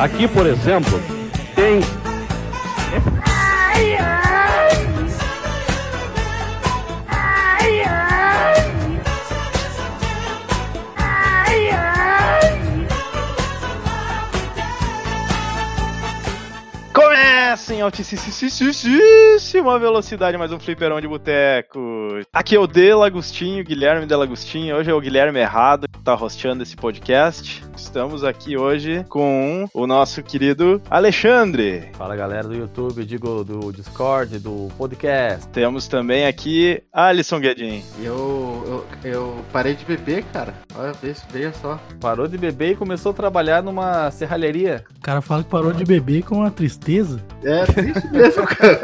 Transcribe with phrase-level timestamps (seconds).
[0.00, 0.98] Aqui, por exemplo,
[17.80, 21.80] em altíssima velocidade mais um fliperão de boteco.
[22.30, 24.76] Aqui é o Delagostinho, Guilherme Delagostinho.
[24.76, 27.64] Hoje é o Guilherme Errado que tá hosteando esse podcast.
[27.74, 31.88] Estamos aqui hoje com o nosso querido Alexandre.
[31.94, 35.48] Fala galera do YouTube, digo do Discord, do podcast.
[35.48, 37.82] Temos também aqui Alisson Guedin.
[37.98, 40.52] Eu, eu, eu parei de beber, cara.
[40.76, 41.80] Olha, veja só.
[41.98, 44.84] Parou de beber e começou a trabalhar numa serralheria.
[44.98, 47.24] O cara fala que parou de beber com uma tristeza.
[47.42, 48.80] É, triste mesmo, cara.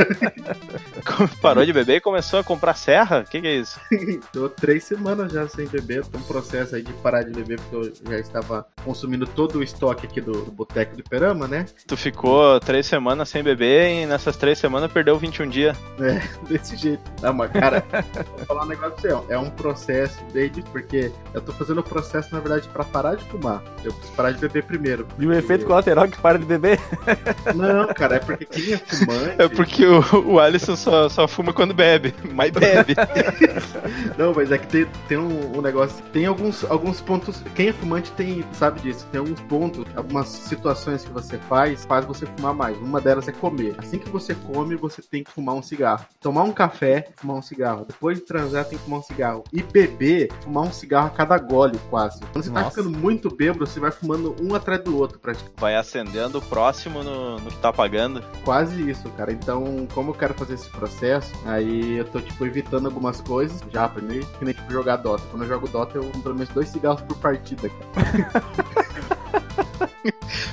[1.41, 3.21] Parou de beber e começou a comprar serra?
[3.21, 3.79] O que, que é isso?
[4.33, 6.05] Tô três semanas já sem beber.
[6.07, 9.63] Tô um processo aí de parar de beber porque eu já estava consumindo todo o
[9.63, 11.67] estoque aqui do, do Boteco de Perama, né?
[11.87, 15.77] Tu ficou três semanas sem beber e nessas três semanas perdeu 21 dias.
[16.01, 17.03] É, desse jeito.
[17.23, 17.85] Não, mas, cara,
[18.37, 19.13] vou falar um negócio pra você.
[19.13, 19.23] ó.
[19.29, 20.63] É um processo desde.
[20.63, 23.63] Porque eu tô fazendo o processo, na verdade, pra parar de fumar.
[23.85, 25.07] Eu preciso parar de beber primeiro.
[25.19, 26.79] E o efeito colateral que para de beber?
[27.55, 29.43] Não, cara, é porque quem é fumante.
[29.43, 32.95] É porque o, o Alisson só, só fuma quando bebe, mas bebe.
[34.17, 36.03] Não, mas é que tem, tem um, um negócio.
[36.13, 37.43] Tem alguns, alguns pontos.
[37.55, 39.07] Quem é fumante tem, sabe disso.
[39.11, 42.77] Tem alguns pontos, algumas situações que você faz, faz você fumar mais.
[42.79, 43.75] Uma delas é comer.
[43.79, 46.05] Assim que você come, você tem que fumar um cigarro.
[46.21, 47.85] Tomar um café, fumar um cigarro.
[47.85, 49.45] Depois de transar, tem que fumar um cigarro.
[49.53, 52.21] E beber, fumar um cigarro a cada gole, quase.
[52.33, 52.71] Quando você tá Nossa.
[52.71, 55.61] ficando muito bêbado, você vai fumando um atrás do outro, praticamente.
[55.61, 58.23] Vai acendendo o próximo no, no que tá pagando.
[58.45, 59.33] Quase isso, cara.
[59.33, 63.63] Então, como eu quero fazer esse processo, aí eu tô, tipo, evitando algumas coisas.
[63.71, 65.25] Já aprendi que nem tipo, jogar Dota.
[65.31, 68.45] Quando eu jogo Dota, eu pelo menos dois cigarros por partida, cara.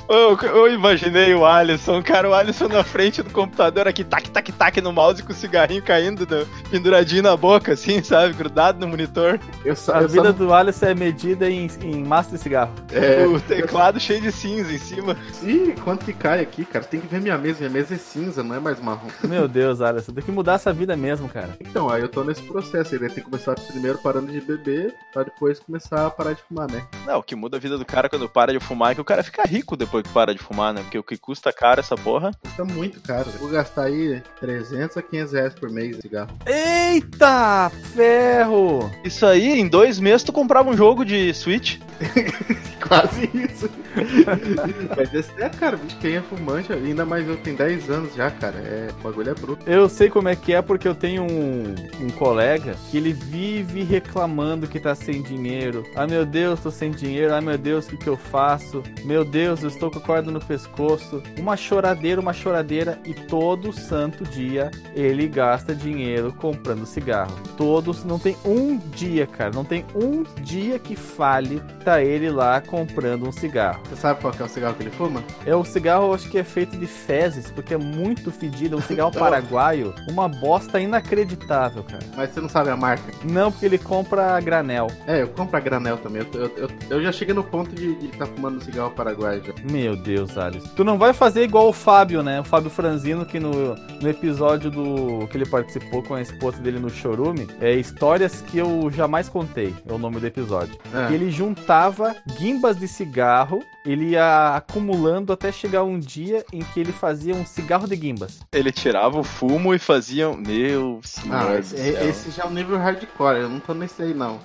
[0.10, 4.52] Eu, eu imaginei o Alisson, cara, o Alisson na frente do computador aqui, tac, tac,
[4.52, 8.34] tac no mouse com o cigarrinho caindo, do- penduradinho na boca, assim, sabe?
[8.34, 9.40] Grudado no monitor.
[9.64, 10.32] Eu só, A eu vida só...
[10.32, 12.74] do Alisson é medida em, em massa de cigarro.
[12.92, 15.18] É, o teclado cheio de cinza em cima.
[15.42, 16.86] Ih, quanto que cai aqui, cara?
[16.86, 17.60] Tem que ver minha mesa.
[17.60, 19.08] Minha mesa é cinza, não é mais marrom.
[19.24, 21.56] Meu Deus, Alisson, tem que mudar essa vida mesmo, cara.
[21.60, 22.94] Então, aí eu tô nesse processo.
[22.94, 26.70] Ele tem que começar primeiro parando de beber, pra depois começar a parar de fumar,
[26.70, 26.84] né?
[27.06, 29.06] Não, o que muda a vida do cara quando para de fumar é que o
[29.06, 30.82] cara fica rico depois que para de fumar, né?
[30.82, 32.32] Porque o que custa caro essa porra.
[32.42, 33.30] Custa muito caro.
[33.40, 36.30] Vou gastar aí 300 a 500 reais por mês de cigarro.
[36.46, 38.92] Eita, ferro!
[39.04, 41.80] Isso aí, em dois meses tu comprava um jogo de Switch.
[42.88, 43.70] Quase isso.
[44.96, 48.58] Mas esse é, cara, quem é fumante, ainda mais eu tenho 10 anos já, cara.
[48.58, 49.70] É, o bagulho é bruto.
[49.70, 53.84] Eu sei como é que é porque eu tenho um, um colega que ele vive
[53.84, 55.86] reclamando que tá sem dinheiro.
[55.96, 57.34] Ah, meu Deus, tô sem dinheiro.
[57.34, 58.84] Ah, meu Deus, o que que eu faço?
[59.04, 61.24] Meu Deus, eu estou com a corda no pescoço.
[61.40, 63.00] Uma choradeira, uma choradeira.
[63.04, 67.34] E todo santo dia ele gasta dinheiro comprando cigarro.
[67.58, 69.50] Todos, não tem um dia, cara.
[69.50, 73.82] Não tem um dia que fale tá ele lá comprando um cigarro.
[73.90, 75.24] Você sabe qual é o cigarro que ele fuma?
[75.48, 78.76] É o cigarro, acho que é feito de fezes, porque é muito fedido.
[78.76, 82.04] É um cigarro paraguaio, uma bosta inacreditável, cara.
[82.16, 83.12] Mas você não sabe a marca.
[83.24, 84.92] Não, porque ele compra a granel.
[85.08, 86.22] É, eu compro a granel também.
[86.22, 89.54] Eu, eu, eu, eu já cheguei no ponto de estar fumando cigarro paraguaio já.
[89.72, 90.68] Meu Deus, Alice.
[90.76, 92.40] Tu não vai fazer igual o Fábio, né?
[92.40, 96.80] O Fábio Franzino, que no, no episódio do que ele participou com a esposa dele
[96.80, 100.78] no Chorume, é Histórias que eu jamais contei, é o nome do episódio.
[100.94, 101.14] É.
[101.14, 106.92] Ele juntava guimbas de cigarro, ele ia acumulando até chegar um dia em que ele
[106.92, 108.40] fazia um cigarro de guimbas.
[108.54, 110.30] Ele tirava o fumo e fazia.
[110.30, 111.36] um- Meu senhor.
[111.36, 112.10] Ah, do esse, céu.
[112.10, 114.40] esse já é um nível hardcore, eu não tô nesse aí não.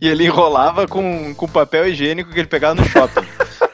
[0.00, 3.26] E ele enrolava com, com papel higiênico que ele pegava no shopping.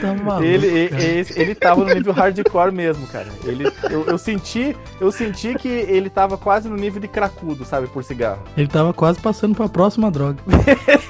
[0.00, 0.44] Tá maluco.
[0.44, 3.28] Ele, e- esse- ele tava no nível hardcore mesmo, cara.
[3.44, 7.86] Ele, eu, eu senti, eu senti que ele tava quase no nível de cracudo, sabe,
[7.86, 8.42] por cigarro.
[8.56, 10.38] Ele tava quase passando pra próxima droga.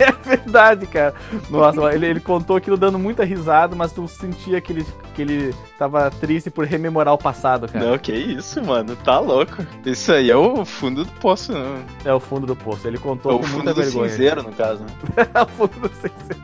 [0.00, 1.14] É verdade, cara.
[1.50, 5.54] Nossa, ele, ele contou aquilo dando muita risada, mas tu sentia que ele, que ele
[5.78, 7.84] tava triste por rememorar o passado, cara.
[7.84, 8.94] Não, que isso, mano.
[8.96, 9.66] Tá louco.
[9.84, 11.82] Isso aí é o fundo do poço, né?
[12.04, 12.86] É o fundo do poço.
[12.86, 14.08] Ele É contou o com fundo muita do vergonha.
[14.08, 14.82] cinzeiro, no caso.
[14.84, 15.26] Né?
[15.34, 16.40] É o fundo do cinzeiro.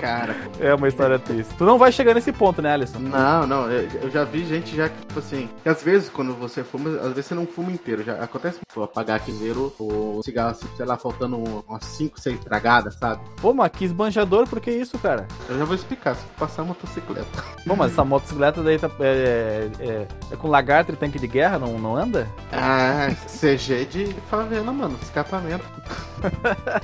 [0.00, 1.37] Cara, É uma história triste.
[1.44, 2.98] Tu não vai chegar nesse ponto, né, Alisson?
[2.98, 6.34] não, não, eu, eu já vi gente já que, tipo assim, que às vezes quando
[6.34, 8.02] você fuma, às vezes você não fuma inteiro.
[8.04, 12.38] Já acontece pô, apagar quinzeiro ou cigarro, assim, sei lá, faltando um- umas 5, 6
[12.40, 13.20] tragadas, sabe?
[13.40, 15.26] Pô, mas que esbanjador, por que isso, cara?
[15.48, 17.26] Eu já vou explicar, se passar uma motocicleta.
[17.66, 21.58] Pô, mas essa motocicleta daí tá, é, é- é com lagarto e tanque de guerra,
[21.58, 22.28] não, não anda?
[22.52, 25.64] Ah, CG de favela, mano, escapamento.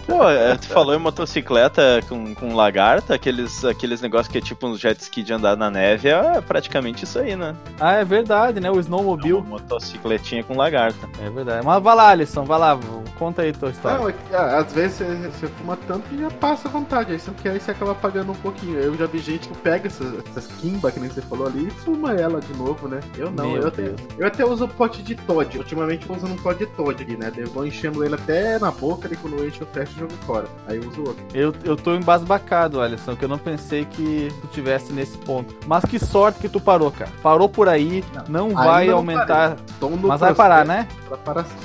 [0.06, 3.04] Pô, é, tu falou em motocicleta com, com lagarto.
[3.04, 7.04] direto, aqueles, aqueles negócios que tipo uns jet ski de andar na neve, é praticamente
[7.04, 7.56] isso aí, né?
[7.80, 8.70] Ah, é verdade, né?
[8.70, 9.34] O snowmobile.
[9.34, 11.08] Uma motocicletinha com lagarta.
[11.20, 11.64] É verdade.
[11.64, 12.78] Mas vai lá, Alisson, vai lá,
[13.18, 13.98] conta aí tua história.
[13.98, 17.12] Não, é que, ah, às vezes você, você fuma tanto que já passa a vontade.
[17.12, 18.78] Aí você aí você acaba pagando um pouquinho.
[18.78, 21.70] Eu já vi gente que pega essas, essas kimba, que nem você falou ali, e
[21.70, 23.00] fuma ela de novo, né?
[23.16, 25.58] Eu não, Meu eu até, eu até uso pote de Todd.
[25.58, 27.32] Ultimamente eu tô usando um pote de Todd aqui, né?
[27.36, 30.12] Eu vou enchendo ele até na boca, e quando eu encho eu fecho e jogo
[30.26, 30.46] fora.
[30.66, 31.24] Aí eu uso outro.
[31.32, 35.54] Eu, eu tô embasbacado, Alisson, que eu não pensei que tu tivesse nesse ponto.
[35.66, 37.10] Mas que sorte que tu parou, cara.
[37.22, 39.56] Parou por aí, não, vai Ainda não aumentar.
[39.80, 40.88] no Mas vai parar, né?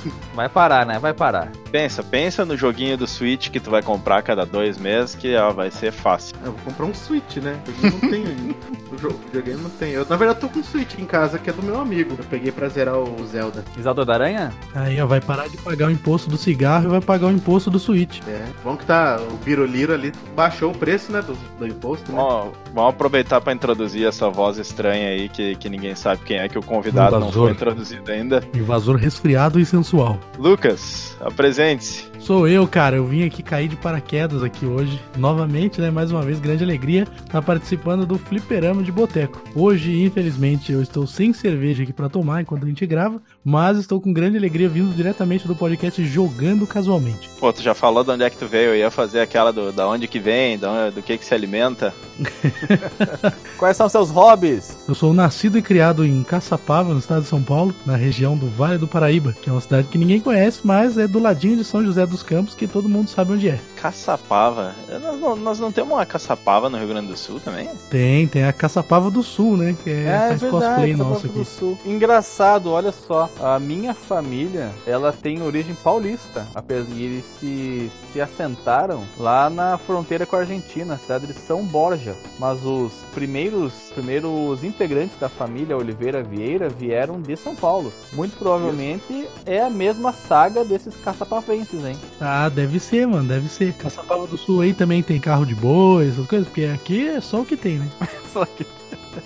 [0.02, 0.12] Sim.
[0.34, 0.98] Vai parar, né?
[0.98, 1.48] Vai parar.
[1.70, 5.36] Pensa, pensa no joguinho do Switch que tu vai comprar a cada dois meses, que
[5.36, 6.36] ó, vai ser fácil.
[6.44, 7.58] Eu vou comprar um Switch, né?
[7.82, 8.54] Eu não tenho ainda.
[8.92, 9.92] O jogo o videogame não tem.
[9.92, 12.14] Eu, na verdade, tô com um Switch em casa que é do meu amigo.
[12.18, 13.64] Eu peguei pra zerar o Zelda.
[13.78, 14.52] Isaldo da Aranha?
[14.74, 17.70] Aí, ó, vai parar de pagar o imposto do cigarro e vai pagar o imposto
[17.70, 18.20] do Switch.
[18.26, 18.46] É.
[18.64, 19.18] Bom que tá.
[19.20, 21.22] O Biroliro ali baixou o preço, né?
[21.22, 22.18] Do, do imposto, né?
[22.20, 26.48] Ó, vamos aproveitar pra introduzir essa voz estranha aí, que, que ninguém sabe quem é,
[26.48, 27.42] que o convidado não Invasor.
[27.44, 28.42] foi introduzido ainda.
[28.54, 30.18] Invasor resfriado e sensual.
[30.38, 32.08] Lucas, apresente-se.
[32.20, 32.96] Sou eu, cara.
[32.96, 35.00] Eu vim aqui cair de paraquedas aqui hoje.
[35.16, 35.90] Novamente, né?
[35.90, 39.40] Mais uma vez, grande alegria estar participando do Fliperama de Boteco.
[39.54, 43.98] Hoje, infelizmente, eu estou sem cerveja aqui pra tomar enquanto a gente grava, mas estou
[44.00, 47.28] com grande alegria vindo diretamente do podcast Jogando Casualmente.
[47.40, 49.72] Pô, tu já falou de onde é que tu veio, eu ia fazer aquela do
[49.72, 51.94] da onde que vem, da- do que que se alimenta.
[53.58, 54.76] Quais são seus hobbies?
[54.88, 58.48] Eu sou nascido e criado em Caçapava, no estado de São Paulo, na região do
[58.48, 61.64] Vale do Paraíba, que é uma cidade que ninguém conhece, mas é do ladinho de
[61.64, 63.60] São José dos Campos, que todo mundo sabe onde é.
[63.76, 64.74] Caçapava.
[65.02, 67.68] Nós não, nós não temos uma caçapava no Rio Grande do Sul também?
[67.90, 69.76] Tem, tem a Caçapava do Sul, né?
[69.82, 71.50] Que é, faz cosplay Caçapava nosso do aqui.
[71.50, 71.78] Sul.
[71.84, 73.28] Engraçado, olha só.
[73.40, 76.46] A minha família, ela tem origem paulista.
[76.54, 81.34] apesar de eles se, se assentaram lá na fronteira com a Argentina, na cidade de
[81.34, 82.14] São Borja.
[82.40, 87.92] Mas os primeiros, primeiros integrantes da família Oliveira Vieira vieram de São Paulo.
[88.14, 91.98] Muito provavelmente é a mesma saga desses caçapavenses, hein?
[92.18, 93.74] Ah, deve ser, mano, deve ser.
[93.74, 97.42] Caçapava do Sul aí também tem carro de boi, essas coisas, porque aqui é só
[97.42, 97.88] o que tem, né?
[98.32, 98.66] Só que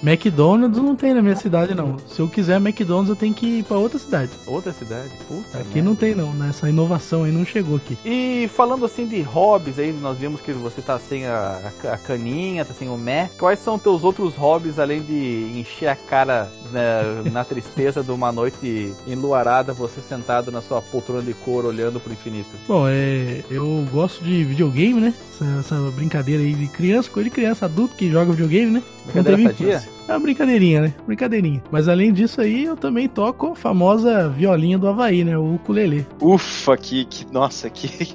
[0.02, 1.96] McDonald's não tem na minha cidade, não.
[2.08, 4.30] Se eu quiser McDonald's, eu tenho que ir pra outra cidade.
[4.46, 5.10] outra cidade.
[5.28, 5.82] Puta Aqui merda.
[5.82, 6.32] não tem, não.
[6.32, 6.48] né?
[6.50, 7.96] Essa inovação aí não chegou aqui.
[8.04, 11.60] E falando assim de hobbies aí, nós vimos que você tá sem a,
[11.92, 13.30] a caninha, tá sem o mé.
[13.38, 18.32] Quais são teus outros hobbies além de encher a cara né, na tristeza de uma
[18.32, 22.48] noite enluarada, você sentado na sua poltrona de couro olhando pro infinito?
[22.66, 25.14] Bom, é, eu gosto de videogame, né?
[25.34, 28.82] Essa, essa brincadeira aí de criança, coisa de criança, adulto que joga videogame, né?
[29.04, 29.68] Brincadeira teve sadia?
[29.68, 29.90] infância.
[30.06, 30.94] É uma brincadeirinha, né?
[31.06, 31.62] Brincadeirinha.
[31.72, 35.36] Mas além disso aí, eu também toco a famosa violinha do Havaí, né?
[35.36, 36.06] O ukulele.
[36.20, 37.88] Ufa, que, que nossa, que,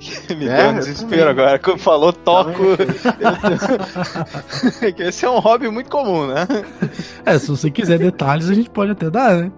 [0.00, 1.58] que me É, deu um desespero agora.
[1.58, 2.62] Quando falou toco,
[4.98, 6.46] esse é um hobby muito comum, né?
[7.24, 9.52] É, se você quiser detalhes, a gente pode até dar, né?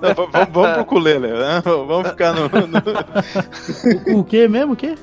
[0.00, 1.62] Não, vamos, vamos pro ukulele, né?
[1.64, 4.72] Vamos ficar no, no- O, o que mesmo?
[4.72, 4.94] O quê?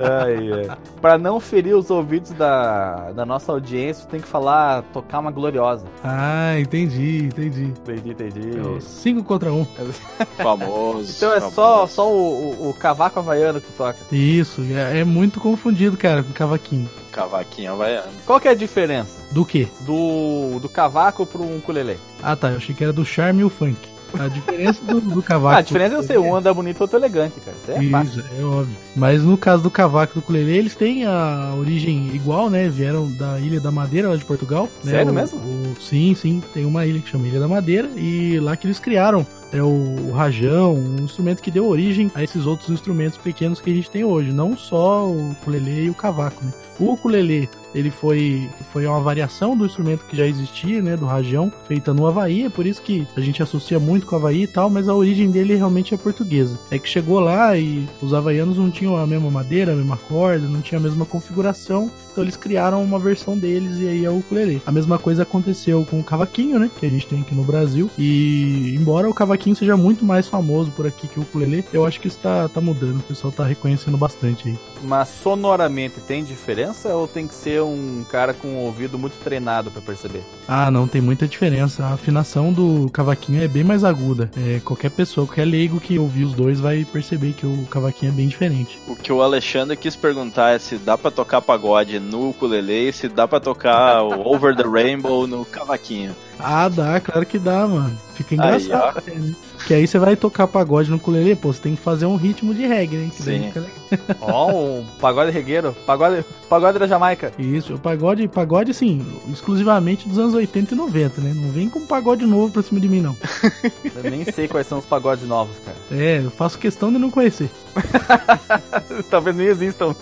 [0.00, 0.76] Ai, ai.
[1.00, 5.84] Pra não ferir os ouvidos da, da nossa audiência, tem que falar, tocar uma gloriosa.
[6.02, 7.64] Ah, entendi, entendi.
[7.64, 8.50] Entendi, entendi.
[8.76, 9.64] É cinco contra um.
[10.42, 11.12] famoso.
[11.16, 11.54] Então é famoso.
[11.54, 13.98] só, só o, o, o cavaco havaiano que toca.
[14.10, 16.88] Isso, é, é muito confundido, cara, com cavaquinho.
[17.16, 18.08] Cavaquinho havaiano.
[18.26, 19.66] Qual que é a diferença Do quê?
[19.80, 21.96] do, do cavaco pro ukulele?
[22.22, 22.50] Ah, tá.
[22.50, 23.76] Eu achei que era do charme e o funk.
[24.18, 25.56] A diferença do, do cavaco.
[25.56, 27.56] Ah, a diferença é você, um anda bonito e outro elegante, cara.
[27.60, 28.20] Isso é fácil.
[28.20, 28.76] Isso, é óbvio.
[28.94, 32.68] Mas no caso do cavaco e do ukulele, eles têm a origem igual, né?
[32.68, 34.68] Vieram da Ilha da Madeira, lá de Portugal.
[34.84, 34.92] né?
[34.92, 35.38] Sério O- mesmo?
[35.40, 36.42] o- sim, sim.
[36.54, 39.66] Tem uma ilha que chama Ilha da Madeira e lá que eles criaram é o,
[40.08, 43.90] o rajão, um instrumento que deu origem a esses outros instrumentos pequenos que a gente
[43.90, 44.32] tem hoje.
[44.32, 46.52] Não só o ukulele e o cavaco, né?
[46.78, 50.96] O ukulele, ele foi, foi uma variação do instrumento que já existia, né?
[50.96, 52.44] Do rajão, feita no Havaí.
[52.44, 54.94] É por isso que a gente associa muito com o Havaí e tal, mas a
[54.94, 56.58] origem dele realmente é portuguesa.
[56.70, 60.48] É que chegou lá e os havaianos não tinham a mesma madeira, a mesma corda,
[60.48, 61.90] não tinha a mesma configuração.
[62.16, 64.62] Então eles criaram uma versão deles e aí é o ukulele.
[64.64, 66.70] A mesma coisa aconteceu com o cavaquinho, né?
[66.80, 67.90] Que a gente tem aqui no Brasil.
[67.98, 72.00] E embora o cavaquinho seja muito mais famoso por aqui que o ukulele, eu acho
[72.00, 73.00] que isso tá, tá mudando.
[73.00, 74.58] O pessoal tá reconhecendo bastante aí.
[74.82, 79.70] Mas sonoramente tem diferença ou tem que ser um cara com o ouvido muito treinado
[79.70, 80.22] pra perceber?
[80.46, 81.84] Ah, não, tem muita diferença.
[81.84, 84.30] A afinação do cavaquinho é bem mais aguda.
[84.36, 88.14] É, qualquer pessoa, qualquer leigo que ouvir os dois vai perceber que o cavaquinho é
[88.14, 88.78] bem diferente.
[88.86, 92.92] O que o Alexandre quis perguntar é se dá pra tocar pagode no ukulele e
[92.92, 96.14] se dá pra tocar o Over the Rainbow no cavaquinho.
[96.38, 97.96] Ah, dá, claro que dá, mano.
[98.14, 98.98] Fica Aí, engraçado.
[98.98, 99.34] até, né?
[99.66, 102.54] Que aí você vai tocar pagode no ukulele, pô, você tem que fazer um ritmo
[102.54, 103.10] de reggae, né?
[103.14, 103.52] Que Sim.
[104.20, 105.74] Ó, um pagode regueiro.
[105.86, 107.32] Pagode, pagode da Jamaica.
[107.38, 111.32] Isso, o pagode, pagode, assim, exclusivamente dos anos 80 e 90, né?
[111.34, 113.16] Não vem com pagode novo pra cima de mim, não.
[113.94, 115.76] Eu nem sei quais são os pagodes novos, cara.
[115.90, 117.50] É, eu faço questão de não conhecer.
[119.10, 119.94] Talvez nem existam.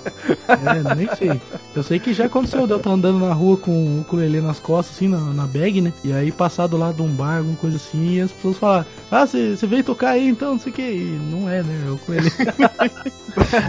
[0.49, 1.41] É, nem sei.
[1.75, 4.59] Eu sei que já aconteceu de eu estar andando na rua com o ukulele nas
[4.59, 5.93] costas, assim, na, na bag, né?
[6.03, 8.87] E aí passar do lado de um bar, alguma coisa assim, e as pessoas falam,
[9.11, 10.83] ah, você você veio tocar aí então, não sei o que.
[10.83, 11.83] E não é, né?
[11.87, 12.31] É o ukulele.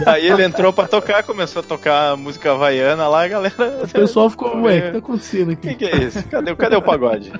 [0.06, 3.80] Aí ele entrou pra tocar, começou a tocar música havaiana lá, a galera.
[3.82, 5.78] O pessoal ficou, ué, o que tá acontecendo O que, aqui?
[5.78, 6.22] que é isso?
[6.28, 7.32] Cadê, cadê o pagode?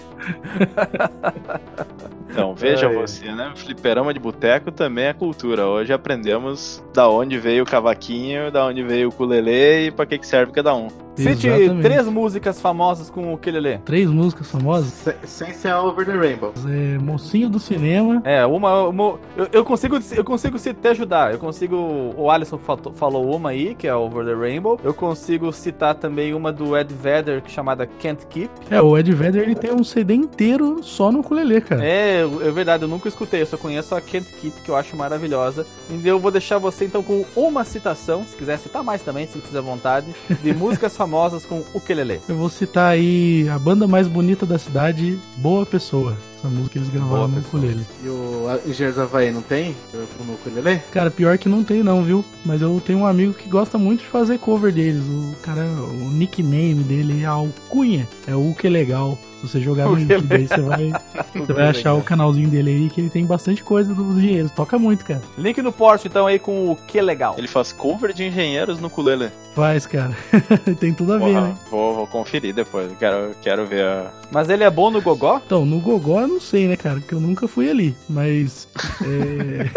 [2.29, 2.95] Então, veja Ai.
[2.95, 3.51] você, né?
[3.55, 5.67] Fliperama de boteco também é cultura.
[5.67, 10.19] Hoje aprendemos da onde veio o cavaquinho, da onde veio o ukulele e pra que,
[10.19, 10.89] que serve cada um.
[11.17, 11.83] Cite Exatamente.
[11.83, 13.79] três músicas famosas com o ukulele.
[13.87, 15.06] Três músicas famosas.
[15.07, 16.53] Se- Sem ser Over the Rainbow.
[16.69, 18.21] É, Mocinho do Cinema.
[18.25, 18.89] É, uma.
[18.89, 21.33] uma- eu, eu consigo eu consigo te ajudar.
[21.33, 21.77] Eu consigo.
[22.17, 22.59] O Alisson
[22.95, 24.81] falou uma aí, que é Over the Rainbow.
[24.83, 28.51] Eu consigo citar também uma do Ed Vedder, que é chamada Can't Keep.
[28.71, 31.85] É, o Ed Vedder, ele tem um CD inteiro só no ukulele, cara.
[31.85, 34.97] É, é verdade, eu nunca escutei, eu só conheço a Can't Keep, que eu acho
[34.97, 35.65] maravilhosa.
[35.91, 39.39] E eu vou deixar você então com uma citação, se quiser citar mais também, se
[39.39, 40.07] fizer vontade,
[40.43, 42.21] de músicas famosas com ukulele.
[42.29, 44.96] Eu vou citar aí a banda mais bonita da cidade,
[45.37, 46.17] Boa Pessoa.
[46.39, 47.87] Essa música que eles gravaram Boa no ukulele.
[48.05, 49.75] E o Engenheiros do Havaí não tem?
[49.93, 50.83] No ukulele?
[50.93, 52.25] Cara, pior que não tem não, viu?
[52.45, 55.05] Mas eu tenho um amigo que gosta muito de fazer cover deles.
[55.05, 58.07] O cara, o nickname dele é Alcunha.
[58.27, 59.19] É o que legal.
[59.41, 60.93] Se você jogar no YouTube aí, você vai,
[61.35, 64.51] você vai achar o canalzinho dele aí, que ele tem bastante coisa dos engenheiros.
[64.51, 65.21] Toca muito, cara.
[65.37, 67.35] Link no post então aí com o Que Legal.
[67.37, 69.31] Ele faz cover de engenheiros no ukulele.
[69.55, 70.17] Faz, cara.
[70.81, 71.57] tem tudo a ver, Porra, né?
[71.71, 72.91] vou, vou conferir depois.
[72.99, 74.11] Quero, quero ver a.
[74.31, 75.41] Mas ele é bom no gogó?
[75.45, 77.01] Então, no Gogó eu não sei, né, cara?
[77.01, 77.95] Porque eu nunca fui ali.
[78.09, 78.69] Mas.
[79.03, 79.71] É...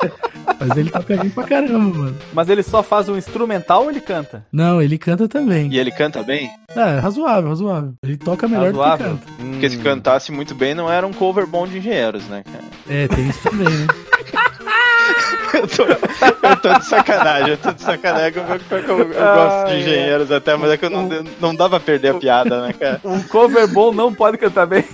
[0.60, 2.16] mas ele toca bem pra caramba, mano.
[2.32, 4.44] Mas ele só faz um instrumental ou ele canta?
[4.52, 5.70] Não, ele canta também.
[5.72, 6.50] E ele canta bem?
[6.74, 7.94] Ah, é razoável, razoável.
[8.02, 9.06] Ele toca melhor do que Razoável?
[9.18, 9.26] canta.
[9.42, 9.50] Hum.
[9.52, 12.64] Porque se cantasse muito bem, não era um cover bom de engenheiros, né, cara?
[12.88, 13.86] É, tem isso também, né?
[15.56, 18.32] Eu tô, eu tô de sacanagem, eu tô de sacanagem.
[18.36, 21.08] Eu, eu- gosto de engenheiros até, mas é que eu não,
[21.40, 23.00] não dá pra perder a piada, né, cara?
[23.04, 24.84] Um cover bom não pode cantar bem.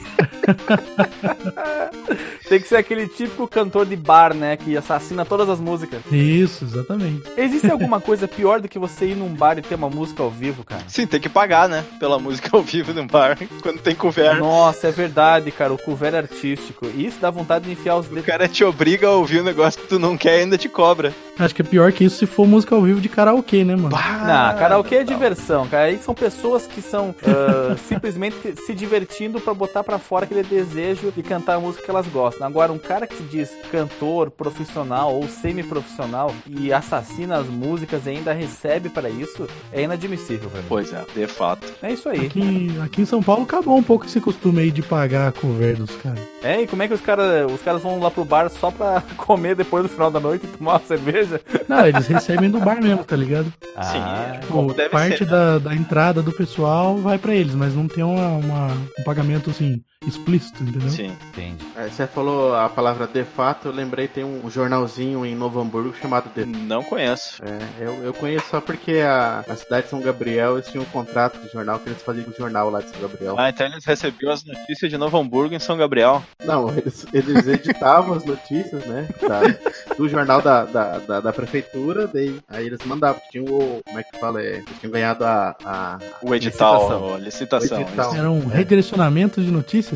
[2.49, 4.57] Tem que ser aquele típico cantor de bar, né?
[4.57, 6.01] Que assassina todas as músicas.
[6.11, 7.23] Isso, exatamente.
[7.37, 10.31] Existe alguma coisa pior do que você ir num bar e ter uma música ao
[10.31, 10.83] vivo, cara?
[10.87, 11.83] Sim, tem que pagar, né?
[11.99, 14.39] Pela música ao vivo no bar, quando tem cover.
[14.39, 15.73] Nossa, é verdade, cara.
[15.73, 16.87] O cover é artístico.
[16.95, 18.27] Isso dá vontade de enfiar os O dedos.
[18.27, 21.15] cara te obriga a ouvir um negócio que tu não quer e ainda te cobra.
[21.39, 23.91] Acho que é pior que isso se for música ao vivo de karaokê, né, mano?
[23.91, 25.85] Não, karaokê é diversão, cara.
[25.85, 31.11] Aí são pessoas que são ah, simplesmente se divertindo pra botar pra fora aquele desejo
[31.11, 32.47] de cantar a música que elas gostam.
[32.47, 38.11] Agora, um cara que se diz cantor, profissional ou semi-profissional e assassina as músicas e
[38.11, 40.65] ainda recebe pra isso, é inadmissível mim.
[40.69, 41.67] Pois é, de fato.
[41.83, 42.27] É isso aí.
[42.27, 45.77] Aqui, aqui em São Paulo acabou um pouco esse costume aí de pagar a cover
[45.77, 46.21] dos caras.
[46.43, 49.03] É, e como é que os caras os caras vão lá pro bar só pra
[49.17, 51.41] comer depois do final da noite tomar uma cerveja?
[51.69, 53.47] Não, eles recebem do bar mesmo, tá ligado?
[53.47, 54.47] Sim, Ah, é.
[54.47, 55.31] Como Pô, deve parte ser, né?
[55.31, 58.69] da, da entrada do pessoal vai pra eles, mas não tem uma, uma-
[58.99, 60.89] um pagamento assim explícito, entendeu?
[60.91, 61.17] Sim.
[61.31, 61.65] entendi.
[61.77, 65.95] É, você falou a palavra de fato, eu lembrei, tem um jornalzinho em Novo Hamburgo
[66.01, 67.43] chamado De Não conheço.
[67.45, 70.87] É, eu, eu conheço só porque a, a cidade de São Gabriel eles tinham um
[70.87, 73.35] contrato de jornal que eles faziam com o jornal lá de São Gabriel.
[73.39, 76.23] Ah, então eles recebiam as notícias de Novo Hamburgo em São Gabriel.
[76.45, 79.09] Não, eles, eles editavam as notícias, né?
[79.21, 83.21] da- do jornal da, da, da, da prefeitura, daí, aí eles mandavam.
[83.31, 83.81] Tinham o.
[83.85, 84.43] Como é que fala?
[84.43, 85.55] É, eles tinham ganhado a.
[85.65, 87.15] a O edital, Licitação.
[87.15, 87.79] a licitação.
[87.79, 88.15] O edital.
[88.17, 89.92] Era um redirecionamento de notícias?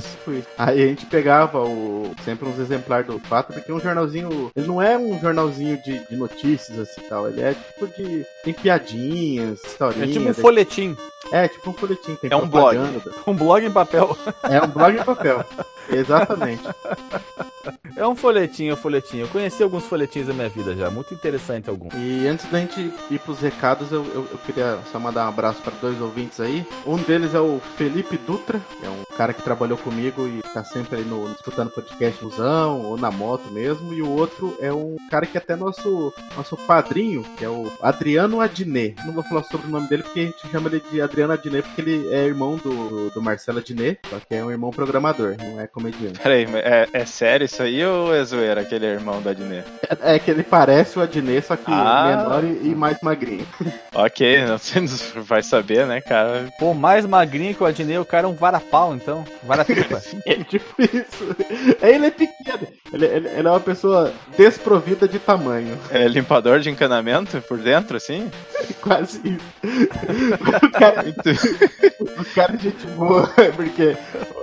[0.58, 4.50] Aí a gente pegava o, sempre uns exemplares do fato, porque é um jornalzinho.
[4.54, 7.28] Ele não é um jornalzinho de, de notícias assim tal.
[7.28, 8.24] Ele é tipo de.
[8.44, 10.08] Tem piadinhas, É historinhas.
[10.10, 10.96] tipo um daí- folhetim.
[11.32, 12.14] é, tipo um folhetim.
[12.16, 12.76] Tem É um blog.
[13.26, 14.16] Um blog em papel.
[14.44, 15.44] É um blog em papel.
[15.90, 16.62] Exatamente.
[17.96, 19.18] É um folhetim, é um folhetim.
[19.18, 20.90] Eu conheci alguns folhetins da minha vida já.
[20.90, 21.88] Muito interessante algum.
[21.96, 25.60] E antes da gente ir pros recados, eu, eu, eu queria só mandar um abraço
[25.62, 26.66] para dois ouvintes aí.
[26.86, 30.62] Um deles é o Felipe Dutra, que é um cara que trabalhou comigo e tá
[30.64, 33.92] sempre aí no, escutando podcast busão ou na moto mesmo.
[33.92, 37.70] E o outro é um cara que é até nosso, nosso padrinho, que é o
[37.82, 38.94] Adriano Adnet.
[39.04, 41.62] Não vou falar sobre o nome dele porque a gente chama ele de Adriano Adnet
[41.66, 45.61] porque ele é irmão do, do Marcelo Adnet, só que é um irmão programador, não
[45.61, 46.18] é comediante.
[46.20, 49.66] Peraí, mas é, é sério isso aí ou é zoeira, aquele irmão do Adnet?
[50.02, 52.16] É, é que ele parece o Adnet, só que Ah.
[52.16, 53.46] menor e, e mais magrinho.
[53.94, 54.56] Ok, não
[55.23, 56.49] vai saber, né, cara?
[56.58, 59.05] Pô, mais magrinho que o Adnei, o cara é um varapau, então.
[59.42, 60.02] Varatripa.
[60.26, 61.36] É tipo isso.
[61.82, 62.68] Ele é pequeno.
[62.93, 65.76] Ele, ele- ele é uma pessoa desprovida de tamanho.
[65.90, 68.31] É limpador de encanamento por dentro, assim?
[68.81, 69.88] Quase isso.
[70.66, 71.05] O cara,
[72.21, 73.26] o cara é gente boa,
[73.57, 73.97] porque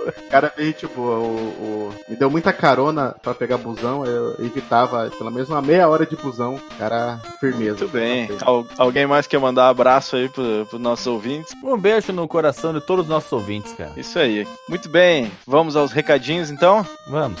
[0.06, 1.18] o cara é gente boa.
[1.18, 5.88] O, o- me deu muita carona pra pegar busão, eu evitava pelo menos uma meia
[5.88, 6.60] hora de busão.
[6.78, 7.78] Cara, firmeza.
[7.78, 8.28] Muito bem.
[8.42, 11.52] Al- alguém mais quer mandar um abraço aí pro, pros nossos ouvintes?
[11.62, 13.92] Um beijo no coração de todos os nossos ouvintes, cara.
[13.96, 14.46] Isso aí.
[14.68, 15.30] Muito bem.
[15.46, 16.86] Vamos aos recadinhos, então?
[17.08, 17.40] Vamos.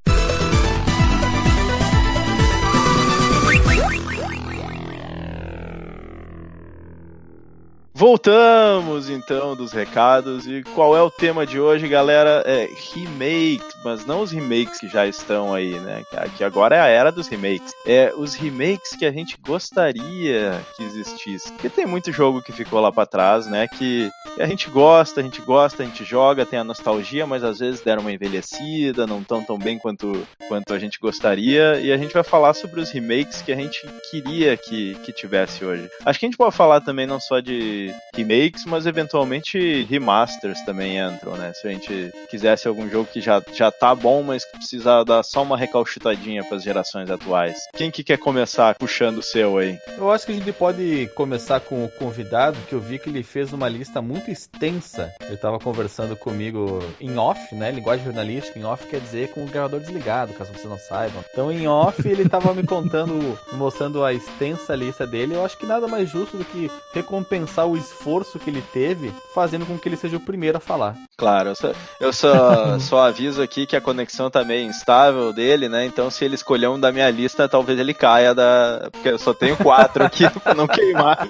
[8.01, 12.41] Voltamos então dos recados e qual é o tema de hoje, galera?
[12.47, 16.03] É remakes, mas não os remakes que já estão aí, né?
[16.35, 17.71] Que- agora é a era dos remakes.
[17.85, 21.51] É os remakes que a gente gostaria que existisse.
[21.51, 23.67] Porque tem muito jogo que ficou lá pra trás, né?
[23.67, 27.59] Que a gente gosta, a gente gosta, a gente joga, tem a nostalgia, mas às
[27.59, 31.79] vezes deram uma envelhecida, não tão tão bem quanto, quanto a gente gostaria.
[31.79, 35.63] E a gente vai falar sobre os remakes que a gente queria que, que tivesse
[35.63, 35.87] hoje.
[36.03, 40.97] Acho que a gente pode falar também não só de remakes, mas eventualmente remasters também
[40.97, 41.53] entram, né?
[41.53, 45.23] Se a gente quisesse algum jogo que já, já tá bom, mas que precisa dar
[45.23, 47.57] só uma recalchutadinha pras gerações atuais.
[47.75, 49.77] Quem que quer começar puxando o seu aí?
[49.97, 53.23] Eu acho que a gente pode começar com o convidado, que eu vi que ele
[53.23, 55.13] fez uma lista muito extensa.
[55.21, 57.71] Ele estava conversando comigo em off, né?
[57.71, 61.23] Linguagem jornalística, em off quer dizer com o gravador desligado, caso vocês não saibam.
[61.31, 65.35] Então, em off, ele estava me contando, mostrando a extensa lista dele.
[65.35, 69.65] Eu acho que nada mais justo do que recompensar o esforço que ele teve, fazendo
[69.65, 70.95] com que ele seja o primeiro a falar.
[71.17, 75.67] Claro, eu só, eu só, só aviso aqui que a conexão tá meio instável dele,
[75.69, 75.85] né?
[75.85, 78.89] Então se ele escolher um da minha lista, talvez ele caia da.
[78.91, 81.27] Porque eu só tenho quatro aqui pra não queimar.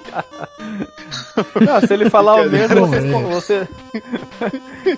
[1.60, 3.68] Não, se ele falar o mesmo, vocês, você...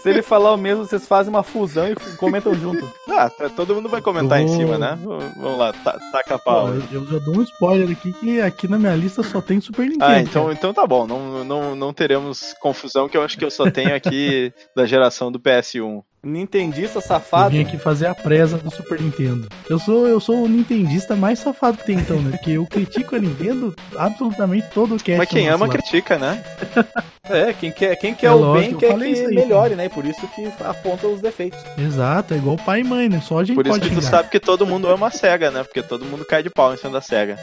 [0.02, 2.90] se ele falar o mesmo, vocês fazem uma fusão e comentam junto.
[3.08, 4.98] Ah, tá- todo mundo vai comentar em vou- cima, né?
[5.02, 6.68] Vamos lá, tá- taca a pau.
[6.90, 10.04] Eu, já dou um spoiler aqui que aqui na minha lista só tem Super Nintendo.
[10.04, 11.06] Ah, então, então tá bom.
[11.06, 15.32] Não, não, não teremos confusão, que eu acho que eu só tenho aqui da geração
[15.32, 16.02] do PS1.
[16.22, 17.50] Nintendista Eu safado.
[17.50, 19.46] vim aqui fazer a presa do Super Nintendo.
[19.68, 22.30] Eu sou, eu sou o nintendista mais safado que tem então, né?
[22.30, 25.18] Porque eu critico a Nintendo absolutamente todo o cast.
[25.18, 25.72] Mas quem ama lá.
[25.72, 26.42] critica, né?
[27.26, 29.88] É, quem quer, quem quer É o lógico, bem eu quer que aí, melhore, né?
[29.88, 31.58] Por isso que aponta os defeitos.
[31.78, 33.18] Exato, é igual pai e mãe, né?
[33.22, 34.10] Só a gente Por isso pode que tu xingar.
[34.18, 35.62] sabe que todo mundo ama a SEGA, né?
[35.64, 37.38] Porque todo mundo cai de pau em cima da SEGA.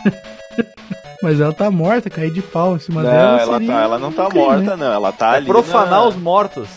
[1.22, 3.40] Mas ela tá morta, cair de pau em cima Não, dela.
[3.40, 4.84] ela, tá, ela não tá crime, morta, né?
[4.86, 4.92] não.
[4.92, 5.46] Ela tá É ali.
[5.46, 6.68] profanar na- os mortos.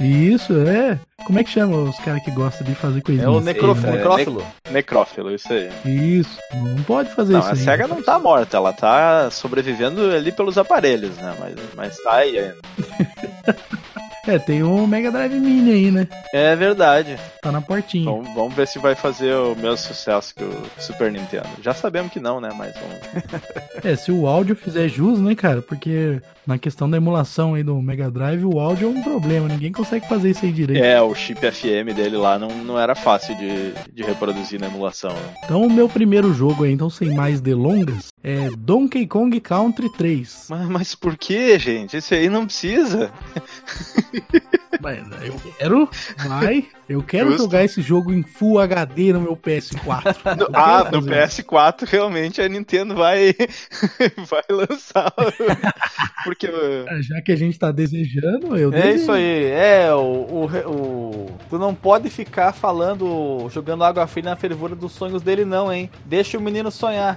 [0.00, 0.98] Isso, é.
[1.26, 3.26] Como é que chama os caras que gostam de fazer coisinhas?
[3.26, 3.76] É o necro...
[3.84, 4.46] é, necrófilo.
[4.70, 5.68] Necrófilo, isso aí.
[5.84, 7.58] Isso, não pode fazer Não, isso a aí.
[7.58, 11.34] SEGA não tá morta, ela tá sobrevivendo ali pelos aparelhos, né?
[11.38, 12.56] Mas, mas tá aí ainda.
[14.26, 16.06] É, tem o Mega Drive Mini aí, né?
[16.32, 17.16] É verdade.
[17.42, 18.04] Tá na portinha.
[18.04, 21.48] Vamos, vamos ver se vai fazer o mesmo sucesso que o Super Nintendo.
[21.62, 22.50] Já sabemos que não, né?
[22.54, 23.50] Mas vamos.
[23.82, 25.62] É, se o áudio fizer jus, né, cara?
[25.62, 29.48] Porque na questão da emulação aí do Mega Drive, o áudio é um problema.
[29.48, 30.84] Ninguém consegue fazer isso aí direito.
[30.84, 35.12] É, o chip FM dele lá não, não era fácil de, de reproduzir na emulação.
[35.14, 35.34] né?
[35.44, 40.46] Então, o meu primeiro jogo aí, então, sem mais delongas, é Donkey Kong Country 3.
[40.50, 41.96] Mas, mas por que, gente?
[41.96, 43.10] Isso aí não precisa.
[44.82, 45.90] Mas eu quero,
[46.26, 47.42] vai, eu quero Justo.
[47.42, 50.36] jogar esse jogo em Full HD no meu PS4.
[50.38, 51.42] No- ah, no fazer isso.
[51.42, 53.34] PS4 realmente a Nintendo vai,
[54.30, 55.12] vai lançar.
[56.24, 56.46] Porque.
[56.46, 59.02] uh, Já que a gente tá desejando, eu É desejo.
[59.02, 64.36] isso aí, é, o, o, o- Tu não pode ficar falando, jogando água fria na
[64.36, 65.90] fervura dos sonhos dele, não, hein?
[66.06, 67.16] Deixa o menino sonhar.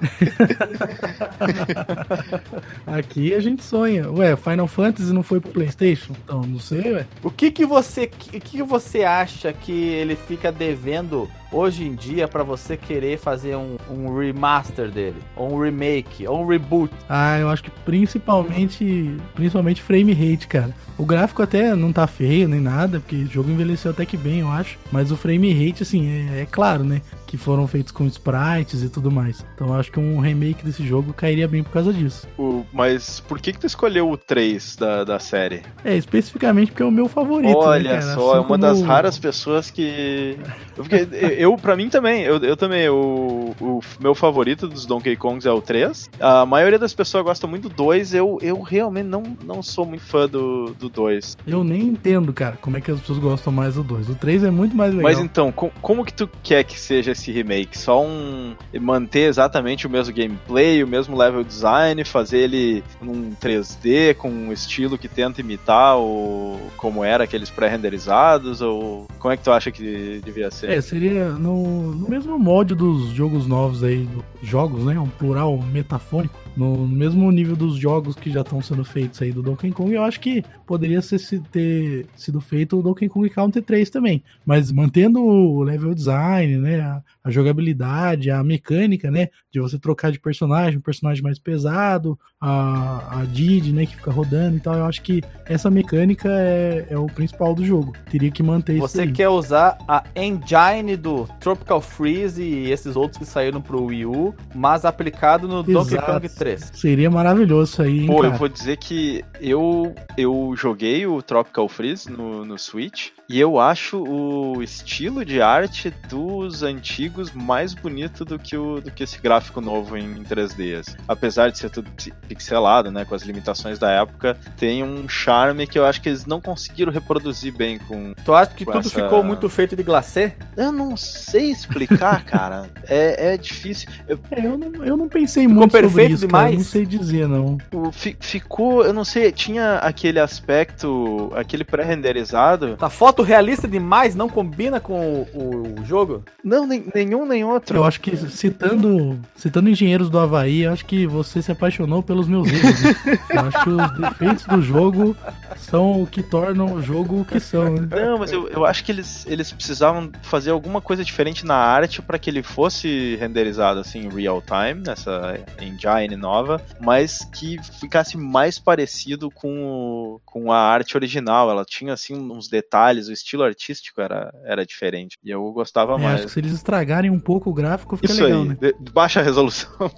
[2.86, 4.10] Aqui a gente sonha.
[4.12, 6.14] Ué, Final Fantasy não foi pro PlayStation?
[6.24, 7.06] Então, não sei, ué.
[7.24, 12.28] O que que você, que que você acha que ele fica devendo hoje em dia
[12.28, 16.94] pra você querer fazer um, um remaster dele, ou um remake, ou um reboot?
[17.08, 20.74] Ah, eu acho que principalmente, principalmente frame rate, cara.
[20.98, 24.40] O gráfico até não tá feio nem nada, porque o jogo envelheceu até que bem,
[24.42, 24.78] eu acho.
[24.92, 27.02] Mas o frame rate, assim, é, é claro, né?
[27.26, 29.44] Que foram feitos com sprites e tudo mais.
[29.56, 32.28] Então eu acho que um remake desse jogo cairia bem por causa disso.
[32.38, 35.62] O- mas por que que tu escolheu o 3 da, da série?
[35.84, 37.58] É, especificamente porque é o meu favorito.
[37.58, 38.14] Olha né, cara?
[38.14, 40.38] só, é Assim uma das raras pessoas que.
[40.78, 41.08] Eu, fiquei-
[41.44, 45.52] eu pra mim também, eu, eu também, o, o meu favorito dos Donkey Kongs é
[45.52, 46.10] o 3.
[46.20, 50.04] A maioria das pessoas gosta muito do 2, eu, eu realmente não, não sou muito
[50.04, 51.38] fã do, do 2.
[51.46, 54.10] Eu nem entendo, cara, como é que as pessoas gostam mais do 2.
[54.10, 55.12] O 3 é muito mais legal.
[55.12, 57.78] Mas então, com- como que tu quer que seja esse remake?
[57.78, 58.56] Só um.
[58.80, 64.52] manter exatamente o mesmo gameplay, o mesmo level design, fazer ele num 3D com um
[64.52, 66.60] estilo que tenta imitar o.
[66.78, 68.62] como era aqueles pré-renderizados?
[68.62, 70.70] Ou como é que tu acha que devia ser?
[70.72, 74.08] É, seria no, no mesmo molde dos jogos novos aí,
[74.42, 75.00] jogos, né?
[75.00, 76.43] Um plural metafônico.
[76.56, 80.04] No, mesmo nível dos jogos que já estão sendo feitos aí do Donkey Kong, eu
[80.04, 84.24] acho que poderia ser, se- ter sido feito o Donkey Kong Country 3 também.
[84.46, 86.82] Mas mantendo o level design, né?
[86.82, 89.30] A, a jogabilidade, a mecânica, né?
[89.52, 93.86] De você trocar de personagem, um personagem mais pesado, a, a Didi, né?
[93.86, 94.76] Que fica rodando e tal.
[94.76, 97.94] Eu acho que essa mecânica é, é o principal do jogo.
[98.12, 98.88] Teria que manter isso.
[98.88, 104.06] Você quer usar a engine do Tropical Freeze e esses outros que saíram pro Wii
[104.06, 106.12] U, mas aplicado no Donkey Exato.
[106.12, 106.43] Kong 3.
[106.74, 108.38] Seria maravilhoso isso aí, hein, Pô, eu cara?
[108.38, 113.98] vou dizer que eu, eu joguei o Tropical Freeze no, no Switch e eu acho
[113.98, 119.60] o estilo de arte dos antigos mais bonito do que, o, do que esse gráfico
[119.60, 120.80] novo em, em 3D.
[120.80, 120.96] assim.
[121.08, 125.66] Apesar de ser tudo pi- pixelado, né, com as limitações da época, tem um charme
[125.66, 128.14] que eu acho que eles não conseguiram reproduzir bem com...
[128.24, 130.34] Tu acha que tudo essa- ficou muito feito de glacê?
[130.56, 132.70] Eu não sei explicar, cara.
[132.88, 133.90] É, é difícil.
[134.08, 136.44] Eu- É, eu, não, eu não pensei Ficou muito sobre perfeito isso, cara.
[136.50, 136.58] demais?
[136.66, 137.58] Não sei dizer, não.
[137.74, 144.16] o- fi- ficou, eu não sei, tinha aquele aspecto, aquele pré-renderizado Tá foto realista demais,
[144.16, 146.24] não combina com o, o jogo?
[146.44, 147.76] Não, nem- nenhum nem outro.
[147.78, 152.28] Eu acho que citando, citando engenheiros do Havaí, eu acho que você se apaixonou pelos
[152.28, 152.84] meus erros.
[152.84, 153.20] né?
[153.32, 155.16] Eu acho que os defeitos do jogo
[155.58, 157.74] são o que tornam o jogo o que são.
[157.74, 157.88] Né?
[157.92, 162.02] Não, mas eu, eu acho que eles, eles precisavam fazer alguma coisa diferente na arte
[162.02, 168.18] para que ele fosse renderizado assim em real time, nessa engine nova, mas que ficasse
[168.18, 171.50] mais parecido com, com a arte original.
[171.50, 175.18] Ela tinha assim uns detalhes, o estilo artístico era, era diferente.
[175.24, 176.26] E eu gostava É, acho mais.
[176.26, 178.58] que se eles estragarem um pouco o gráfico, fica Isso legal, aí, né?
[178.60, 179.70] de- baixa a resolução.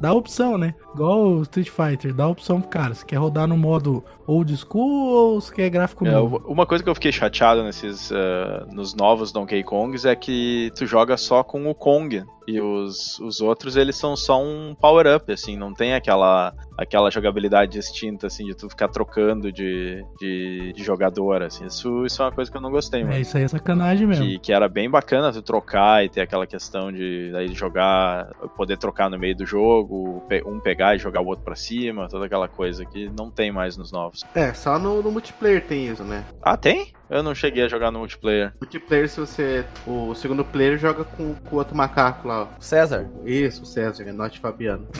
[0.00, 0.74] Dá opção, né?
[0.94, 2.94] Igual o Street Fighter, dá opção pro cara.
[2.94, 6.42] Se quer rodar no modo old school ou se quer gráfico É, novo.
[6.46, 10.86] uma coisa que eu fiquei chateado nesses eh, nos novos Donkey Kongs é que tu
[10.86, 15.32] joga só com o Kong e os, os outros eles são só um power up
[15.32, 20.82] assim, não tem aquela aquela jogabilidade distinta assim de tu ficar trocando de, de, de
[20.82, 21.64] jogador assim.
[21.66, 23.18] Isso isso é uma coisa que eu não gostei, É, mano.
[23.18, 24.24] isso aí é sacanagem mesmo.
[24.24, 28.26] Que, que era bem bacana tu trocar e ter aquela questão de daí jogar,
[28.56, 32.26] poder trocar no meio do jogo, um pegar e jogar o outro pra cima, toda
[32.26, 34.22] aquela coisa que não tem mais nos novos.
[34.34, 36.24] É, só no, no multiplayer tem isso, né?
[36.42, 36.88] Ah, tem?
[37.08, 38.52] Eu não cheguei a jogar no multiplayer.
[38.60, 39.64] Multiplayer, se você.
[39.86, 42.48] O segundo player joga com com o outro macaco lá, ó.
[42.58, 44.88] César, Isso, o César, Norte Fabiano.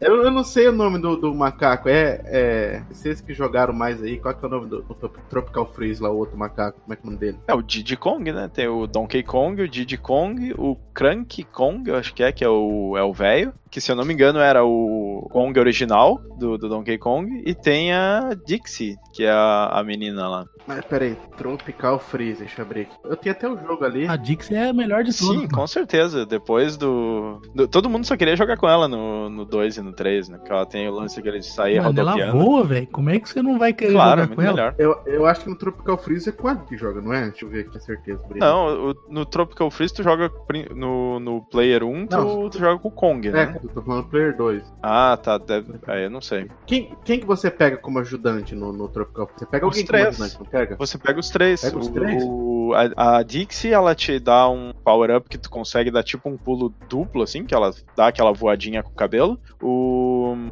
[0.00, 1.88] eu, eu não sei o nome do, do macaco.
[1.88, 2.82] É, é.
[2.90, 4.94] Vocês que jogaram mais aí, qual que é o nome do, do
[5.30, 6.80] Tropical Freeze lá, o outro macaco?
[6.80, 7.38] Como é que é o nome dele?
[7.48, 8.50] É o Diddy Kong, né?
[8.52, 12.44] Tem o Donkey Kong, o Diddy Kong, o Cranky Kong, eu acho que é, que
[12.44, 16.18] é o é o velho, que se eu não me engano era o Kong original
[16.38, 20.44] do, do Donkey Kong, e tem a Dixie, que é a, a menina lá.
[20.66, 22.94] Mas peraí, Tropical Freeze, deixa eu abrir aqui.
[23.04, 24.06] Eu tenho até o jogo ali.
[24.06, 25.40] A Dix é a melhor de todas.
[25.42, 26.24] Sim, com certeza.
[26.24, 29.92] Depois do, do- Todo mundo só queria jogar com ela no, no 2 e no
[29.92, 30.38] 3, né?
[30.38, 32.86] Porque ela tem o lance que ele sair Mano, ela voa, velho.
[32.88, 34.52] Como é que você não vai querer Claro, jogar muito com ela?
[34.54, 34.74] melhor.
[34.78, 37.28] Eu, eu acho que no Tropical Freeze é com a que joga, não é?
[37.28, 38.20] Deixa eu ver aqui, com certeza.
[38.28, 38.44] Breno.
[38.46, 40.30] Não, o- no Tropical Freeze tu joga
[40.74, 42.48] no, no Player 1, tu, Não.
[42.50, 43.60] tu joga com o Kong, É, né?
[43.62, 44.62] eu tô falando Player 2.
[44.82, 45.38] Ah, tá.
[45.38, 45.74] Deve...
[45.86, 46.46] Aí eu não sei.
[46.66, 49.40] Quem, quem que você pega como ajudante no, no Tropical Freeze?
[49.40, 50.04] Você pega Os alguém três.
[50.16, 50.76] como ajudante, não pega?
[50.76, 51.60] Você pega os três.
[51.62, 52.22] Pega os três?
[52.24, 56.36] O, a, a Dixie, ela te dá um power-up que tu consegue dar tipo um
[56.36, 59.38] pulo duplo, assim, que ela dá aquela voadinha com o cabelo.
[59.60, 59.68] O,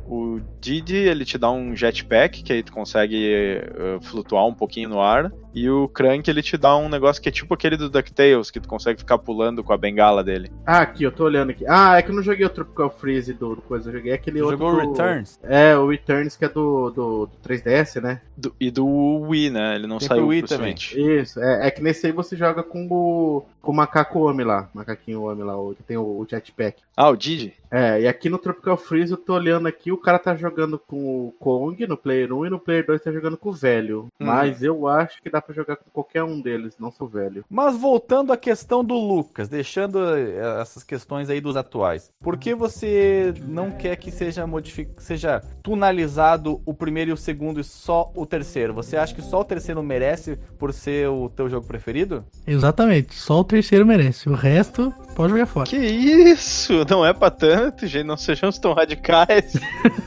[0.06, 4.88] o Didi, ele te dá um jetpack, que aí tu consegue uh, flutuar um pouquinho
[4.88, 5.30] no ar.
[5.54, 8.60] E o Crank, ele te dá um negócio que é tipo aquele do DuckTales, que
[8.60, 10.50] tu consegue ficar pulando com a bengala dele.
[10.66, 11.64] Ah, aqui, eu tô olhando aqui.
[11.68, 14.40] Ah, é que eu não joguei o Tropical Freeze do, do coisa, eu joguei aquele
[14.40, 14.56] outro.
[14.58, 15.38] Jogou do- Returns?
[15.42, 18.20] É, o Returns que é do, do, do 3DS, né?
[18.36, 19.74] Do- e do Wii, né?
[19.74, 20.74] Ele não Tem saiu pro Wii também.
[20.74, 24.70] Isso, é, é que nesse aí você joga com o, com o macaco homem lá,
[24.72, 26.82] macaquinho homem lá, o, que tem o, o jetpack.
[26.96, 27.54] Ah, o Didi?
[27.70, 31.26] É, e aqui no Tropical Freeze eu tô olhando aqui, o cara tá jogando com
[31.28, 34.08] o Kong no Player 1 e no Player 2 tá jogando com o velho.
[34.20, 34.26] Hum.
[34.26, 37.44] Mas eu acho que dá pra jogar com qualquer um deles, não sou velho.
[37.50, 42.10] Mas voltando à questão do Lucas, deixando eh, essas questões aí dos atuais.
[42.20, 44.90] Por que você não quer que seja modific...
[44.98, 48.72] seja tunalizado o primeiro e o segundo e só o terceiro?
[48.74, 52.24] Você acha que só o terceiro merece por ser o teu jogo preferido?
[52.46, 54.28] Exatamente, só o terceiro merece.
[54.28, 55.68] O resto pode jogar fora.
[55.68, 56.84] Que isso?
[56.88, 58.06] Não é pra tanto, gente.
[58.06, 59.54] Não sejamos tão radicais.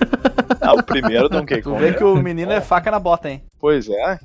[0.62, 1.80] ah, o primeiro Donkey Tu Kong.
[1.80, 3.44] vê que o menino é faca na bota, hein?
[3.60, 4.20] Pois é.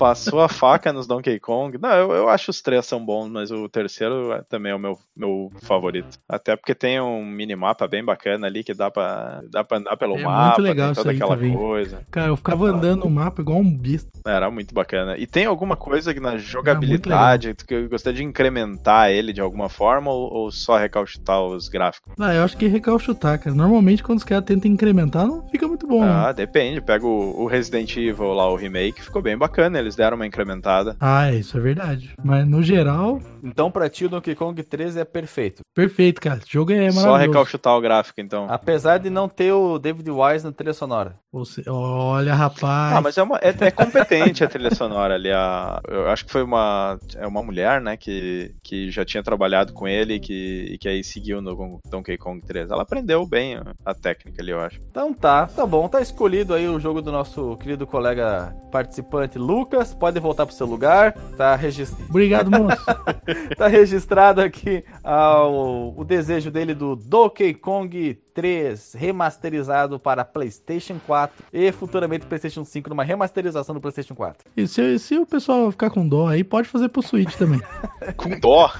[0.00, 1.76] Passou a faca nos Donkey Kong.
[1.78, 4.78] Não, eu, eu acho os três são bons, mas o terceiro é- também é o
[4.78, 6.18] meu, meu favorito.
[6.28, 10.16] Até porque tem um minimapa bem bacana ali que dá pra, dá pra andar pelo
[10.16, 11.54] É mapa, muito legal toda aquela também.
[11.54, 12.00] coisa.
[12.10, 14.06] Cara, eu ficava andando no mapa igual um bicho.
[14.26, 15.16] Era muito bacana.
[15.18, 20.10] E tem alguma coisa na jogabilidade que eu gostaria de incrementar ele de alguma forma
[20.10, 22.12] ou, ou só recalchutar os gráficos?
[22.18, 23.54] Ah, eu acho que recalchutar, cara.
[23.54, 26.00] Normalmente quando os caras tentam incrementar, não fica muito bom.
[26.00, 26.10] né?
[26.10, 26.80] Ah, depende.
[26.80, 29.78] Pega o, o Resident Evil lá, o remake, ficou bem bacana.
[29.78, 30.96] Eles deram uma incrementada.
[31.00, 32.14] Ah, isso é verdade.
[32.22, 35.62] Mas no geral, Então pra ti o Donkey Kong 13 é perfeito.
[35.74, 36.38] perfeito, cara.
[36.38, 37.28] Esse jogo é Só maravilhoso.
[37.38, 38.46] recalchutar o gráfico, então.
[38.50, 41.16] Apesar de não ter o David Wise na trilha sonora.
[41.32, 42.96] Você- olha, rapaz.
[42.96, 45.30] Ah, mas é, uma, é, é competente a trilha sonora ali.
[45.30, 49.72] A, eu acho que foi uma, é uma mulher, né, que, que já tinha trabalhado
[49.72, 52.70] com ele e que, e que aí seguiu no Donkey Kong 3.
[52.70, 54.80] Ela aprendeu bem a, a técnica ali, eu acho.
[54.90, 55.88] Então tá, tá bom.
[55.88, 59.79] Tá escolhido aí o jogo do nosso querido colega participante Lucas.
[59.84, 61.12] Pode voltar pro seu lugar.
[61.36, 62.84] Tá, regis- Obrigado, moço.
[63.56, 70.96] tá registrado aqui ah, o, o desejo dele do Donkey Kong 3 remasterizado para PlayStation
[71.06, 74.44] 4 e futuramente PlayStation 5 numa remasterização do PlayStation 4.
[74.56, 77.60] E se, se o pessoal ficar com dó aí, pode fazer pro Switch também.
[78.16, 78.70] Com dó.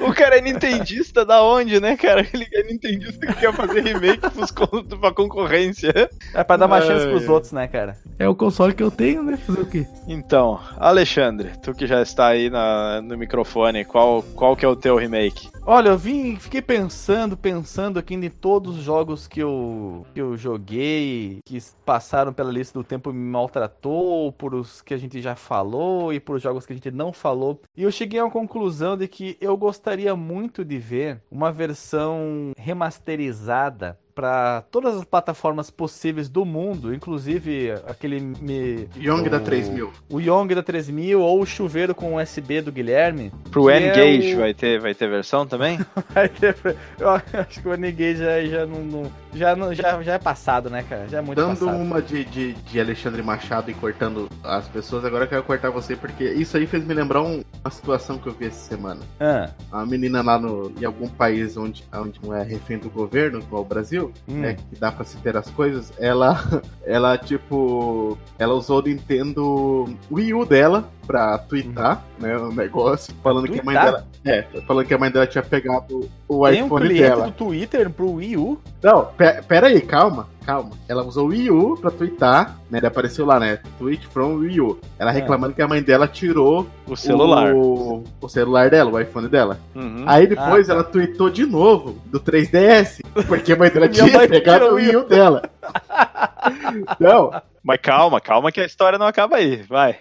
[0.00, 2.26] o cara é nintendista da onde, né, cara?
[2.32, 4.50] Ele é nintendista que quer fazer remake pros,
[4.98, 5.92] pra concorrência.
[6.34, 7.96] É pra dar uma chance pros outros, né, cara?
[8.18, 9.36] É o console que eu tenho, né?
[9.36, 9.86] Fazer o quê?
[10.08, 14.76] Então, Alexandre, tu que já está aí na- no microfone, qual, qual que é o
[14.76, 15.48] teu remake?
[15.66, 20.36] Olha, eu vim, fiquei pensando, pensando aqui em todos os jogos que eu, que eu
[20.36, 25.34] joguei, que passaram pela lista do tempo me maltratou, por os que a gente já
[25.34, 27.58] falou e por os jogos que a gente não falou.
[27.74, 33.98] E eu cheguei uma conclusão de que eu gostaria muito de ver uma versão remasterizada
[34.14, 39.92] para todas as plataformas possíveis do mundo, inclusive aquele me, Young da o- 3000.
[40.08, 43.32] o Yong da 3000 ou o chuveiro com USB do Guilherme.
[43.50, 45.78] Pro que é N-Gage o- vai, ter, vai ter versão também?
[46.14, 50.14] Aí depois- Eu acho que o Renegade já, já não, não- já, não já, já
[50.14, 51.08] é passado, né, cara?
[51.08, 51.76] Já é muito Dando passado.
[51.76, 55.96] uma de, de, de Alexandre Machado e cortando as pessoas, agora eu quero cortar você,
[55.96, 59.00] porque isso aí fez me lembrar um- uma situação que eu vi essa semana.
[59.18, 63.38] Ah, A menina lá no, em algum país onde, onde não é refém do governo,
[63.40, 64.40] igual o Brasil, hum.
[64.40, 69.88] né, que dá pra se ter as coisas, ela, ela tipo, ela usou o Nintendo
[70.10, 74.86] Wii U dela pra twittar, né, o negócio, falando que a mãe dela, é, falando
[74.86, 77.26] que a mãe dela tinha pegado o Tem um iPhone cliente dela.
[77.26, 78.58] do Twitter pro Wii U?
[78.82, 80.70] Não, pe- pera aí, calma, calma.
[80.88, 82.78] Ela usou o Wii U pra twittar, né?
[82.78, 83.58] Ele apareceu lá, né?
[83.78, 84.78] Tweet from Wii U.
[84.98, 85.14] Ela É.
[85.14, 87.52] reclamando que a mãe dela tirou O celular.
[87.54, 89.58] O, o celular dela, o iPhone dela.
[89.74, 90.04] Uhum.
[90.06, 90.80] Aí depois Ah, tá.
[90.80, 94.96] ela tweetou de novo do 3DS, porque a mãe dela tinha mãe pegado o Wii
[94.96, 95.42] U dela.
[97.00, 97.30] Não,
[97.62, 99.96] Mas calma, calma que a história não acaba aí, vai.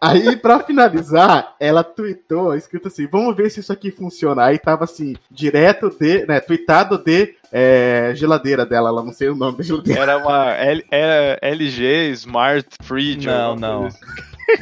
[0.00, 4.44] aí pra finalizar, ela tweetou, escrito assim, vamos ver se isso aqui funciona.
[4.44, 9.34] Aí tava assim, direto de, né, tweetado de é, geladeira dela, ela não sei o
[9.34, 10.00] nome da geladeira.
[10.00, 13.26] Era uma L, era LG Smart Fridge.
[13.26, 13.80] Não, alguma não.
[13.82, 13.98] coisa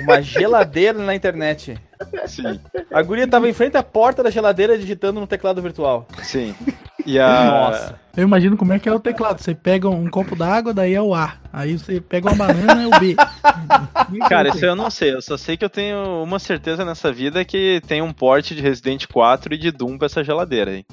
[0.01, 1.79] Uma geladeira na internet.
[2.23, 2.61] assim.
[2.93, 6.07] A guria tava em frente à porta da geladeira digitando no teclado virtual.
[6.23, 6.73] Sim, sim.
[7.05, 7.45] E a.
[7.45, 8.01] Nossa.
[8.17, 9.41] Eu imagino como é que é o teclado.
[9.41, 11.35] Você pega um copo d'água, daí é o A.
[11.57, 13.17] Aí você pega uma banana, é o B.
[14.29, 15.15] Cara, isso eu não sei.
[15.15, 18.61] Eu só sei que eu tenho uma certeza nessa vida que tem um porte de
[18.61, 20.85] Resident 4 e de Doom pra essa geladeira aí.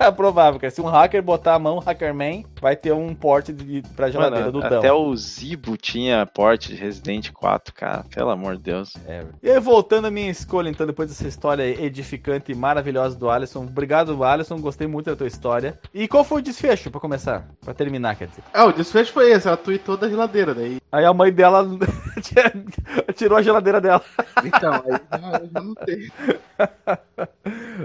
[0.00, 0.70] É provável, cara.
[0.70, 4.62] Se um hacker botar a mão, Hackerman, vai ter um porte de, pra geladeira Mano,
[4.62, 4.78] do Dão.
[4.78, 8.04] até o Zibo tinha porte de Resident 4, cara.
[8.14, 8.94] Pelo amor de Deus.
[9.06, 9.26] É.
[9.42, 13.64] E aí, voltando à minha escolha, então, depois dessa história edificante e maravilhosa do Alisson.
[13.64, 14.58] Obrigado, Alisson.
[14.58, 15.78] Gostei muito da tua história.
[15.92, 17.46] E qual foi o desfecho, pra começar?
[17.62, 18.42] Pra terminar, quer dizer?
[18.54, 20.78] Ah, o desfecho foi esse, ela tweetou da geladeira, daí.
[20.90, 21.66] Aí a mãe dela
[23.16, 24.02] tirou a geladeira dela.
[24.44, 26.10] Então, aí já, já não tem.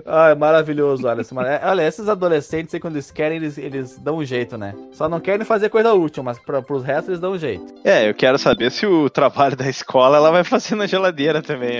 [0.05, 1.33] Ah, é maravilhoso, Alisson.
[1.35, 4.75] Mara- Olha, esses adolescentes aí, quando eles querem, eles, eles dão um jeito, né?
[4.91, 7.73] Só não querem fazer coisa útil, mas pra, pros restos eles dão um jeito.
[7.83, 11.77] É, eu quero saber se o trabalho da escola ela vai fazer na geladeira também,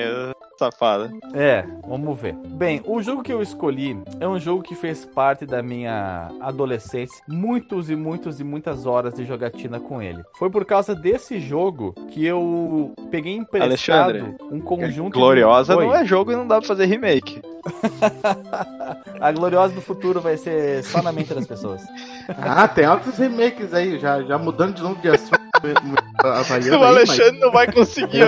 [0.58, 1.12] safada.
[1.34, 2.34] É, vamos ver.
[2.48, 7.24] Bem, o jogo que eu escolhi é um jogo que fez parte da minha adolescência.
[7.28, 10.24] Muitos e muitos e muitas horas de jogatina com ele.
[10.38, 15.14] Foi por causa desse jogo que eu peguei emprestado Alexandre, um conjunto.
[15.14, 15.86] de- Gloriosa Oi.
[15.86, 17.42] não é jogo e não dá pra fazer remake.
[19.20, 21.82] A Gloriosa do futuro vai ser só na mente das pessoas.
[22.30, 25.48] Ah, tem altos remakes aí, já, já mudando de novo de assunto.
[25.64, 28.20] o aí, Alexandre não vai conseguir.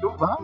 [0.00, 0.36] Não vai,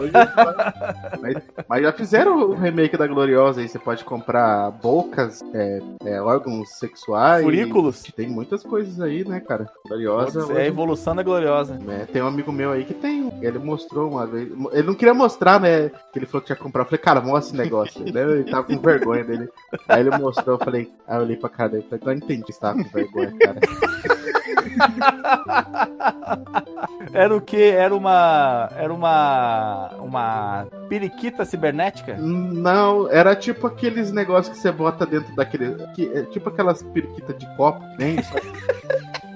[0.00, 1.18] hoje não vai.
[1.20, 1.36] Mas,
[1.68, 6.70] mas já fizeram o remake da Gloriosa aí, você pode comprar bocas, é, é, órgãos
[6.78, 7.44] sexuais.
[7.44, 8.02] Furículos.
[8.16, 9.68] Tem muitas coisas aí, né, cara?
[9.86, 10.52] Gloriosa.
[10.54, 11.78] É a evolução da Gloriosa.
[11.88, 13.32] É, tem um amigo meu aí que tem.
[13.40, 14.48] Ele mostrou uma vez.
[14.72, 15.90] Ele não queria mostrar, né?
[16.12, 16.82] Que ele falou que tinha que comprar.
[16.82, 17.81] Eu falei, cara, mostra esse negócio.
[17.82, 18.22] Aí, né?
[18.22, 19.48] Ele tava com vergonha dele.
[19.88, 22.52] Aí ele mostrou, eu falei, aí eu olhei pra cara dele falei, agora entendi que
[22.52, 23.60] você tava com vergonha, cara.
[27.12, 27.62] Era o que?
[27.62, 28.70] Era uma.
[28.76, 29.90] Era uma.
[29.98, 32.16] Uma periquita cibernética?
[32.16, 35.74] Não, era tipo aqueles negócios que você bota dentro daquele.
[35.94, 38.34] Que, é tipo aquelas periquitas de copo, nem só-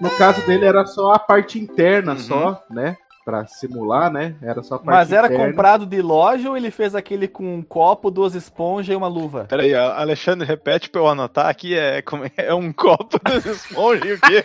[0.00, 2.18] No caso dele era só a parte interna, Uhum.
[2.18, 2.96] só, né?
[3.26, 4.36] Pra simular, né?
[4.40, 5.46] Era só parte Mas era interna.
[5.46, 9.46] comprado de loja ou ele fez aquele com um copo, duas esponjas e uma luva?
[9.48, 11.76] Peraí, a- Alexandre, repete pra eu anotar aqui.
[11.76, 14.44] É, como é, é um copo dos esponja e o quê?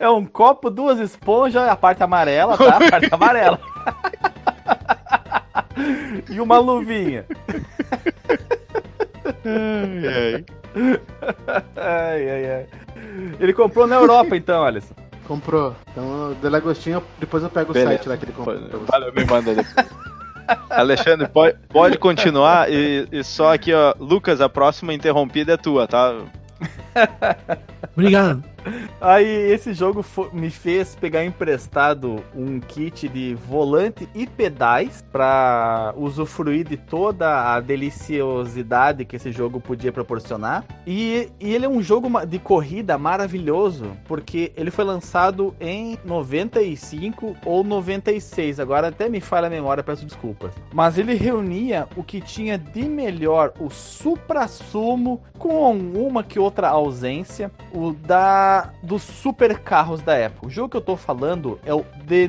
[0.00, 2.76] É um copo, duas esponjas, a parte amarela, tá?
[2.78, 3.60] A parte amarela.
[6.30, 7.24] e uma luvinha.
[9.44, 10.44] Ai, ai.
[11.76, 12.66] Ai, ai, ai.
[13.40, 14.94] Ele comprou na Europa, então, Alisson.
[15.26, 15.74] Comprou.
[15.90, 17.90] Então, o Delagostinho, depois eu pego Beleza.
[17.90, 18.58] o site lá que ele comprou.
[18.86, 19.86] Valeu, me manda depois.
[20.70, 23.94] Alexandre, pode, pode continuar e, e só aqui, ó.
[23.98, 26.14] Lucas, a próxima interrompida é tua, tá?
[27.96, 28.44] Obrigado.
[29.00, 36.66] Aí esse jogo me fez pegar emprestado um kit de volante e pedais pra usufruir
[36.66, 40.64] de toda a deliciosidade que esse jogo podia proporcionar.
[40.86, 47.36] E, e ele é um jogo de corrida maravilhoso, porque ele foi lançado em 95
[47.44, 48.60] ou 96.
[48.60, 50.52] Agora até me falha a memória, peço desculpas.
[50.72, 57.50] Mas ele reunia o que tinha de melhor, o supra-sumo, com uma que outra ausência,
[57.72, 60.46] o da dos super carros da época.
[60.46, 62.28] O jogo que eu tô falando é o, The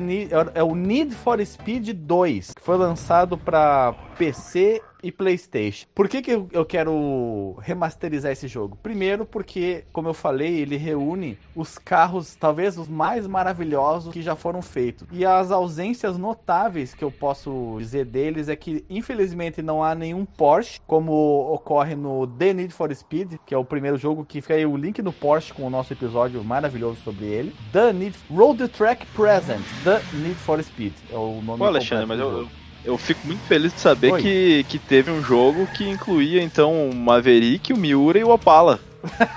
[0.54, 5.86] é o Need for Speed 2, que foi lançado para PC e PlayStation.
[5.94, 8.76] Por que, que eu, quero remasterizar esse jogo?
[8.82, 14.34] Primeiro, porque, como eu falei, ele reúne os carros, talvez os mais maravilhosos que já
[14.34, 15.06] foram feitos.
[15.12, 20.24] E as ausências notáveis que eu posso dizer deles é que, infelizmente, não há nenhum
[20.24, 21.12] Porsche, como
[21.52, 24.76] ocorre no The Need for Speed, que é o primeiro jogo que fica aí o
[24.76, 27.54] link no Porsche com o nosso episódio maravilhoso sobre ele.
[27.72, 32.18] The Need Road Track Present, The Need for Speed é o nome Pô, Alexandre, mas
[32.18, 32.48] eu, eu,
[32.86, 34.22] eu fico muito feliz de saber Oi.
[34.22, 38.78] que, que teve um jogo que incluía, então, o Maverick, o Miura e o Opala.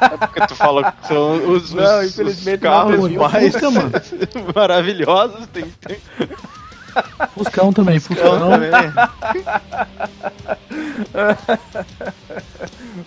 [0.01, 3.51] É porque tu falou que são os, Não, os- infelizmente os carros não, o mais
[3.53, 3.91] Fusca, mano?
[4.55, 5.47] maravilhosos.
[5.53, 5.97] Tem, tem
[7.33, 8.39] Fuscão também, Fuscão.
[8.39, 8.71] carro também.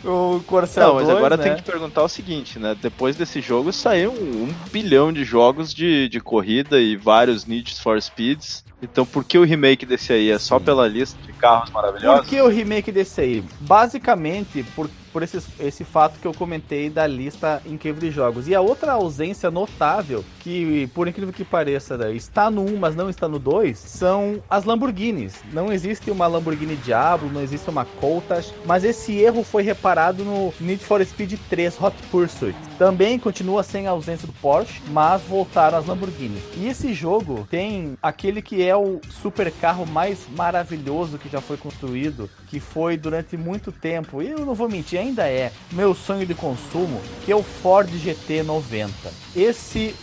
[0.05, 1.43] O Corcel Não, mas 2, agora né?
[1.45, 2.77] tem que perguntar o seguinte, né?
[2.81, 7.75] Depois desse jogo saiu um, um bilhão de jogos de, de corrida e vários Need
[7.81, 8.65] for Speeds.
[8.83, 10.31] Então por que o remake desse aí?
[10.31, 12.27] É só pela lista de carros Por maravilhosos?
[12.27, 13.45] que o remake desse aí?
[13.61, 18.49] Basicamente, por, por esse, esse fato que eu comentei da lista incrível de jogos.
[18.49, 22.97] E a outra ausência notável, que por incrível que pareça, né, está no 1, mas
[22.97, 25.35] não está no 2, são as Lamborghinis.
[25.53, 30.53] Não existe uma Lamborghini Diablo, não existe uma Countach, mas esse erro foi reparado no
[30.61, 32.57] Need for Speed 3 Hot Pursuit.
[32.79, 36.43] Também continua sem a ausência do Porsche, mas voltaram as Lamborghinis.
[36.57, 41.57] E esse jogo tem aquele que é o super carro mais maravilhoso que já foi
[41.57, 44.23] construído, que foi durante muito tempo.
[44.23, 47.91] E eu não vou mentir, ainda é meu sonho de consumo, que é o Ford
[47.91, 48.93] GT 90.
[49.37, 49.95] Esse,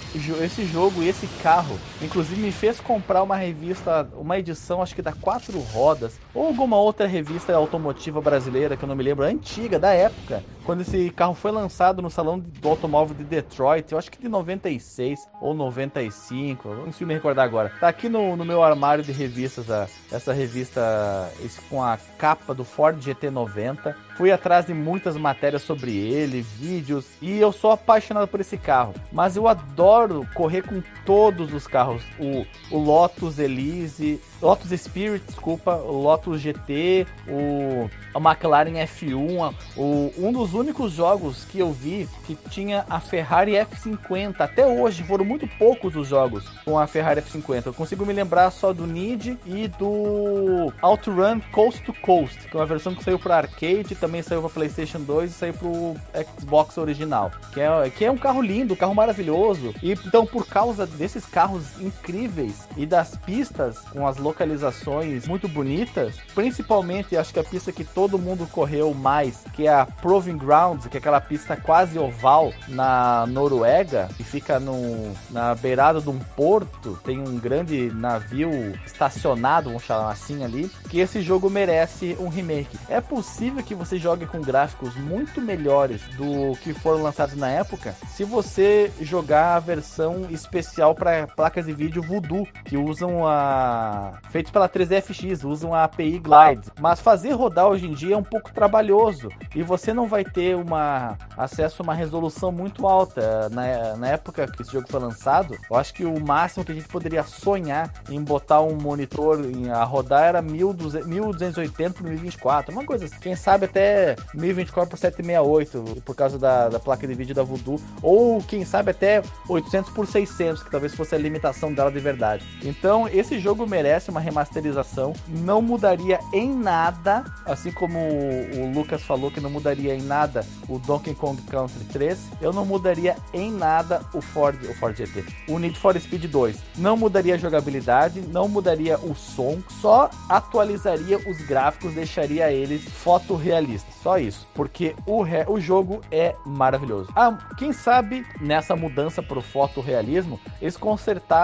[0.43, 5.01] esse jogo e esse carro, inclusive, me fez comprar uma revista, uma edição, acho que
[5.01, 9.79] da Quatro Rodas, ou alguma outra revista automotiva brasileira, que eu não me lembro, antiga,
[9.79, 14.11] da época, quando esse carro foi lançado no Salão do Automóvel de Detroit, eu acho
[14.11, 17.71] que de 96 ou 95, não consigo me recordar agora.
[17.79, 22.53] Tá aqui no, no meu armário de revistas, a, essa revista esse, com a capa
[22.53, 23.95] do Ford GT90.
[24.15, 28.93] Fui atrás de muitas matérias sobre ele, vídeos, e eu sou apaixonado por esse carro.
[29.11, 31.88] Mas eu adoro correr com todos os carros.
[32.19, 40.11] O, o Lotus Elise, Lotus Spirit, desculpa, o Lotus GT, o a McLaren F1, o,
[40.17, 44.39] um dos únicos jogos que eu vi que tinha a Ferrari F50.
[44.39, 47.67] Até hoje foram muito poucos os jogos com a Ferrari F50.
[47.67, 52.59] Eu consigo me lembrar só do Need e do OutRun Coast to Coast, que é
[52.59, 55.97] uma versão que saiu para arcade, também saiu para PlayStation 2 e saiu para o
[56.39, 59.73] Xbox original, que é, que é um carro lindo, um carro maravilhoso.
[59.83, 66.15] E então por causa desses carros incríveis e das pistas com as localizações muito bonitas,
[66.33, 70.87] principalmente acho que a pista que todo mundo correu mais, que é a Proving Grounds,
[70.87, 76.19] que é aquela pista quase oval na Noruega, e fica no, na beirada de um
[76.19, 78.49] porto, tem um grande navio
[78.85, 82.77] estacionado, vamos chamar assim ali, que esse jogo merece um remake.
[82.89, 87.95] É possível que você jogue com gráficos muito melhores do que foram lançados na época,
[88.15, 94.51] se você jogar a versão especial para placas de vídeo Voodoo, que usam a feitos
[94.51, 96.71] pela 3DFX, usam a API Glide.
[96.79, 100.55] Mas fazer rodar hoje em dia é um pouco trabalhoso e você não vai ter
[100.55, 103.49] uma acesso a uma resolução muito alta.
[103.49, 106.75] Na, na época que esse jogo foi lançado, eu acho que o máximo que a
[106.75, 112.85] gente poderia sonhar em botar um monitor em, a rodar era 1280 por 1024, uma
[112.85, 113.19] coisa assim.
[113.19, 117.79] Quem sabe até 1024 por 768 por causa da, da placa de vídeo da Voodoo,
[118.01, 122.45] ou quem sabe até 800 por 600, que talvez fosse a limitação dela de verdade.
[122.63, 129.29] Então, esse jogo merece uma remasterização, não mudaria em nada, assim como o Lucas falou
[129.29, 134.01] que não mudaria em nada o Donkey Kong Country 3, eu não mudaria em nada
[134.13, 136.57] o Ford, o Ford GT, o Need for Speed 2.
[136.77, 143.93] Não mudaria a jogabilidade, não mudaria o som, só atualizaria os gráficos, deixaria eles fotorrealistas.
[144.01, 145.43] Só isso, porque o, re...
[145.47, 147.09] o jogo é maravilhoso.
[147.15, 150.77] Ah, quem sabe nessa mudança para o fotorrealismo, eles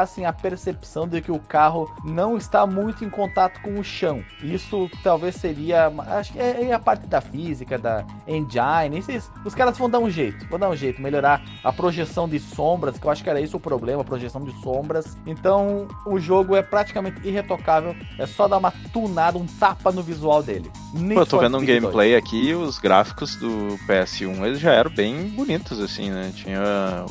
[0.06, 4.24] consertassem a percepção de que o carro não está muito em contato com o chão.
[4.42, 9.00] Isso talvez seria, acho que é, é a parte da física, da engine.
[9.00, 12.40] Esses, os caras vão dar um jeito, vão dar um jeito, melhorar a projeção de
[12.40, 15.18] sombras, que eu acho que era isso o problema, a projeção de sombras.
[15.26, 20.44] Então o jogo é praticamente irretocável, é só dar uma tunada, um tapa no visual
[20.44, 20.72] dele.
[21.14, 22.24] Pô, eu tô vendo um gameplay 2.
[22.24, 26.32] aqui os gráficos do PS1 eles já eram bem bonitos, assim, né?
[26.34, 27.06] Tinha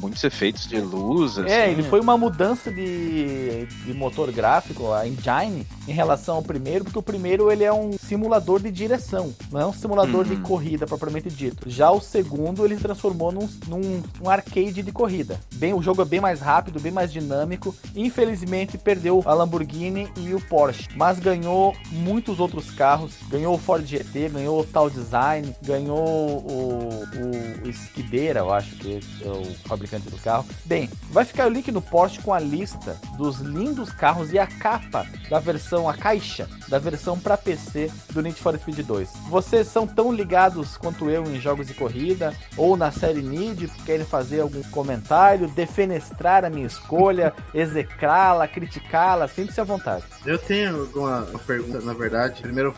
[0.00, 1.36] muitos efeitos de luz.
[1.38, 1.50] É, assim.
[1.50, 2.35] É, ele foi uma mudança
[2.72, 7.72] de, de motor gráfico, a engine, em relação ao primeiro, porque o primeiro ele é
[7.72, 10.34] um simulador de direção, não é um simulador uhum.
[10.34, 11.68] de corrida propriamente dito.
[11.68, 15.40] Já o segundo ele transformou num, num um arcade de corrida.
[15.54, 17.74] Bem, o jogo é bem mais rápido, bem mais dinâmico.
[17.94, 23.14] Infelizmente perdeu a Lamborghini e o Porsche, mas ganhou muitos outros carros.
[23.28, 28.76] Ganhou o Ford GT, ganhou o Tal Design, ganhou o, o, o Esquideira, eu acho
[28.76, 30.44] que é o fabricante do carro.
[30.64, 31.80] Bem, vai ficar o link no
[32.18, 37.18] com a lista dos lindos carros e a capa da versão, a caixa da versão
[37.18, 39.10] para PC do Need for Speed 2.
[39.28, 44.04] Vocês são tão ligados quanto eu em jogos de corrida ou na série Need, querem
[44.04, 50.04] fazer algum comentário, defenestrar a minha escolha, execrá-la, criticá-la, sinta-se à vontade.
[50.24, 52.42] Eu tenho alguma pergunta, na verdade.
[52.42, 52.74] Primeiro,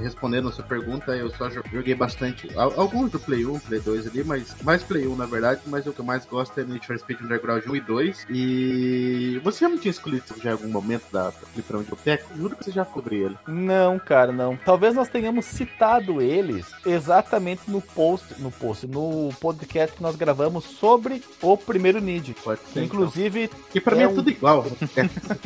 [0.00, 2.48] respondendo a sua pergunta, eu só joguei bastante.
[2.56, 5.92] Alguns do Play 1, Play 2 ali, mas mais Play 1 na verdade, mas o
[5.92, 8.26] que eu mais gosto é Need for Speed Underground 1 e 2.
[8.30, 8.73] E
[9.42, 12.36] você já me tinha escolhido já em algum momento da Fliperão de Boteco?
[12.36, 13.36] Juro que você já sobre ele.
[13.46, 14.56] Não, cara, não.
[14.56, 20.64] Talvez nós tenhamos citado eles exatamente no post, no post, no podcast que nós gravamos
[20.64, 22.34] sobre o primeiro Need.
[22.42, 22.84] Pode ser.
[22.84, 23.44] Inclusive.
[23.44, 23.58] Então.
[23.74, 24.14] E pra é mim é um...
[24.14, 24.64] tudo igual.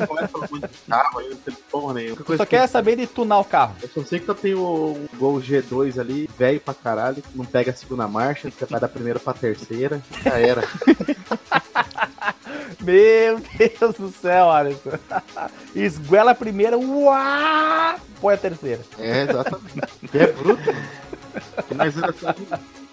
[0.06, 2.24] começa muito de carro, aí não tem porra nenhuma.
[2.36, 3.76] Só quer saber de tunar o carro.
[3.82, 7.70] Eu só sei que eu tenho o Gol G2 ali, velho pra caralho, não pega
[7.70, 10.62] a segunda marcha, você vai da primeira pra terceira, já era.
[12.80, 12.94] Meu
[13.56, 14.90] Deus do céu, Alisson.
[15.74, 17.96] Esguela a primeira, uá!
[18.20, 18.80] Põe a terceira.
[18.98, 19.88] É, exatamente.
[20.14, 20.62] É bruto.
[21.76, 21.94] Mas,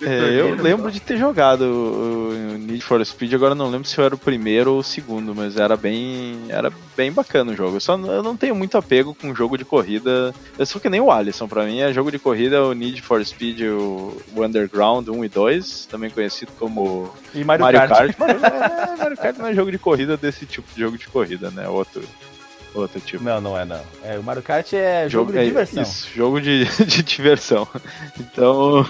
[0.01, 4.03] é, eu lembro de ter jogado o Need for Speed, agora não lembro se eu
[4.03, 6.37] era o primeiro ou o segundo, mas era bem.
[6.49, 7.77] Era bem bacana o jogo.
[7.77, 10.33] Eu só eu não tenho muito apego com jogo de corrida.
[10.57, 13.23] Eu sou que nem o Alisson, pra mim é jogo de corrida o Need for
[13.25, 17.89] Speed, o, Underground 1 e 2, também conhecido como E Mario, Mario, Kart.
[17.89, 18.15] Kart.
[18.19, 21.49] Mas, é, Mario Kart não é jogo de corrida desse tipo de jogo de corrida,
[21.51, 21.67] né?
[21.69, 22.01] Outro,
[22.79, 23.23] outro tipo.
[23.23, 23.81] Não, não é não.
[24.03, 25.83] É, o Mario Kart é jogo, de é, diversão.
[25.83, 27.67] Isso, jogo de, de diversão.
[28.19, 28.85] Então,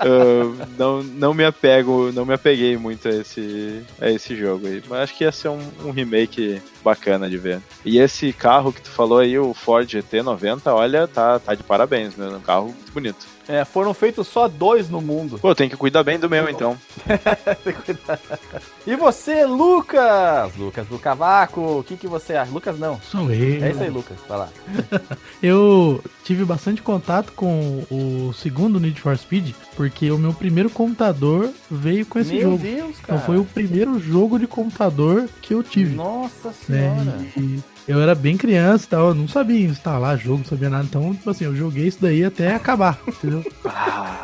[0.78, 4.82] não, não me apego, não me apeguei muito a esse, a esse jogo aí.
[4.88, 7.60] Mas acho que ia ser um, um remake bacana de ver.
[7.84, 12.16] E esse carro que tu falou aí, o Ford GT90, olha, tá, tá de parabéns,
[12.16, 12.26] né?
[12.28, 13.31] Um carro muito bonito.
[13.48, 15.38] É, foram feitos só dois no mundo.
[15.38, 16.76] Pô, tem que cuidar bem do meu então.
[17.64, 18.18] Tem que cuidar.
[18.86, 20.54] e você, Lucas?
[20.56, 22.50] Lucas do Cavaco, o que, que você acha?
[22.52, 23.00] Lucas não.
[23.00, 23.64] Sou eu.
[23.64, 24.16] É isso aí, Lucas.
[24.28, 24.48] Vai lá.
[25.42, 31.50] Eu tive bastante contato com o segundo Need for Speed, porque o meu primeiro computador
[31.70, 32.58] veio com esse Meu jogo.
[32.58, 33.20] Deus, Então cara.
[33.20, 35.94] foi o primeiro jogo de computador que eu tive.
[35.96, 37.18] Nossa senhora.
[37.36, 40.84] E eu era bem criança e tal, eu não sabia instalar jogo, não sabia nada.
[40.84, 43.44] Então, tipo assim, eu joguei isso daí até acabar, entendeu?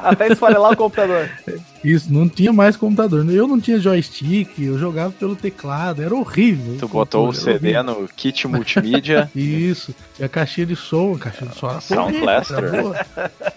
[0.02, 1.28] Até esfarelar o computador.
[1.82, 3.28] Isso, não tinha mais computador.
[3.30, 6.76] Eu não tinha joystick, eu jogava pelo teclado, era horrível.
[6.78, 8.00] Tu botou o CD horrível.
[8.02, 9.30] no kit multimídia.
[9.34, 12.72] Isso, tinha caixinha de som, caixinha de som era Sound Blaster.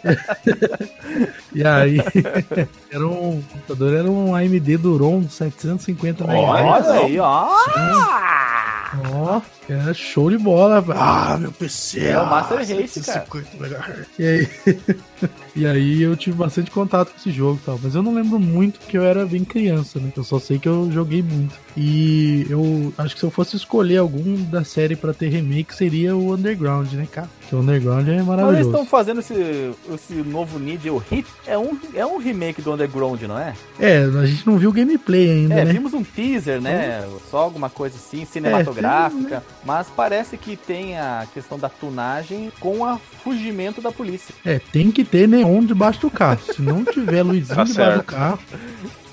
[1.53, 1.97] e aí,
[2.91, 6.87] era um computador, era um AMD Duron 750 MHz.
[6.87, 7.47] Olha aí, ó.
[9.13, 10.83] Ó, era show de bola.
[10.89, 12.07] Ah, meu PC.
[12.07, 13.25] É o Master ah, Race, cara.
[13.25, 14.07] 750 MHz.
[14.19, 14.49] E aí,
[15.55, 17.79] e aí eu tive bastante contato com esse jogo e tal.
[17.81, 20.11] Mas eu não lembro muito porque eu era bem criança, né?
[20.15, 21.55] Eu só sei que eu joguei muito.
[21.75, 26.15] E eu acho que se eu fosse escolher algum da série pra ter remake, seria
[26.15, 27.29] o Underground, né, cara?
[27.51, 28.69] Porque o Underground é Mas eles maravilhoso.
[28.69, 33.21] estão fazendo esse, esse novo Need, o Hit, é um, é um remake do Underground,
[33.23, 33.53] não é?
[33.77, 35.73] É, a gente não viu o gameplay ainda, É, né?
[35.73, 37.05] vimos um teaser, né?
[37.29, 39.43] Só alguma coisa assim, cinematográfica.
[39.65, 44.33] Mas parece que tem a questão da tunagem com a fugimento da polícia.
[44.45, 46.39] É, tem que ter neon debaixo do carro.
[46.53, 47.97] Se não tiver luzinho Tá debaixo certo.
[47.97, 48.39] do carro,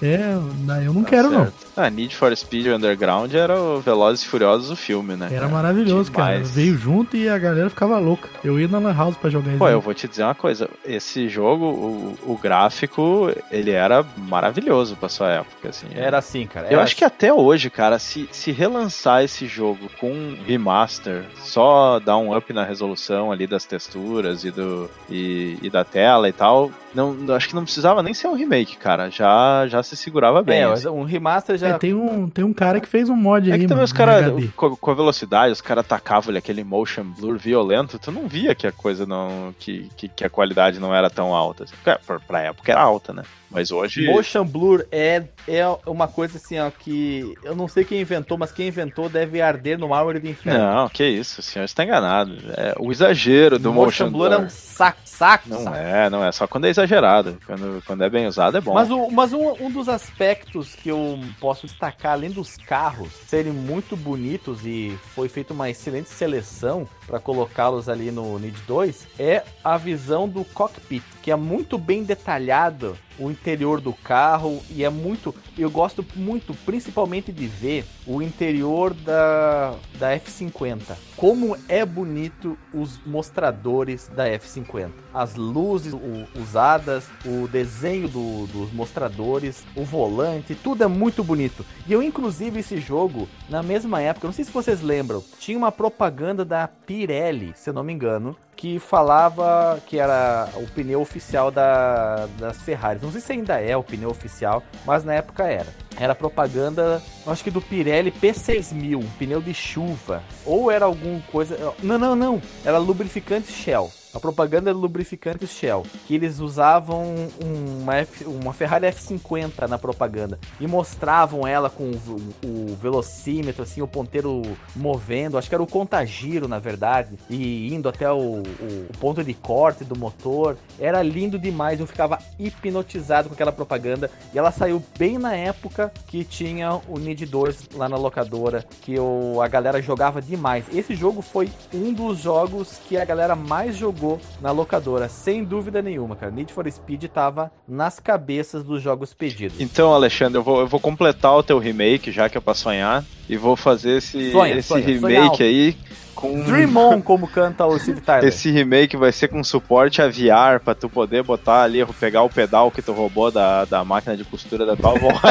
[0.03, 1.43] é, não, eu não Tá quero não.
[1.45, 1.69] certo.
[1.77, 5.27] Ah, Need for Speed Underground era o Velozes e Furiosos o filme, né?
[5.31, 5.49] Era cara?
[5.53, 6.33] maravilhoso, cara.
[6.33, 6.51] Demais.
[6.51, 8.29] Veio junto e a galera ficava louca.
[8.43, 9.59] Eu ia na Lan House pra jogar isso.
[9.59, 9.73] Pô, aí.
[9.73, 15.09] eu vou te dizer uma coisa, esse jogo, o, o gráfico, ele era maravilhoso pra
[15.09, 15.87] sua época, assim.
[15.95, 16.67] Era assim, cara.
[16.67, 21.25] Eu era acho que até hoje, cara, se, se relançar esse jogo com um remaster,
[21.43, 26.29] só dar um up na resolução ali das texturas e, do, e, e da tela
[26.29, 29.11] e tal, não, acho que não precisava nem ser um remake, cara.
[29.11, 30.61] Já, já se segurava bem.
[30.61, 30.89] É, assim.
[30.89, 31.69] um remaster já.
[31.69, 33.85] É, tem, um, tem um cara que fez um mod É aí, que também mano,
[33.85, 37.99] os no caras, com, com a velocidade, os caras atacavam ali aquele motion blur violento,
[37.99, 39.55] tu não via que a coisa não.
[39.59, 41.65] que, que, que a qualidade não era tão alta.
[41.87, 43.23] É, pra, pra época era alta, né?
[43.51, 44.07] Mas hoje.
[44.07, 48.53] Motion Blur é, é uma coisa assim, ó, que eu não sei quem inventou, mas
[48.53, 50.59] quem inventou deve arder no mármore do inferno.
[50.59, 52.37] Não, que isso, o senhor está enganado.
[52.57, 54.33] É o exagero do motion, blur.
[54.33, 55.77] é um saco, saco, Não saco.
[55.77, 57.39] é, não é só quando é exagerado.
[57.47, 58.75] Quando, quando é bem usado é bom.
[58.75, 63.53] Mas, o, mas um, um dos aspectos que eu posso destacar, além dos carros serem
[63.53, 69.43] muito bonitos e foi feita uma excelente seleção para colocá-los ali no Need 2, é
[69.65, 74.89] a visão do cockpit, que é muito bem detalhado o interior do carro e é
[74.91, 75.35] muito.
[75.57, 80.97] Eu gosto muito, principalmente de ver o interior da, da F50.
[81.17, 84.91] Como é bonito os mostradores da F50.
[85.13, 91.65] As luzes o- usadas, o desenho do- dos mostradores, o volante, tudo é muito bonito.
[91.87, 95.73] E eu, inclusive, esse jogo, na mesma época, não sei se vocês lembram, tinha uma
[95.73, 101.49] propaganda da Pirelli, se eu não me engano, que falava que era o pneu oficial
[101.51, 103.01] da, das Ferraris.
[103.03, 105.69] Não sei se ainda é o pneu oficial, mas na época era.
[105.97, 110.23] Era propaganda, acho que do Pirelli P6000, um pneu de chuva.
[110.47, 111.75] Ou era alguma coisa.
[111.83, 112.43] Não, não, não.
[112.65, 113.91] Era lubrificante Shell.
[114.19, 115.85] A propaganda era lubrificante Shell.
[116.09, 117.05] Que eles usavam
[117.41, 120.41] uma, F- uma Ferrari F50 na propaganda.
[120.61, 124.43] E mostravam ela com o, o velocímetro, assim, o ponteiro
[124.75, 125.39] movendo.
[125.39, 127.17] Acho que era o contagiro, na verdade.
[127.31, 130.57] E indo até o, o ponto de corte do motor.
[130.81, 131.79] Era lindo demais.
[131.79, 134.11] Eu ficava hipnotizado com aquela propaganda.
[134.35, 138.65] E ela saiu bem na época que tinha o Need 2 lá na locadora.
[138.83, 138.97] Que
[139.41, 140.65] a galera jogava demais.
[140.73, 144.08] Esse jogo foi um dos jogos que a galera mais jogou
[144.41, 146.33] na locadora, sem dúvida nenhuma, cara.
[146.33, 149.61] Need for Speed tava nas cabeças dos jogos pedidos.
[149.61, 153.05] Então, Alexandre, eu vou, eu vou completar o teu remake, já que é pra sonhar.
[153.29, 155.43] E vou fazer esse, Sonha, esse sonha, sonha remake alto.
[155.43, 155.77] aí
[156.15, 158.25] com Dream On, como canta o Steve Tyler.
[158.29, 162.29] esse remake vai ser com suporte a VR pra tu poder botar ali, pegar o
[162.29, 165.11] pedal que tu roubou da, da máquina de costura da tua avó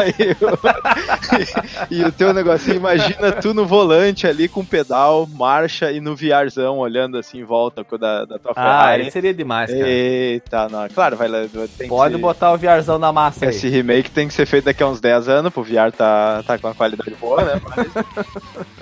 [1.91, 6.15] e, e o teu negocinho, imagina tu no volante ali com pedal, marcha e no
[6.15, 9.01] VRzão olhando assim em volta da, da tua Ah, Ferrari.
[9.03, 9.87] ele seria demais, cara.
[9.89, 10.87] Eita, não.
[10.89, 11.39] Claro, vai lá.
[11.77, 13.49] Tem Pode botar o VRzão na massa aí.
[13.49, 16.57] Esse remake tem que ser feito daqui a uns 10 anos, pro VR tá, tá
[16.57, 17.61] com uma qualidade boa, né?
[17.75, 17.86] Mas,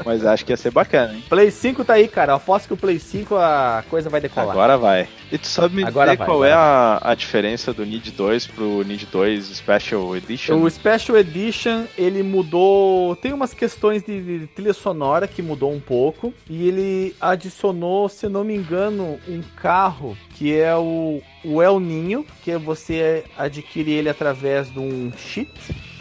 [0.05, 1.23] mas acho que ia ser bacana, hein?
[1.29, 2.33] Play 5 tá aí, cara.
[2.33, 4.51] Eu aposto que o Play 5 a coisa vai decolar.
[4.51, 5.07] Agora vai.
[5.31, 6.49] E tu sabe me Agora dizer vai, qual vai.
[6.49, 10.55] é a, a diferença do Need 2 pro Need 2 Special Edition?
[10.61, 13.15] O Special Edition, ele mudou.
[13.15, 16.33] Tem umas questões de, de trilha sonora que mudou um pouco.
[16.49, 22.25] E ele adicionou, se não me engano, um carro que é o, o El Ninho,
[22.43, 25.49] que você adquire ele através de um cheat.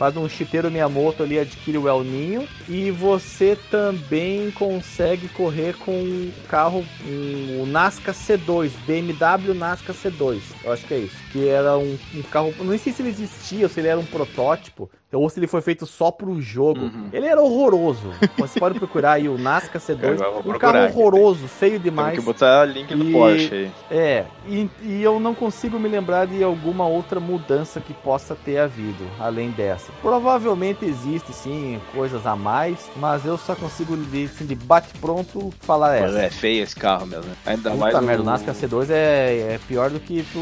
[0.04, 2.46] Faz um chiteiro Miyamoto ali, adquire o El Ninho.
[2.68, 10.42] E você também consegue correr com um carro, um, o Nasca C2, BMW Nasca C2.
[10.62, 11.23] Eu acho que é isso.
[11.34, 12.54] Que era um, um carro.
[12.60, 14.88] Não sei se ele existia ou se ele era um protótipo.
[15.12, 16.80] Ou se ele foi feito só pro jogo.
[16.80, 17.08] Uhum.
[17.12, 18.10] Ele era horroroso.
[18.36, 20.20] Você pode procurar aí o Nasca C2.
[20.20, 22.18] Eu vou Um carro horroroso, feio demais.
[22.18, 23.70] que botar link do E- Porsche aí.
[23.92, 28.58] É, e, e eu não consigo me lembrar de alguma outra mudança que possa ter
[28.58, 29.92] havido, além dessa.
[30.02, 36.00] Provavelmente existe sim coisas a mais, mas eu só consigo de, assim, de bate-pronto falar
[36.00, 36.22] Mas essa.
[36.26, 37.24] é feio esse carro mesmo.
[37.26, 37.36] né?
[37.46, 40.38] Ainda mais Puta o, merda, o Nascar C2 é, é pior do que tu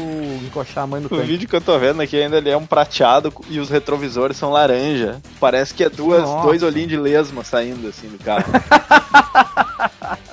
[0.47, 1.23] encoxar a mãe no o tanque.
[1.23, 4.51] vídeo que eu tô vendo aqui ainda ele é um prateado e os retrovisores são
[4.51, 5.21] laranja.
[5.39, 6.47] Parece que é duas, Nossa.
[6.47, 8.45] dois olhinhos de lesma saindo assim do carro.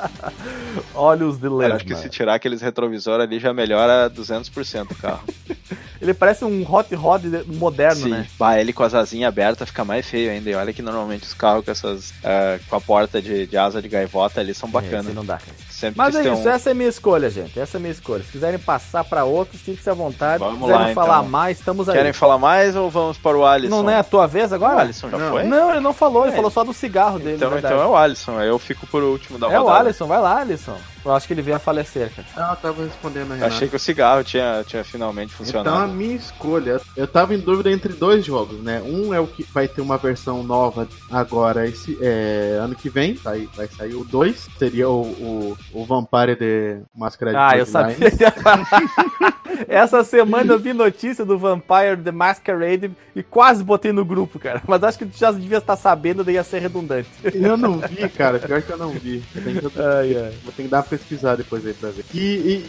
[0.95, 1.77] Olhos de Eu lesma.
[1.77, 5.23] acho que se tirar aqueles retrovisores ali já melhora 200% o carro.
[6.01, 8.09] Ele parece um hot rod moderno, Sim.
[8.09, 8.27] né?
[8.39, 10.49] Bah, ele com as asinhas abertas fica mais feio ainda.
[10.49, 12.15] E olha que normalmente os carros com essas.
[12.25, 15.15] ah, com a porta de, de asa de gaivota ali são Esse bacanas.
[15.15, 15.39] não dá.
[15.69, 17.61] Sempre Mas é isso, um- essa é a minha escolha, gente.
[17.61, 18.23] Essa é a minha escolha.
[18.25, 20.39] Se quiserem passar pra outros, tem que ser à vontade.
[20.43, 21.29] Vamos Se quiserem lá, falar então.
[21.31, 21.97] mais, estamos aí.
[21.97, 23.83] Querem falar mais ou vamos para o Alisson?
[23.83, 24.81] Não é a tua vez O agora?
[24.81, 25.31] Alisson já Não.
[25.33, 25.45] foi?
[25.45, 26.37] Não, ele não falou, ele É.
[26.37, 27.37] falou só do cigarro dele.
[27.37, 29.90] Então, na então é o Alisson, aí eu fico por último da É o rodada.
[29.91, 30.79] Alisson, vai lá, Alisson.
[31.05, 32.29] Eu acho que ele veio a falecer, cara.
[32.37, 33.55] Ah, eu tava respondendo a Eu Renata.
[33.55, 35.93] Achei que o cigarro tinha, tinha finalmente Então a funcionado.
[35.93, 38.83] minha escolha, eu tava em dúvida entre dois jogos, né?
[38.85, 43.15] Um é o que vai ter uma versão nova agora esse é, ano que vem,
[43.15, 47.65] vai, vai sair o 2, seria o, o, o Vampire de Máscara de Ah, eu
[47.67, 48.11] sabia.
[48.11, 48.67] que ia falar.
[49.69, 54.63] Essa semana eu vi notícia do Vampire The Masquerade e quase botei no grupo, cara.
[54.67, 57.09] Mas acho que tu já devia estar sabendo, daí ia ser redundante.
[57.35, 59.23] Eu não vi, cara, pior que eu não vi.
[59.35, 60.33] Eu tenho que- Ai, ai.
[60.45, 62.05] Vou ter que dar uma pesquisada depois aí pra ver.
[62.13, 62.19] E,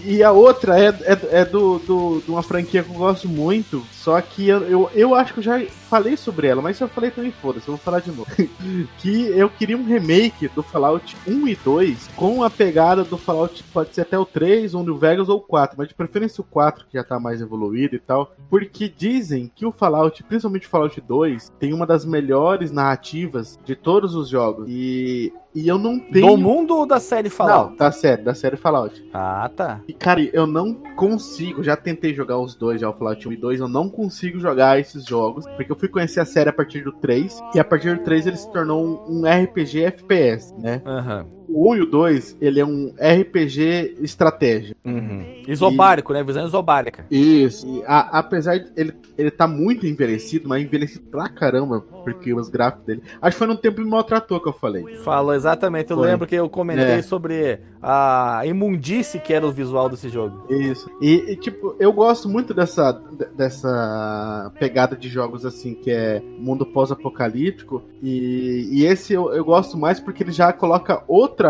[0.05, 3.27] e, e a outra é, é, é do, do, de uma franquia que eu gosto
[3.27, 5.61] muito, só que eu, eu, eu acho que eu já
[5.91, 8.25] falei sobre ela, mas eu falei também foda-se, eu vou falar de novo.
[8.97, 13.61] que eu queria um remake do Fallout 1 e 2 com a pegada do Fallout,
[13.73, 16.45] pode ser até o 3, ou New Vegas ou o 4, mas de preferência o
[16.45, 20.69] 4, que já tá mais evoluído e tal, porque dizem que o Fallout, principalmente o
[20.69, 24.67] Fallout 2, tem uma das melhores narrativas de todos os jogos.
[24.69, 26.27] E, e eu não tenho.
[26.27, 27.71] Do mundo ou da série Fallout?
[27.71, 29.03] Não, da série, da série Fallout.
[29.13, 29.81] Ah, tá.
[29.87, 33.37] E, cara, eu não consigo, já tentei jogar os dois, já o Fallout 1 e
[33.37, 36.81] 2, eu não consigo jogar esses jogos, porque eu fui conhecer a série a partir
[36.83, 40.79] do 3, e a partir do 3 ele se tornou um, um RPG FPS, né?
[40.85, 41.25] Aham.
[41.53, 44.75] O 1 e o 2, ele é um RPG estratégia.
[44.85, 45.43] Uhum.
[45.47, 46.23] Isobárico, né?
[46.23, 47.05] Visão isobárica.
[47.11, 47.67] Isso.
[47.67, 52.49] E a- apesar de ele, ele tá muito envelhecido, mas envelhecido pra caramba, porque os
[52.49, 53.03] gráficos dele.
[53.21, 54.95] Acho que foi no tempo me maltratou que eu falei.
[54.97, 55.91] Falou exatamente.
[55.91, 56.07] Eu Foi.
[56.07, 57.01] lembro que eu comentei É.
[57.01, 60.45] sobre a imundice que era o visual desse jogo.
[60.53, 60.89] Isso.
[61.01, 66.21] E, e, tipo, eu gosto muito dessa, de- dessa pegada de jogos assim, que é
[66.37, 67.81] mundo pós-apocalíptico.
[68.01, 71.40] E, e esse eu, eu gosto mais porque ele já coloca outra,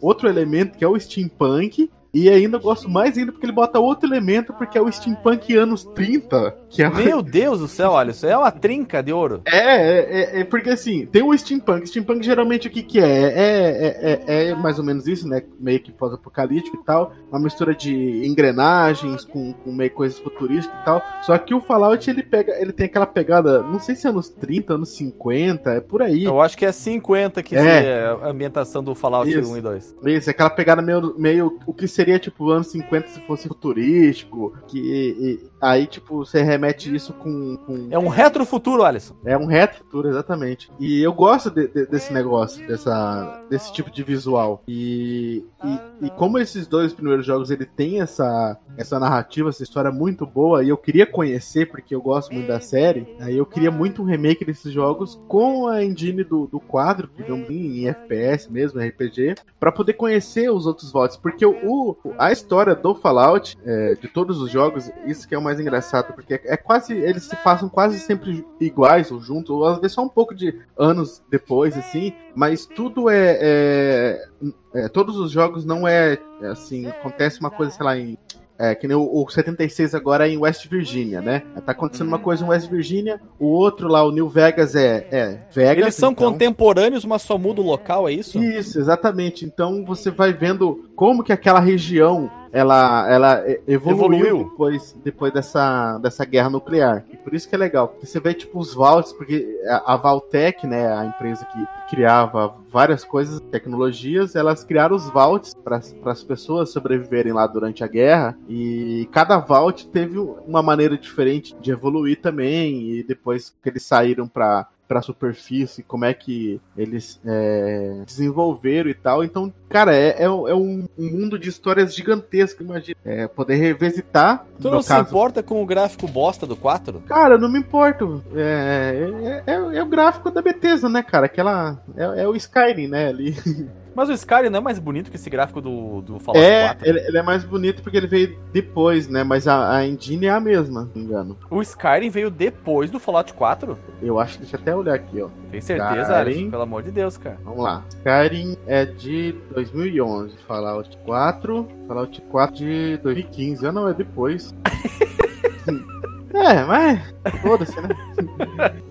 [0.00, 1.90] outro elemento que é o steampunk.
[2.12, 5.54] E ainda eu gosto mais ainda porque ele bota outro elemento, porque é o steampunk
[5.56, 9.42] anos 30, que é Meu Deus do céu, olha, isso é uma trinca de ouro.
[9.44, 11.86] É, é, é, é porque assim, tem o steampunk.
[11.86, 13.04] Steampunk geralmente o que que é?
[13.04, 15.42] É, é, é, é mais ou menos isso, né?
[15.60, 17.12] Meio que pós-apocalíptico e tal.
[17.30, 21.02] Uma mistura de engrenagens com, com meio coisas futurísticas e tal.
[21.22, 24.28] Só que o Fallout, ele pega, ele tem aquela pegada, não sei se é anos
[24.28, 26.24] 30, anos 50, é por aí.
[26.24, 28.06] Eu acho que é 50 que É.
[28.22, 29.52] a ambientação do Fallout Isso.
[29.52, 29.96] 1 e 2.
[30.06, 34.56] Isso, é aquela pegada meio, meio o que seria tipo anos 50 se fosse futurístico,
[34.68, 39.14] que e- aí tipo você remete isso com, com É um retrofuturo, Alisson.
[39.24, 40.70] é um retro futuro, exatamente.
[40.78, 44.62] E eu gosto de- de- desse negócio, dessa, desse tipo de visual.
[44.68, 49.90] E, e, e como esses dois primeiros jogos ele tem essa, essa narrativa, essa história
[49.90, 53.70] muito boa, e eu queria conhecer porque eu gosto muito da série, aí eu queria
[53.70, 58.80] muito um remake desses jogos com a engine do, do quadro, digamos em FPS mesmo,
[58.80, 61.16] RPG, para poder conhecer os outros votos.
[61.16, 61.87] Porque o,
[62.18, 66.12] a história do Fallout, é, de todos os jogos, isso que é o mais engraçado,
[66.14, 66.94] porque é, quase.
[66.94, 70.58] Eles se passam quase sempre iguais ou juntos, ou às vezes só um pouco de
[70.76, 73.38] anos depois, assim, mas tudo é.
[73.40, 74.28] é-
[74.74, 76.18] é, todos os jogos não é
[76.50, 78.18] assim, acontece uma coisa, sei lá, em.
[78.58, 81.44] É, que nem o, o 76 agora é em West Virginia, né?
[81.64, 85.38] Tá acontecendo uma coisa em West Virginia, o outro lá, o New Vegas, é, é
[85.52, 85.84] Vegas.
[85.84, 88.42] Eles são então- contemporâneos, mas só muda o local, é isso?
[88.42, 89.44] isso, exatamente.
[89.44, 94.44] Então você vai vendo como que aquela região ela, ela evoluiu, Evoluiu.
[94.50, 97.04] depois, depois dessa, dessa guerra nuclear.
[97.12, 97.88] E por isso que é legal.
[97.88, 102.54] Porque você vê tipo os Vaults, porque a, a Valtech, né, a empresa que criava
[102.70, 108.36] várias coisas, tecnologias, elas criaram os Vaults para as pessoas sobreviverem lá durante a guerra.
[108.48, 112.90] E cada Vault teve uma maneira diferente de evoluir também.
[112.90, 118.94] E depois que eles saíram para para superfície, como é que eles é, desenvolveram e
[118.94, 119.22] tal.
[119.22, 120.54] Então, cara, é, é, um- é
[120.96, 122.96] mundo de histórias gigantesco, imagina.
[123.04, 124.46] É, poder revisitar.
[124.60, 127.00] Tu não se caso, importa com o gráfico bosta do 4?
[127.06, 128.24] Cara, eu não me importo.
[128.34, 131.26] É, é, é- é o gráfico da Bethesda, né, cara?
[131.26, 131.78] Aquela.
[131.96, 133.08] É, é o Skyrim, né?
[133.08, 133.36] Ali.
[133.94, 136.88] Mas o Skyrim não é mais bonito que esse gráfico do, do Fallout É, 4?
[136.88, 139.24] ele, ele é mais bonito porque ele veio depois, né?
[139.24, 141.36] Mas a, a engine é a mesma, se não me engano.
[141.50, 143.76] O Skyrim veio depois do Fallout 4?
[144.02, 145.28] Eu acho, deixa eu até olhar aqui, ó.
[145.50, 146.16] Tem certeza.
[146.16, 146.50] Alisson?
[146.50, 147.38] Pelo amor de Deus, cara.
[147.44, 147.82] Vamos lá.
[147.88, 150.36] Skyrim é de 2011.
[150.46, 151.68] Fallout 4.
[151.86, 153.66] Fallout 4 de 2015.
[153.66, 154.54] Ah, não, é depois.
[156.32, 157.14] é, mas.
[157.42, 157.88] Foda-se, né?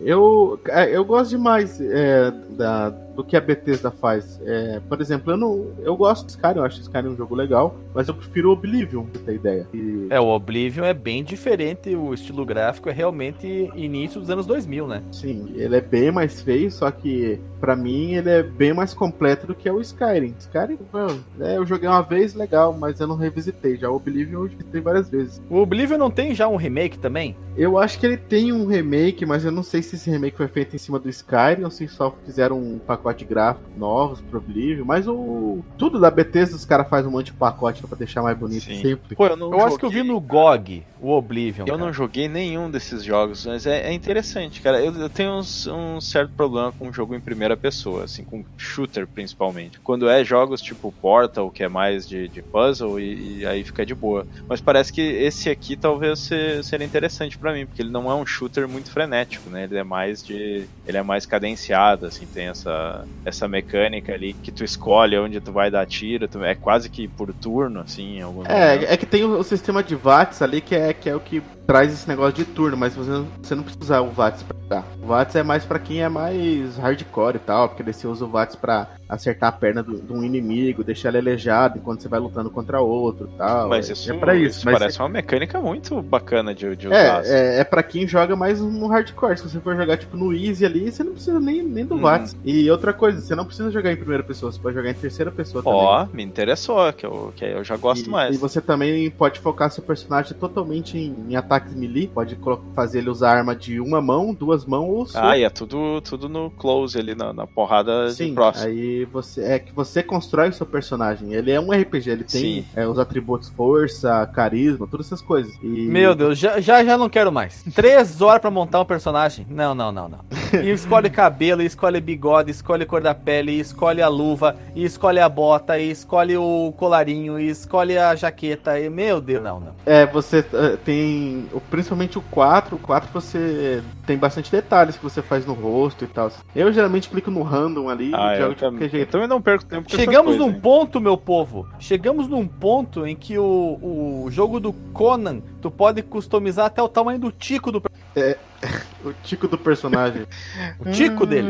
[0.01, 4.39] eu, é, eu gosto demais é, da, do que a Bethesda faz.
[4.45, 6.57] É, por exemplo, eu, não, eu gosto de Skyrim.
[6.57, 7.75] Eu acho Skyrim um jogo legal.
[7.93, 9.67] Mas eu prefiro Oblivion, pra ter ideia.
[9.73, 14.45] E, É, o Oblivion é bem diferente, o estilo gráfico é realmente início dos anos
[14.45, 15.01] 2000, né?
[15.11, 19.47] Sim, ele é bem mais feio, só que pra mim ele é bem mais completo
[19.47, 20.35] do que o Skyrim.
[20.37, 23.77] Skyrim, mano, é, eu joguei uma vez, legal, mas eu não revisitei.
[23.77, 25.41] Já o Oblivion eu visitei várias vezes.
[25.49, 27.35] O Oblivion não tem já um remake também?
[27.57, 30.47] Eu acho que ele tem um remake, mas eu não sei se esse remake foi
[30.47, 34.85] feito em cima do Skyrim ou se só fizeram um pacote gráfico novos pro Oblivion.
[34.85, 38.37] Mas o tudo da Bethesda os caras fazem um monte de pacote pra deixar mais
[38.37, 38.81] bonito Sim.
[38.81, 39.15] sempre.
[39.15, 41.65] Pô, eu não Eu acho que eu vi joguei- no GOG o Oblivion.
[41.65, 41.77] Eu cara.
[41.85, 44.81] não joguei nenhum desses jogos, mas é, é interessante, cara.
[44.83, 49.07] Eu, eu tenho uns- um certo problema com jogo em primeira pessoa, assim, com shooter
[49.07, 49.79] principalmente.
[49.81, 53.85] Quando é jogos tipo Portal, que é mais de, de puzzle, e, e aí fica
[53.85, 54.25] de boa.
[54.49, 58.15] Mas parece que esse aqui talvez se- seria interessante pra mim, porque ele não é
[58.15, 59.63] um shooter muito frenético, né?
[59.65, 60.67] Ele é mais de.
[60.85, 65.51] Ele é mais cadenciado, assim, tem essa, essa mecânica ali que tu escolhe onde tu
[65.51, 68.19] vai dar tiro, tu- é quase que por turno, assim.
[68.47, 71.19] É, é que tem o, o sistema de VATS ali que é, que é o
[71.19, 74.41] que traz esse negócio de turno, mas você não, você não precisa usar o VATS
[74.43, 74.85] pra jogar.
[75.03, 78.23] O VATS é mais pra quem é mais hardcore e tal, porque daí você usa
[78.25, 82.19] o VATS pra acertar a perna de um inimigo, deixar ele aleijado enquanto você vai
[82.19, 83.69] lutando contra outro e tal.
[83.69, 84.65] Mas é, isso, é pra isso.
[84.65, 87.19] mas parece uma mecânica muito bacana de, de usar.
[87.19, 87.31] assim.
[87.31, 89.37] é, é, é pra quem joga mais no hardcore.
[89.37, 92.01] Se você for jogar tipo no easy ali, você não precisa nem, nem do Uhum.
[92.01, 92.35] VATS.
[92.45, 95.31] E outra coisa, você não precisa jogar em primeira pessoa, você pode jogar em terceira
[95.31, 95.79] pessoa também.
[95.79, 98.35] Ó, me interessou, que eu, que eu já gosto e, mais.
[98.35, 102.07] E você também pode focar seu personagem totalmente em, em ataques melee.
[102.07, 102.37] Pode
[102.73, 105.25] fazer ele usar arma de uma mão, duas mãos ou soco.
[105.25, 108.67] Ah, e é tudo, tudo no close ali, na, na porrada de Sim, próximo.
[108.67, 111.33] aí você é que você constrói o seu personagem.
[111.33, 115.53] Ele é um RPG, ele tem é, os atributos força, carisma, todas essas coisas.
[115.61, 117.63] E Meu Deus, já, já, já não quero mais.
[117.73, 119.45] Três horas pra montar um personagem?
[119.49, 120.19] Não, não, não, não.
[120.63, 124.85] E escolhe cabelo, e escolhe bigode, escolhe cor da pele, e escolhe a luva, e
[124.85, 128.79] escolhe a bota, e escolhe o colarinho, e escolhe a jaqueta.
[128.79, 129.75] E, meu Deus, não, não.
[129.85, 131.46] É, você eh, tem.
[131.69, 132.75] Principalmente o 4.
[132.75, 136.31] O 4 você tem bastante detalhes que você faz no rosto e tal.
[136.55, 139.11] Eu geralmente clico no random ali Ah, e eu, jogo de qualquer eu jeito.
[139.11, 140.59] também não perco tempo Chegamos coisas, num hein.
[140.61, 141.67] ponto, meu povo.
[141.79, 146.89] Chegamos num ponto em que o, o jogo do Conan, tu pode customizar até o
[146.89, 147.81] tamanho do tico do,
[149.05, 150.23] O tico do personagem.
[150.79, 151.49] o tico dele.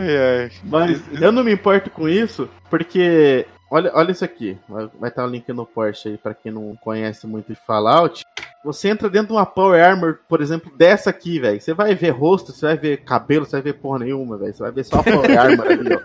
[0.64, 4.58] Mas eu não me importo com isso, porque olha, olha isso aqui.
[4.68, 8.26] Vai vai estar o link no Porsche aí pra quem não conhece muito de Fallout.
[8.64, 11.62] Você entra dentro de uma Power Armor, por exemplo, dessa aqui, velho.
[11.62, 14.54] Você vai ver rosto, você vai ver cabelo, você vai ver porra nenhuma, velho.
[14.54, 16.00] Você vai ver só a Power Armor ali, ó.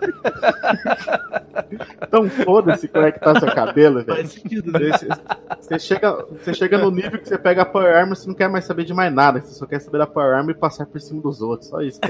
[2.02, 4.16] Então foda-se como é que tá seu cabelo, velho.
[4.16, 4.90] Faz sentido, né?
[4.90, 5.08] Você,
[5.60, 8.48] você chega, você chega no nível que você pega a Power Armor, você não quer
[8.48, 9.40] mais saber de mais nada.
[9.40, 11.70] Você só quer saber da Power Armor e passar por cima dos outros.
[11.70, 12.00] Só isso.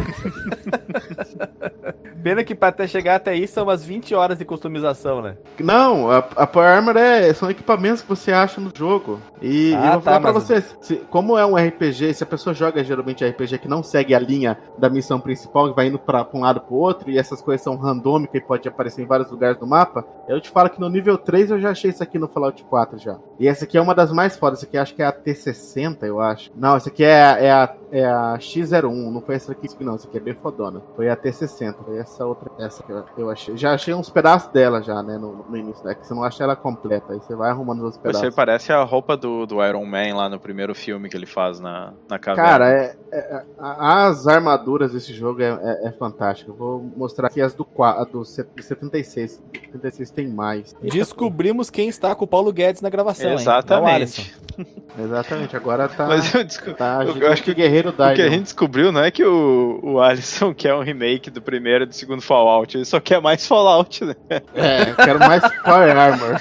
[2.22, 5.36] Pena que pra até chegar até aí são umas 20 horas de customização, né?
[5.60, 9.20] Não, a, a Power Armor é, são equipamentos que você acha no jogo.
[9.40, 12.22] E, Ah, eu vou tá, falar pra mas- você, se- como é um RPG, se
[12.24, 15.88] a pessoa joga geralmente RPG que não segue a linha da missão principal, que vai
[15.88, 19.02] indo pra, pra um lado pro outro, e essas coisas são randômicas e pode aparecer
[19.02, 21.90] em vários lugares do mapa, eu te falo que no nível 3 eu já achei
[21.90, 23.18] isso aqui no Fallout 4 já.
[23.38, 26.04] E essa aqui é uma das mais fodas, essa aqui acho que é a T60,
[26.04, 26.50] eu acho.
[26.56, 30.08] Não, essa aqui é, é a, é a X01, não foi essa aqui não, essa
[30.08, 30.80] aqui é bem fodona.
[30.96, 32.90] Foi a T60, foi essa outra, essa que
[33.20, 33.54] eu, achei.
[33.56, 36.42] Já achei uns pedaços dela já, né, no, no início, né, que você não acha
[36.42, 38.22] ela completa, aí você vai arrumando os pedaços.
[38.28, 41.60] Você parece a roupa do, do Iron Man lá no primeiro filme que ele faz
[41.60, 42.48] na, na caverna.
[42.50, 46.50] Cara, é, é- as armaduras desse jogo é, é, é fantástico.
[46.52, 49.42] Eu vou mostrar aqui as do, a do set- do 76.
[49.72, 50.74] 76 tem mais.
[50.82, 53.36] Descobrimos quem está com o Paulo Guedes na gravação, hein?
[53.36, 54.22] É o Alisson.
[54.22, 54.42] Exatamente.
[54.98, 56.06] Exatamente, agora tá.
[56.06, 59.02] Mas eu, desco- tá eu- eu acho que Guerreiro o que a gente descobriu não
[59.02, 62.84] é que o, o Alisson quer um remake do primeiro e do segundo Fallout, ele
[62.84, 64.14] só quer mais Fallout, né?
[64.54, 66.40] É, eu quero mais Power Armor.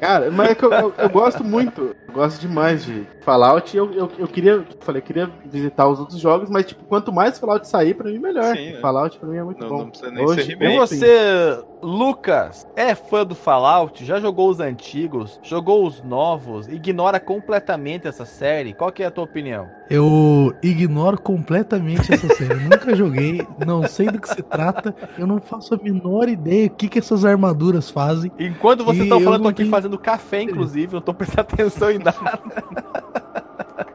[0.00, 1.94] Cara, mas é que eu, eu- eu gosto muito.
[2.08, 3.74] Eu gosto demais de Fallout.
[3.74, 4.52] e Eu, eu, eu queria.
[4.52, 8.10] eu Falei, eu queria visitar os outros jogos, mas tipo, quanto mais Fallout sair, pra
[8.10, 8.54] mim melhor.
[8.56, 8.80] Sim, é.
[8.80, 9.78] Fallout pra mim é muito Não- bom.
[9.78, 10.78] não precisa nem Hoje, ser E remake.
[10.80, 14.04] ontem- você, Lucas, é fã do Fallout?
[14.04, 15.38] Já jogou os antigos?
[15.42, 16.66] Jogou os novos?
[16.68, 18.74] Ignora completamente essa série?
[18.74, 19.53] Qual que é a tua opinião?
[19.90, 22.54] Eu ignoro completamente essa série.
[22.54, 24.94] Nunca joguei, não sei do que se trata.
[25.18, 28.30] Eu não faço a menor ideia o que, que essas armaduras fazem.
[28.38, 31.48] Enquanto vocês estão eu falando, eu tô aqui tenho- fazendo café, inclusive, eu tô prestando
[31.52, 32.38] atenção em nada.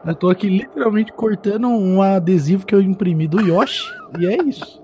[0.04, 3.84] Eu tô aqui literalmente cortando um adesivo que eu imprimi do Yoshi.
[4.18, 4.82] E é isso.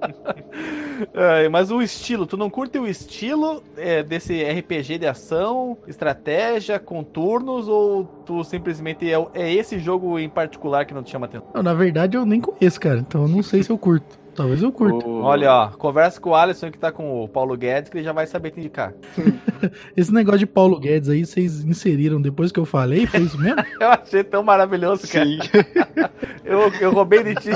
[1.12, 6.78] É, mas o estilo, tu não curte o estilo é, desse RPG de ação, estratégia,
[6.78, 11.26] com turnos, ou tu simplesmente é, é esse jogo em particular que não te chama
[11.26, 11.48] atenção?
[11.54, 12.98] Não, na verdade, eu nem conheço, cara.
[12.98, 14.18] Então eu não sei se eu curto.
[14.37, 15.09] Talvez eu curto.
[15.09, 18.05] O- Olha, ó, conversa com o Alisson que tá com o Paulo Guedes, que ele
[18.05, 18.93] já vai saber te indicar.
[19.97, 23.07] Esse negócio de Paulo Guedes aí, vocês inseriram depois que eu falei?
[23.07, 23.62] Foi isso mesmo?
[23.80, 25.24] Eu achei tão maravilhoso, cara.
[25.26, 25.39] Sim.
[26.45, 27.51] Eu, eu roubei de ti.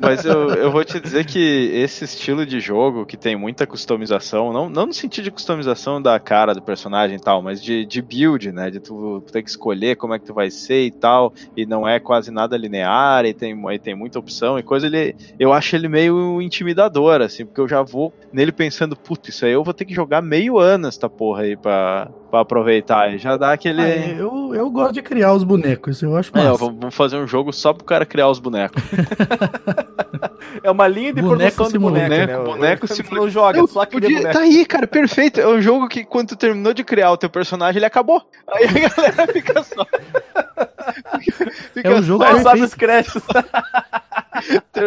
[0.00, 4.52] Mas eu, eu vou te dizer que esse estilo de jogo que tem muita customização,
[4.52, 8.02] não, não no sentido de customização da cara do personagem e tal, mas de, de
[8.02, 8.70] build, né?
[8.70, 11.86] De tu ter que escolher como é que tu vai ser e tal, e não
[11.86, 15.74] é quase nada linear, e tem, e tem muita opção e coisa, ele, eu acho
[15.76, 19.74] ele meio intimidador, assim, porque eu já vou nele pensando, puta, isso aí eu vou
[19.74, 23.12] ter que jogar meio ano essa porra aí pra, pra aproveitar.
[23.14, 23.82] E já dá aquele.
[23.82, 26.48] Ah, eu, eu gosto de criar os bonecos, eu acho É, massa.
[26.50, 28.82] eu vou- vamos fazer um jogo só pro cara criar os bonecos.
[30.62, 32.26] É uma linha de Boneco produção de simula- boneco, né?
[32.36, 34.32] boneco, boneco simula- não joga, Eu só cria podia- boneco.
[34.34, 35.40] Tá aí, cara, perfeito.
[35.40, 38.22] É um jogo que quando tu terminou de criar o teu personagem, ele acabou.
[38.48, 39.86] Aí a galera fica só.
[41.74, 43.22] fica É um jogo Só só, sabe os créditos.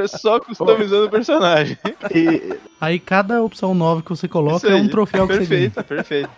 [0.08, 1.78] Só customizando o personagem.
[2.14, 4.82] E, Aí cada opção nova que você coloca Isso é aí.
[4.82, 5.70] um troféu que você ganha.
[5.72, 6.30] Perfeito, perfeito.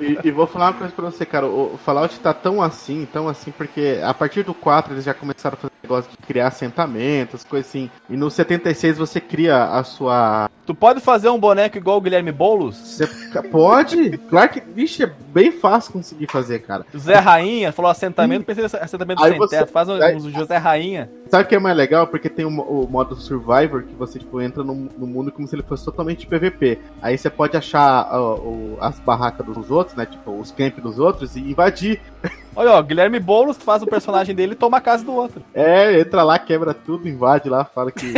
[0.00, 1.46] E, e vou falar uma coisa pra você, cara.
[1.46, 5.54] O Fallout tá tão assim, tão assim, porque a partir do 4 eles já começaram
[5.54, 7.90] a fazer negócio de criar assentamentos, coisas assim.
[8.08, 10.48] E no 76 você cria a sua.
[10.64, 12.76] Tu pode fazer um boneco igual o Guilherme Boulos?
[12.76, 13.06] Você
[13.50, 14.16] pode?
[14.30, 16.86] Claro que, vixe, é bem fácil conseguir fazer, cara.
[16.92, 19.72] José Rainha, falou assentamento, pensei em assentamento Aí sem você- teto.
[19.72, 21.10] Faz um, aí- uns José Rainha.
[21.28, 22.06] Sabe o que é mais legal?
[22.10, 25.54] Porque tem o, o modo Survivor que você tipo, entra no, no mundo como se
[25.54, 26.78] ele fosse totalmente PVP.
[27.00, 30.06] Aí você pode achar ó, as barracas dos outros, né?
[30.06, 32.00] Tipo, os camp dos outros e invadir.
[32.54, 35.42] Olha, ó, Guilherme Boulos faz o personagem dele e toma a casa do outro.
[35.54, 38.12] É, entra lá, quebra tudo, invade lá, fala que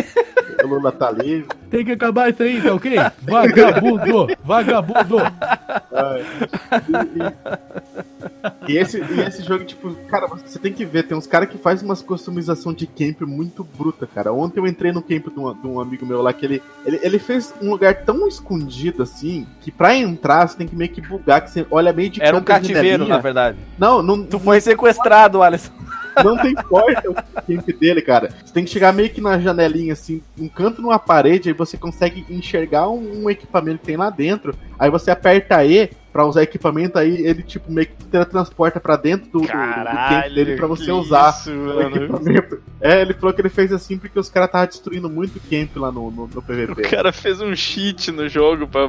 [0.65, 1.49] o Lula tá livre.
[1.71, 2.97] Tem que acabar isso aí, tá ok?
[3.23, 4.27] Vagabundo!
[4.43, 5.19] Vagabundo!
[8.45, 11.59] E esse, e esse jogo, tipo, cara, você tem que ver, tem uns caras que
[11.59, 14.33] fazem umas customização de camp muito bruta, cara.
[14.33, 17.01] Ontem eu entrei no camp de um, de um amigo meu lá que ele, ele,
[17.03, 21.01] ele fez um lugar tão escondido assim, que pra entrar você tem que meio que
[21.01, 23.59] bugar, que você olha meio de Era um cativeiro, na verdade.
[23.79, 25.73] Não, não, Tu foi sequestrado, Alisson.
[26.23, 28.31] não tem porta o camp dele, cara.
[28.45, 31.77] Você tem que chegar meio que na janelinha, assim, um canto numa parede, aí você
[31.77, 34.55] consegue enxergar um, um equipamento que tem lá dentro.
[34.79, 39.31] Aí você aperta E pra usar equipamento, aí ele, tipo, meio que teletransporta pra dentro
[39.31, 41.97] do, do, do camp dele pra você usar Isso, o mano.
[41.97, 42.59] equipamento.
[42.81, 45.91] É, ele falou que ele fez assim porque os caras estavam destruindo muito camp lá
[45.93, 46.83] no, no, no O PVP.
[46.83, 48.83] cara fez um cheat no jogo pra.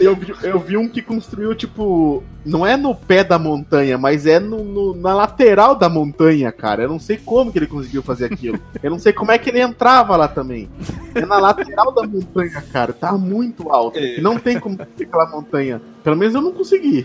[0.00, 4.26] Eu vi, eu vi um que construiu, tipo, não é no pé da montanha, mas
[4.26, 6.82] é no, no- na lateral da montanha, cara.
[6.82, 8.58] Eu não sei como que ele conseguiu fazer aquilo.
[8.82, 10.68] Eu não sei como é que ele entrava lá também.
[11.14, 12.92] É na lateral da montanha, cara.
[12.92, 13.98] Tá muito alto.
[13.98, 14.20] É.
[14.20, 15.80] Não tem como ter aquela montanha.
[16.06, 17.04] Pelo menos eu não consegui.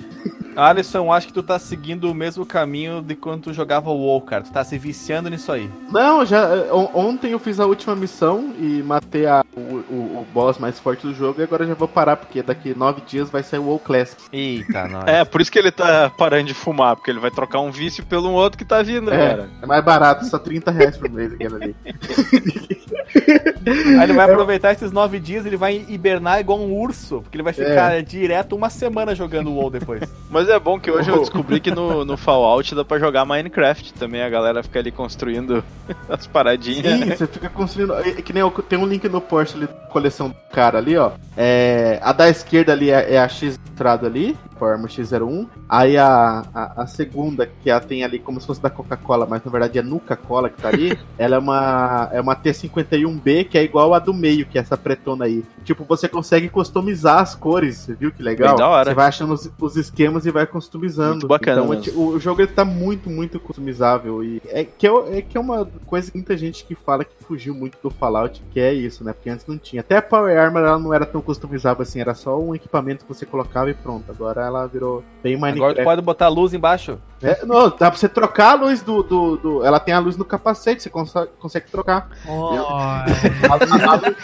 [0.56, 4.22] Alisson, acho que tu tá seguindo o mesmo caminho de quando tu jogava o WoW,
[4.22, 4.44] cara.
[4.44, 5.68] Tu tá se viciando nisso aí.
[5.90, 6.42] Não, já.
[6.44, 10.60] eh, on- Ontem eu fiz a última missão e matei a- o, o- o boss
[10.60, 13.60] mais forte do jogo e agora já vou parar, porque daqui nove dias vai sair
[13.60, 14.22] o WoW Classic.
[14.32, 15.06] Eita, nós.
[15.08, 18.06] É, por isso que ele tá parando de fumar, porque ele vai trocar um vício
[18.06, 19.50] pelo outro que tá vindo, É, cara.
[19.64, 21.76] é mais barato, só 30 reais por mês aquele ali.
[23.66, 27.44] Aí ele vai aproveitar esses nove dias, ele vai hibernar igual um urso, porque ele
[27.44, 30.02] vai ficar direto uma semana jogando o WoW depois.
[30.30, 33.94] Mas é bom que hoje eu descobri que no, no Fallout dá pra jogar Minecraft
[33.94, 34.22] também.
[34.22, 35.64] A galera fica ali construindo
[36.10, 37.00] as paradinhas.
[37.00, 37.94] Sim, você fica construindo.
[37.94, 41.12] É que nem eu, tem um link no Porsche ali, coleção do cara ali, ó.
[41.36, 45.48] É, a da esquerda ali é, é a X entrada ali, forma X01.
[45.68, 49.44] Aí a, a, a segunda, que ela tem ali como se fosse da Coca-Cola, mas
[49.44, 53.64] na verdade é Nuca-Cola que tá ali, ela é uma, é uma T51B, que é
[53.64, 55.44] igual a do meio, que é essa pretona aí.
[55.64, 58.50] Tipo, você consegue customizar as cores, você viu que legal?
[58.50, 58.92] Bem da hora.
[58.92, 61.12] Você vai achando os, os esquemas e vai customizando.
[61.12, 64.24] Muito bacana Então, o, o jogo ele tá muito, muito customizável.
[64.24, 67.12] E é que, é, é que é uma coisa que muita gente que fala que
[67.24, 69.14] fugiu muito do Fallout, que é isso, né?
[69.14, 69.82] Porque antes não tinha.
[69.82, 73.14] Até a Power Armor ela não era tão customizável assim, era só um equipamento que
[73.14, 74.12] você colocava e pronto.
[74.12, 75.84] Agora ela virou bem Agora tu Minecraft.
[75.84, 77.00] pode botar luz embaixo.
[77.24, 80.18] É, não, dá pra você trocar a luz do, do, do- Ela tem a luz
[80.18, 82.10] no capacete, você consegue, consegue trocar.
[82.28, 83.06] A, a-
[83.50, 84.16] a luz,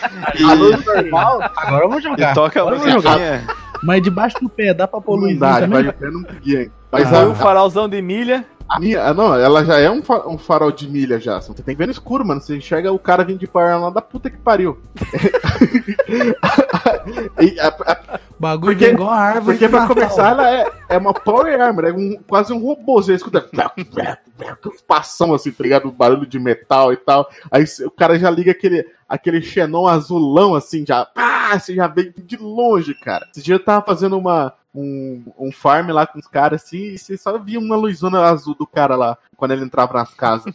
[0.44, 2.34] a luz normal Agora eu vou E jogar.
[2.34, 3.12] toca a Agora eu vou jogar.
[3.18, 3.48] musiquinha.
[3.84, 6.62] Mas debaixo do pé, dá pra pôr não luzinha dá, debaixo do pé não podia.
[6.64, 6.72] hein?
[6.92, 8.46] Mas Põe a, um farolzão de milha.
[8.70, 11.40] A minha, ah, não, ela já é um, um farol de milha já.
[11.40, 12.42] Você tem que ver no escuro, mano.
[12.42, 14.78] Você enxerga o cara vindo de Power lá da puta que pariu.
[17.42, 19.58] E a- a- Bagulho Porque- que é igual a árvore.
[19.58, 23.02] porque pra começar, ela é, é uma Power Armor, é um, quase um robô.
[23.02, 23.44] Você escuta
[24.88, 25.92] passão assim, tá ligado?
[25.92, 27.28] Barulho de metal e tal.
[27.50, 31.06] Aí o cara já liga aquele, aquele xenon azulão assim, já.
[31.06, 33.28] Pá, você já vem de longe, cara.
[33.32, 34.54] Esse dia eu tava fazendo uma.
[34.76, 38.54] Um, um farm lá com os caras assim, e você só via uma luzona azul
[38.54, 40.52] do cara lá quando ele entrava nas casas.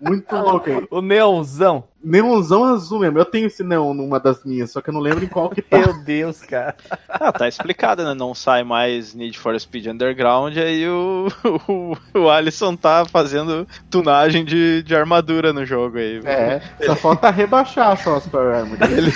[0.00, 0.86] Muito louco aí.
[0.90, 1.84] O neonzão.
[2.04, 3.18] Neonzão azul mesmo.
[3.18, 5.62] Eu tenho esse neon numa das minhas, só que eu não lembro em qual que
[5.62, 5.78] tá.
[5.78, 6.74] Meu Deus, cara.
[7.08, 8.12] Ah, tá explicado, né?
[8.12, 11.28] Não sai mais Need for Speed Underground, aí o,
[11.68, 16.20] o, o Alisson tá fazendo tunagem de, de armadura no jogo aí.
[16.24, 18.78] É, só falta rebaixar só as Power Armor.
[18.82, 19.12] Ele,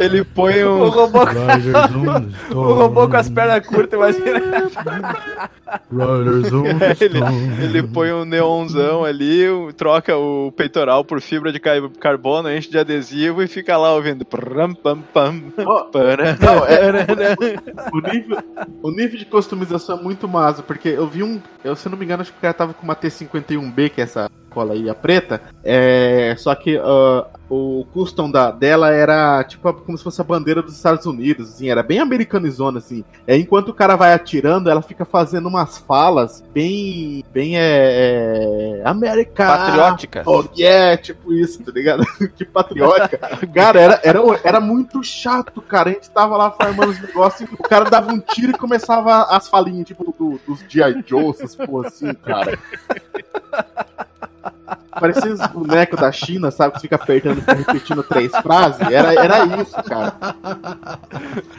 [0.00, 0.88] ele põe O um.
[0.88, 4.40] robô, on the o robô com as pernas curtas, imagina.
[5.92, 6.64] Riders on
[7.00, 9.44] Ele, ele põe um neonzão ali,
[9.76, 14.24] troca o peitoral por fibra de ca- carbono, enche de adesivo e fica lá ouvindo.
[14.24, 17.06] pram, pam, pam, Ó, para, Não, é,
[17.92, 18.38] o, nível,
[18.82, 21.40] o nível de customização é muito massa, porque eu vi um.
[21.64, 24.04] Eu, se não me engano, acho que o cara tava com uma T51B, que é
[24.04, 25.42] essa cola aí, a preta.
[25.62, 30.62] É, só que ah, o custom da, dela era tipo como se fosse a bandeira
[30.62, 33.04] dos Estados Unidos, assim, era bem americanizona, assim.
[33.26, 37.22] É, enquanto o cara vai atirando, ela fica fazendo umas falas bem.
[37.32, 38.80] bem é.
[38.80, 39.46] é América!
[39.46, 40.26] Patrióticas.
[40.26, 42.02] Oh, yeah, tipo isso, tá ligado?
[42.34, 43.18] tipo patriótica.
[43.52, 45.90] Cara, era, era, era muito chato, cara.
[45.90, 49.48] A gente tava lá farmando os negócios, o cara dava um tiro e começava as
[49.48, 51.04] falinhas, tipo, do- dos G.I.
[51.06, 52.58] Joe, essas porra assim, cara.
[54.98, 56.74] Parecia os bonecos da China, sabe?
[56.74, 58.80] Que fica apertando e repetindo três frases.
[58.90, 60.14] Era, era isso, cara.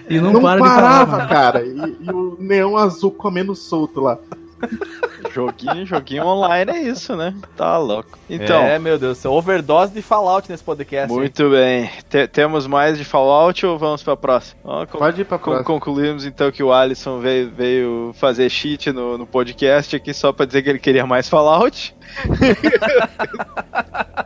[0.10, 1.64] E não, Não, para parava, cara.
[1.66, 4.18] E, e o neon azul comendo solto lá.
[5.34, 7.34] Joguinho, joguinho online é isso, né?
[7.56, 8.18] Tá louco.
[8.30, 11.12] Então, É, meu Deus, overdose de Fallout nesse podcast.
[11.12, 11.20] hein?
[11.20, 11.90] muito bem.
[12.10, 14.86] Te- temos mais de Fallout ou vamos pra próxima?
[14.88, 15.64] Pode ir pra próxima.
[15.64, 20.46] concluímos então que o Alisson veio, veio fazer cheat no, no podcast aqui só pra
[20.46, 21.96] dizer que ele queria mais Fallout.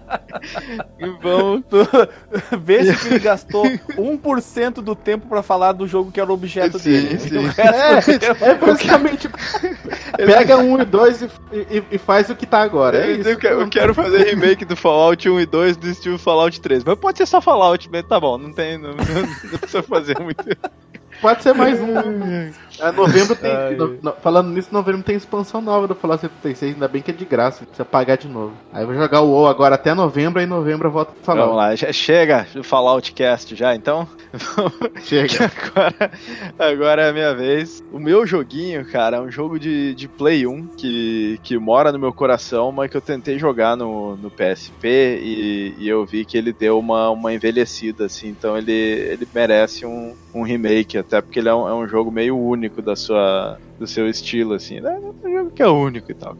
[1.00, 1.64] e vamos.
[2.64, 6.80] Veja que ele gastou 1% do tempo pra falar do jogo que era o objeto
[6.80, 7.20] Sim, dele.
[7.20, 7.38] sim.
[7.38, 9.30] O resto do tempo- É basicamente.
[10.18, 11.30] Pega um e dois e,
[11.72, 12.98] e- e faz o que tá agora.
[13.06, 13.30] É Eu, isso.
[13.30, 16.84] eu quero, eu quero fazer remake do Fallout 1 e 2 do estilo Fallout 3.
[16.84, 18.78] Mas pode ser só Fallout, mas tá bom, não tem.
[18.78, 20.44] Não, não precisa fazer muito.
[21.22, 22.52] Pode ser mais um.
[22.82, 23.76] É, novembro tem.
[23.78, 26.74] No- no- falando nisso, novembro tem expansão nova do Fallout 76.
[26.74, 28.54] Ainda bem que é de graça, precisa pagar de novo.
[28.74, 31.24] Aí eu vou jogar o WoW agora até novembro, aí em novembro eu volto pro
[31.24, 31.56] Vamos Fallout.
[31.58, 34.08] lá, já- chega do Falloutcast já, então.
[35.04, 35.52] Chega.
[35.68, 36.12] agora,
[36.58, 37.84] agora é a minha vez.
[37.92, 42.00] O meu joguinho, cara, é um jogo de, de Play 1 que, que mora no
[42.00, 44.88] meu coração, mas que eu tentei jogar no, no PSP
[45.22, 49.86] e, e eu vi que ele deu uma, uma envelhecida, assim, então ele, ele merece
[49.86, 53.58] um, um remake, até porque ele é um, é um jogo meio único da sua,
[53.80, 54.80] do seu estilo, assim.
[54.80, 55.02] né?
[55.24, 56.36] É um jogo que é único e tal.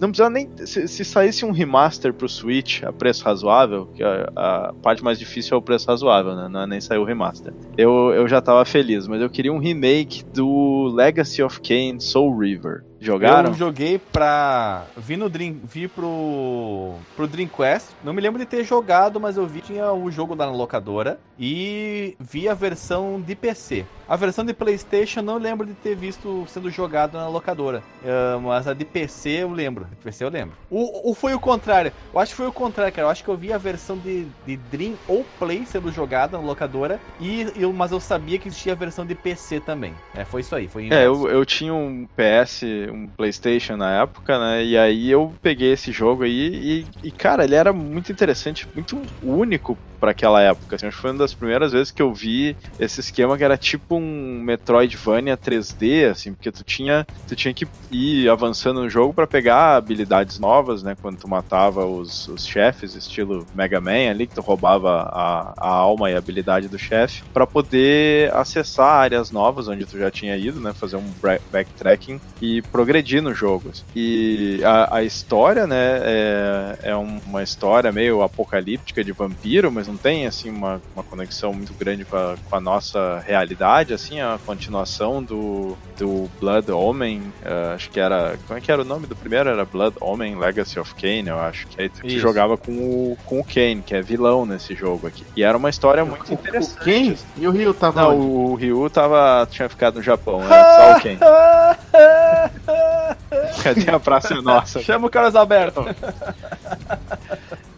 [0.00, 0.48] Não precisa nem.
[0.64, 5.18] Se, se saísse um remaster pro Switch a preço razoável, que a, a parte mais
[5.18, 6.48] difícil é o preço razoável, né?
[6.48, 7.52] Não é nem sair o remaster.
[7.76, 12.38] Eu, eu já tava feliz, mas eu queria um remake do Legacy of Kain Soul
[12.38, 12.84] River.
[13.00, 13.50] Jogaram?
[13.50, 14.84] Eu joguei pra.
[14.96, 15.58] Vi no Dream.
[15.64, 16.94] Vi pro.
[17.16, 17.88] pro Dreamcast.
[18.04, 21.18] Não me lembro de ter jogado, mas eu vi tinha o jogo lá na locadora.
[21.38, 23.86] E vi a versão de PC.
[24.06, 27.82] A versão de Playstation não lembro de ter visto sendo jogado na locadora.
[28.04, 29.86] Ah, mas a de PC eu lembro.
[29.86, 30.56] De PC eu lembro.
[30.68, 31.92] O, o foi o contrário.
[32.12, 33.06] Eu acho que foi o contrário, cara.
[33.06, 36.44] Eu acho que eu vi a versão de, de Dream ou Play sendo jogada na
[36.44, 37.00] locadora.
[37.18, 39.94] E eu, mas eu sabia que existia a versão de PC também.
[40.14, 40.68] É, foi isso aí.
[40.68, 44.64] Foi É, eu, eu tinha um PS, um PlayStation na época, né?
[44.64, 48.96] E aí eu peguei esse jogo aí e, e, cara, ele era muito interessante, muito
[49.22, 50.76] único pra aquela época.
[50.76, 53.56] Assim, acho que foi uma das primeiras vezes que eu vi esse esquema que era
[53.56, 59.12] tipo um Metroidvania 3D, assim, porque tu tinha, tu tinha que ir avançando no jogo
[59.12, 60.96] pra pegar habilidades novas, né?
[61.00, 65.68] Quando tu matava os, os chefes, estilo Mega Man ali, que tu roubava a, a
[65.68, 70.36] alma e a habilidade do chefe, pra poder acessar áreas novas onde tu já tinha
[70.36, 70.72] ido, né?
[70.72, 71.12] Fazer um
[71.50, 73.68] backtracking e progredir no jogo.
[73.70, 73.82] assim.
[73.94, 79.86] E a, a história, né, é, é um- uma história meio apocalíptica de vampiro, mas
[79.86, 84.20] não tem, assim, uma, uma conexão muito grande com a, com a nossa realidade, assim,
[84.20, 88.84] a continuação do, do Blood Omen, eh, acho que era, como é que era o
[88.84, 89.50] nome do primeiro?
[89.50, 92.18] Era Blood Omen Legacy of Kane, eu acho, que aí tu Isso.
[92.18, 95.24] jogava com o, com o Kane, que é vilão nesse jogo aqui.
[95.36, 96.80] E era uma história muito O, interessante.
[96.80, 97.16] o quem?
[97.36, 98.26] E o Rio tava Não, onde?
[98.26, 101.18] o Ryu tava, tinha ficado no Japão, era só o Ken.
[103.62, 104.80] Cadê a Praça Nossa?
[104.80, 105.84] Chama o Carlos Alberto.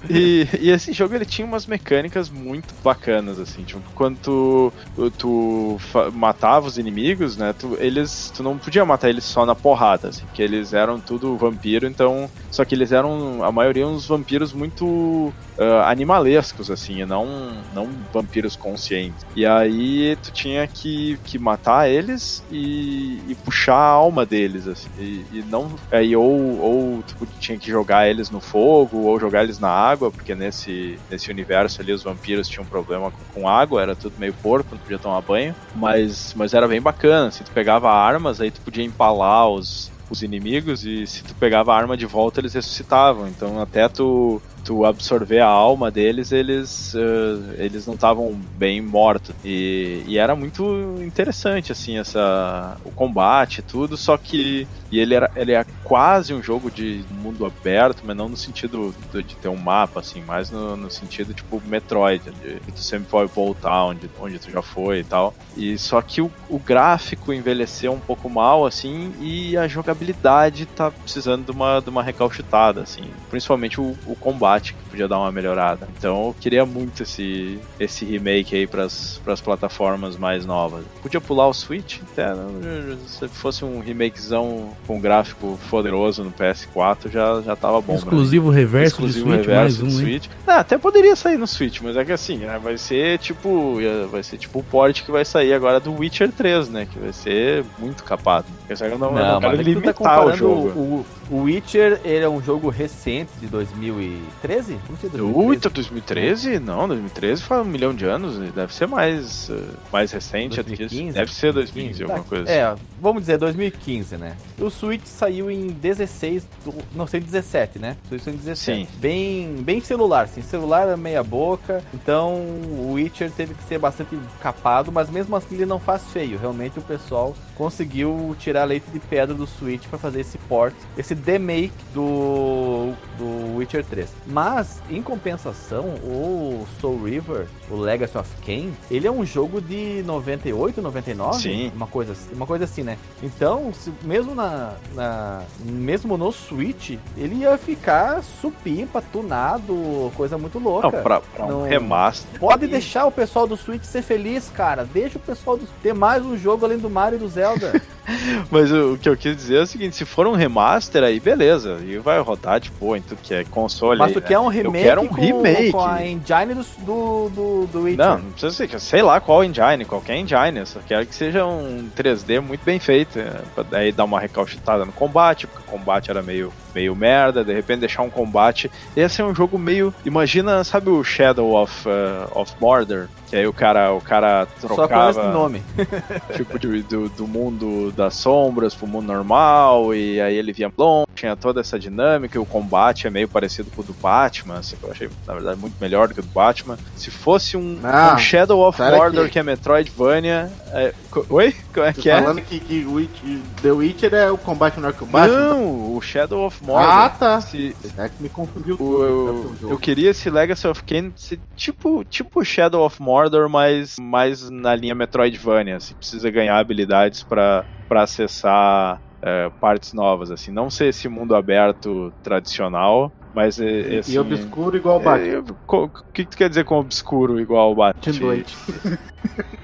[0.09, 4.73] E, e esse jogo ele tinha umas mecânicas muito bacanas, assim, tipo, quando tu,
[5.17, 5.79] tu
[6.13, 10.25] matava os inimigos, né, tu, eles, tu não podia matar eles só na porrada, assim,
[10.27, 15.33] porque eles eram tudo vampiro, então, só que eles eram, a maioria, uns vampiros muito
[15.59, 19.25] ah, animalescos, assim, não, não vampiros conscientes.
[19.37, 24.89] E aí tu tinha que, que matar eles e, e puxar a alma deles, assim,
[24.99, 29.45] e, e não, aí ou, ou tu tinha que jogar eles no fogo, ou jogar
[29.45, 33.83] eles na água, porque nesse, nesse universo ali os vampiros tinham problema com, com água,
[33.83, 37.51] era tudo meio porco, não podia tomar banho, mas, mas era bem bacana, assim, tu
[37.51, 41.97] pegava armas, aí tu podia empalar os, os inimigos e se tu pegava a arma
[41.97, 47.87] de volta eles ressuscitavam, então até tu, tu absorver a alma deles, eles, eh, eles
[47.87, 49.35] não estavam bem mortos.
[49.45, 55.31] E, e era muito interessante, assim, essa, o combate tudo, só que e ele, era,
[55.35, 59.49] ele é quase um jogo de mundo aberto, mas não no sentido do- de ter
[59.49, 63.87] um mapa, assim, mais no, no sentido tipo Metroid, de que tu sempre pode voltar
[63.87, 65.35] onde, onde tu já foi e tal.
[65.57, 70.91] E só que o, o gráfico envelheceu um pouco mal, assim, e a jogabilidade tá
[70.91, 73.05] precisando de uma, de uma recalchutada, assim.
[73.31, 75.89] Principalmente o, o combate, que podia dar uma melhorada.
[75.99, 80.85] Então eu queria muito esse, esse remake aí pras, pras plataformas mais novas.
[81.03, 82.97] Podia pular o Switch, até, né?
[83.07, 87.95] se fosse um remakezão com gráfico poderoso no PS4, já, já tava bom.
[87.95, 90.01] Exclusivo reverso Exclusivo de Switch, reverso mais do um?
[90.01, 90.27] Switch.
[90.47, 93.79] Não, até poderia sair no Switch, mas é que assim, né, vai ser tipo,
[94.11, 97.13] vai ser tipo o port que vai sair agora do Witcher 3, né, que vai
[97.13, 98.47] ser muito capado.
[98.67, 100.69] Porque eu não, eu não quero mas é tá limitar o comparando jogo.
[100.81, 104.79] o, o Witcher, ele é um jogo recente de 2013?
[104.89, 105.47] Não sei, 2013.
[105.49, 106.59] Uita, 2013?
[106.59, 109.55] Não, 2013 faz um milhão de anos, deve ser mais, eh,
[109.93, 110.61] mais recente.
[110.61, 111.13] acho que 2015?
[111.19, 112.53] Deve ser 2015, alguma Tá, coisa assim.
[112.53, 114.37] É, vamos dizer 2015, né?
[114.61, 117.97] O Switch saiu em 16, do, não sei, 17, né?
[118.05, 118.63] O Switch saiu em 17.
[118.91, 118.99] Sim.
[118.99, 120.43] Bem, bem celular, sim.
[120.43, 125.55] Celular é meia boca, então o Witcher teve que ser bastante capado, mas mesmo assim
[125.55, 126.39] ele não faz feio.
[126.39, 131.15] Realmente o pessoal conseguiu tirar leite de pedra do Switch para fazer esse port, esse
[131.25, 134.09] remake do, do Witcher 3.
[134.27, 140.03] Mas, em compensação, o Soul River, o Legacy of Kain, ele é um jogo de
[140.05, 141.41] 98, 99?
[141.43, 141.73] Sim.
[141.75, 142.97] Uma coisa, uma coisa assim, né?
[143.23, 150.59] Então, se- mesmo na, na- mesmo no Switch, ele ia ficar supimpa, tunado, coisa muito
[150.59, 150.91] louca.
[150.91, 152.41] Não, pra, pra um Não- remaster.
[152.41, 154.85] Pode deixar o pessoal do Switch ser feliz, cara.
[154.85, 155.67] Deixa o pessoal do...
[155.83, 157.81] ter mais um jogo além do Mario e do Zelda.
[158.51, 161.21] Mas o, o que eu quis dizer é o seguinte: se for um remaster, aí
[161.21, 161.79] beleza.
[161.85, 163.99] E vai rodar de boa em tudo que é console.
[163.99, 164.27] Mas tu né?
[164.27, 165.73] quer um remake, quero um com, remake.
[165.73, 168.07] com a engine do, do, do, Witcher.
[168.07, 171.45] Não, não precisa ser, sei lá qual engine, qualquer engine, eu só quero que seja
[171.45, 175.71] um 3D muito bem feito, é, pra daí dar uma recalchutada no combate, porque o
[175.71, 179.93] combate era meio, meio merda, de repente deixar um combate, esse é um jogo meio,
[180.05, 184.67] imagina, sabe o Shadow of, uh, of Mordor, que aí o cara, o cara Só
[184.69, 185.63] com esse trocava nome.
[186.37, 191.07] tipo de- do, do mundo das sombras pro mundo normal, e aí ele via longe,
[191.15, 194.77] tinha toda essa dinâmica, e o combate é meio parecido com o do Batman, assim,
[194.77, 196.79] que eu achei, na verdade, muito melhor do que o do Batman.
[196.97, 199.33] Se fosse um, Ah, um Shadow of Mordor, aqui.
[199.33, 200.51] que é Metroidvania.
[200.73, 200.93] é,
[201.31, 201.55] oi?
[201.73, 202.21] Como é Tô que é?
[202.21, 205.37] falando que, que The Witcher é o combate menor que o Batman.
[205.39, 206.89] Não, o Shadow of Mordor.
[206.89, 207.41] Ah, tá.
[207.41, 209.05] Se- É que me confundiu tudo.
[209.05, 213.97] eu, né, eu queria esse Legacy of Kain ser tipo, tipo Shadow of Mordor, mas
[213.99, 215.77] mais na linha Metroidvania.
[215.77, 220.31] Assim, precisa ganhar habilidades pra pra acessar é, partes novas.
[220.31, 224.19] assim Não ser esse mundo aberto tradicional, mas é, E esse.
[224.19, 225.27] obscuro igual o Batman.
[225.29, 225.39] É,
[225.77, 228.13] O que, que tu quer dizer com obscuro igual o Batman?
[228.13, 228.57] De noite.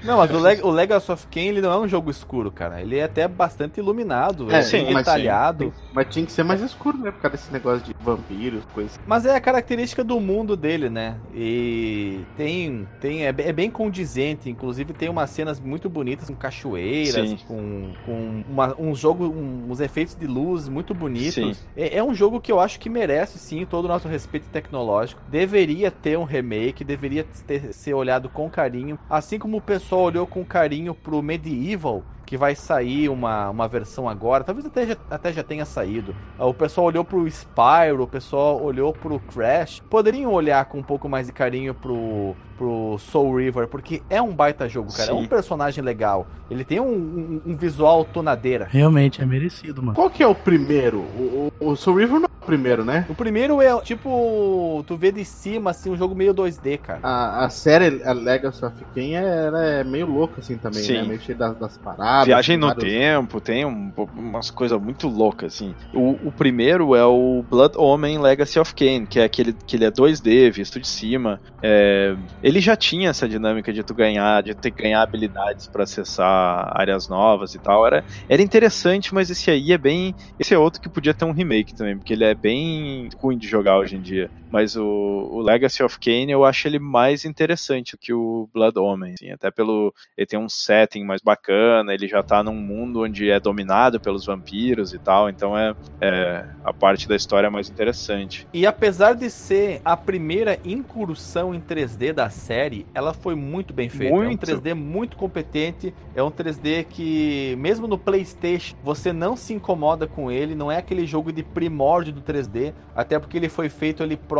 [0.03, 2.81] Não, mas o, Leg o Legacy of Kain ele não é um jogo escuro, cara.
[2.81, 5.73] Ele é até bastante iluminado, É, é, sim, bem mas detalhado.
[5.93, 7.11] Mas tinha que ser mais escuro, né?
[7.11, 8.99] Por causa desse negócio de vampiros, coisa assim.
[9.05, 11.17] Mas é a característica do mundo dele, né?
[11.35, 12.87] E tem.
[13.01, 14.49] tem é, bem- é bem condizente.
[14.49, 17.37] Inclusive tem umas cenas muito bonitas com cachoeiras, Sim.
[17.45, 21.33] com, com uma, um jogo, um- uns efeitos de luz muito bonitos.
[21.35, 21.53] Sim.
[21.75, 25.21] É, é um jogo que eu acho que merece sim todo o nosso respeito tecnológico.
[25.27, 28.97] Deveria ter um remake, deveria ter, ser olhado com carinho.
[29.09, 32.03] Assim como o pessoal olhou com carinho pro Medieval.
[32.29, 36.13] Que vai sair uma, uma versão agora, talvez até já, até já tenha saído.
[36.37, 39.81] Ah, O pessoal olhou pro Spyro, o pessoal olhou pro Crash.
[39.89, 44.31] Poderiam olhar com um pouco mais de carinho pro, pro Soul River, porque é um
[44.31, 45.09] baita jogo, cara.
[45.11, 45.21] É Sim.
[45.23, 46.27] um personagem legal.
[46.51, 48.67] Ele tem um, um- um visual tonadeira.
[48.69, 49.95] Realmente, é merecido, mano.
[49.95, 50.99] Qual que é o primeiro?
[50.99, 53.05] O, o, o Soul River não é o primeiro, né?
[53.09, 56.99] O primeiro é tipo, tu vê de cima assim, um jogo meio 2D, cara.
[57.03, 59.49] A, a série a Legacy of Kain é,
[59.81, 60.93] é meio louca assim também, Sim.
[60.93, 61.03] né?
[61.03, 62.18] Meio cheia das, das paradas.
[62.25, 65.75] Viagem no tempo, tem um- umas coisas muito loucas, assim.
[65.93, 69.85] O, o primeiro é o Blood Omen Legacy of Kain, que é aquele que ele
[69.85, 71.39] é 2D, visto de cima.
[71.61, 75.83] É, ele já tinha essa dinâmica de tu ganhar, de ter que ganhar habilidades pra
[75.83, 77.85] acessar áreas novas e tal.
[77.85, 80.15] Era, era interessante, mas esse aí é bem.
[80.37, 83.47] Esse é outro que podia ter um remake também, porque ele é bem ruim de
[83.47, 84.29] jogar hoje em dia.
[84.51, 89.13] Mas o, o Legacy of Kain eu acho ele mais interessante que o Blood Omen,
[89.13, 93.29] assim, até pelo ele tem um setting mais bacana, ele já tá num mundo onde
[93.29, 97.69] é dominado pelos vampiros e tal, então é, é a parte da história é mais
[97.69, 98.47] interessante.
[98.53, 103.89] E apesar de ser a primeira incursão em 3D da série, ela foi muito bem
[103.89, 104.13] feita.
[104.13, 104.49] Muito.
[104.49, 109.53] É um 3D muito competente, é um 3D que, mesmo no PlayStation, você não se
[109.53, 113.69] incomoda com ele, não é aquele jogo de primórdio do 3D, até porque ele foi
[113.69, 114.38] feito ali próximo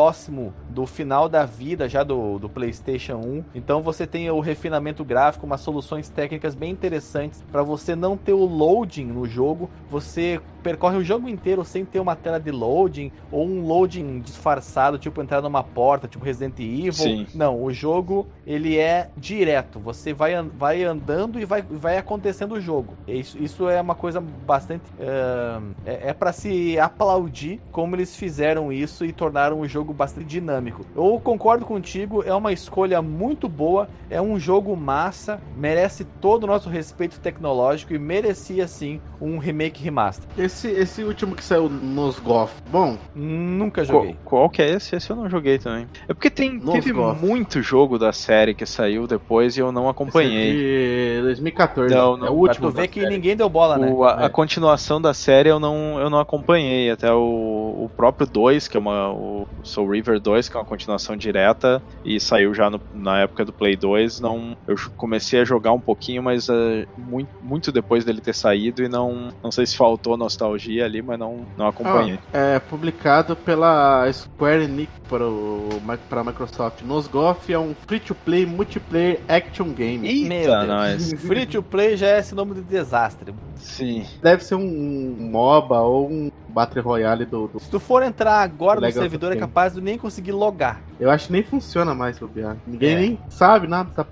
[0.70, 3.44] do final da vida já do, do PlayStation 1.
[3.56, 8.34] Então você tem o refinamento gráfico, umas soluções técnicas bem interessantes para você não ter
[8.34, 13.12] o loading no jogo, você percorre o jogo inteiro sem ter uma tela de loading
[13.32, 16.94] ou um loading disfarçado, tipo entrar numa porta, tipo Resident Evil.
[16.94, 17.28] Sim.
[17.34, 19.80] Não, o jogo ele é direto.
[19.80, 22.94] Você vai, vai andando e vai, vai acontecendo o jogo.
[23.08, 24.84] Isso, isso é uma coisa bastante.
[25.00, 30.26] ah, é é para se aplaudir como eles fizeram isso e tornaram o jogo bastante
[30.28, 30.86] dinâmico.
[30.96, 36.48] Eu concordo contigo, é uma escolha muito boa, é um jogo massa, merece todo o
[36.48, 40.28] nosso respeito tecnológico e merecia sim um remake remaster.
[40.38, 42.54] Esse, esse último que saiu nos Goff.
[42.72, 44.16] Bom, Nunca Qual, joguei.
[44.24, 44.96] qual que é esse?
[44.96, 45.88] Esse eu não joguei também.
[46.08, 49.90] É porque tem, Nos teve muito jogo da série que saiu depois e eu não
[49.90, 50.50] acompanhei.
[50.52, 51.94] esse é de 2014.
[51.94, 52.28] Não, não.
[52.28, 52.68] é o Pra último.
[52.70, 53.14] tu ver da que série.
[53.16, 53.92] ninguém deu bola, né?
[53.92, 54.30] O- a, a É.
[54.30, 56.90] continuação da série eu não, eu não acompanhei.
[56.92, 59.10] Até o, o próprio 2, que é uma.
[59.12, 59.48] O
[59.80, 63.54] Soul River 2, que é uma continuação direta, e saiu já no- na época do
[63.54, 64.20] Play 2.
[64.20, 68.84] Não, eu comecei a jogar um pouquinho, mas eh, muito, muito depois dele ter saído,
[68.84, 72.20] e não, não sei se faltou nostalgia ali, mas não, não acompanhei.
[72.34, 75.70] É publicado pela Square Enix para, o,
[76.10, 76.82] para a Microsoft.
[76.84, 80.06] Nosgoth é um free-to-play multiplayer action game.
[80.08, 80.68] Eita, Meu Deus.
[80.68, 81.14] nós.
[81.22, 83.34] Free to play já é sinônimo de desastre.
[83.56, 84.06] Sim.
[84.22, 88.80] Deve ser um MOBA ou um Battle Royale do, do- Se tu for entrar agora
[88.80, 90.82] no servidor, é capaz de nem conseguir logar.
[91.00, 92.58] Eu acho que nem funciona mais o bobear.
[92.68, 93.00] Ninguém É.
[93.00, 93.90] nem sabe nada.
[93.96, 94.06] Tá...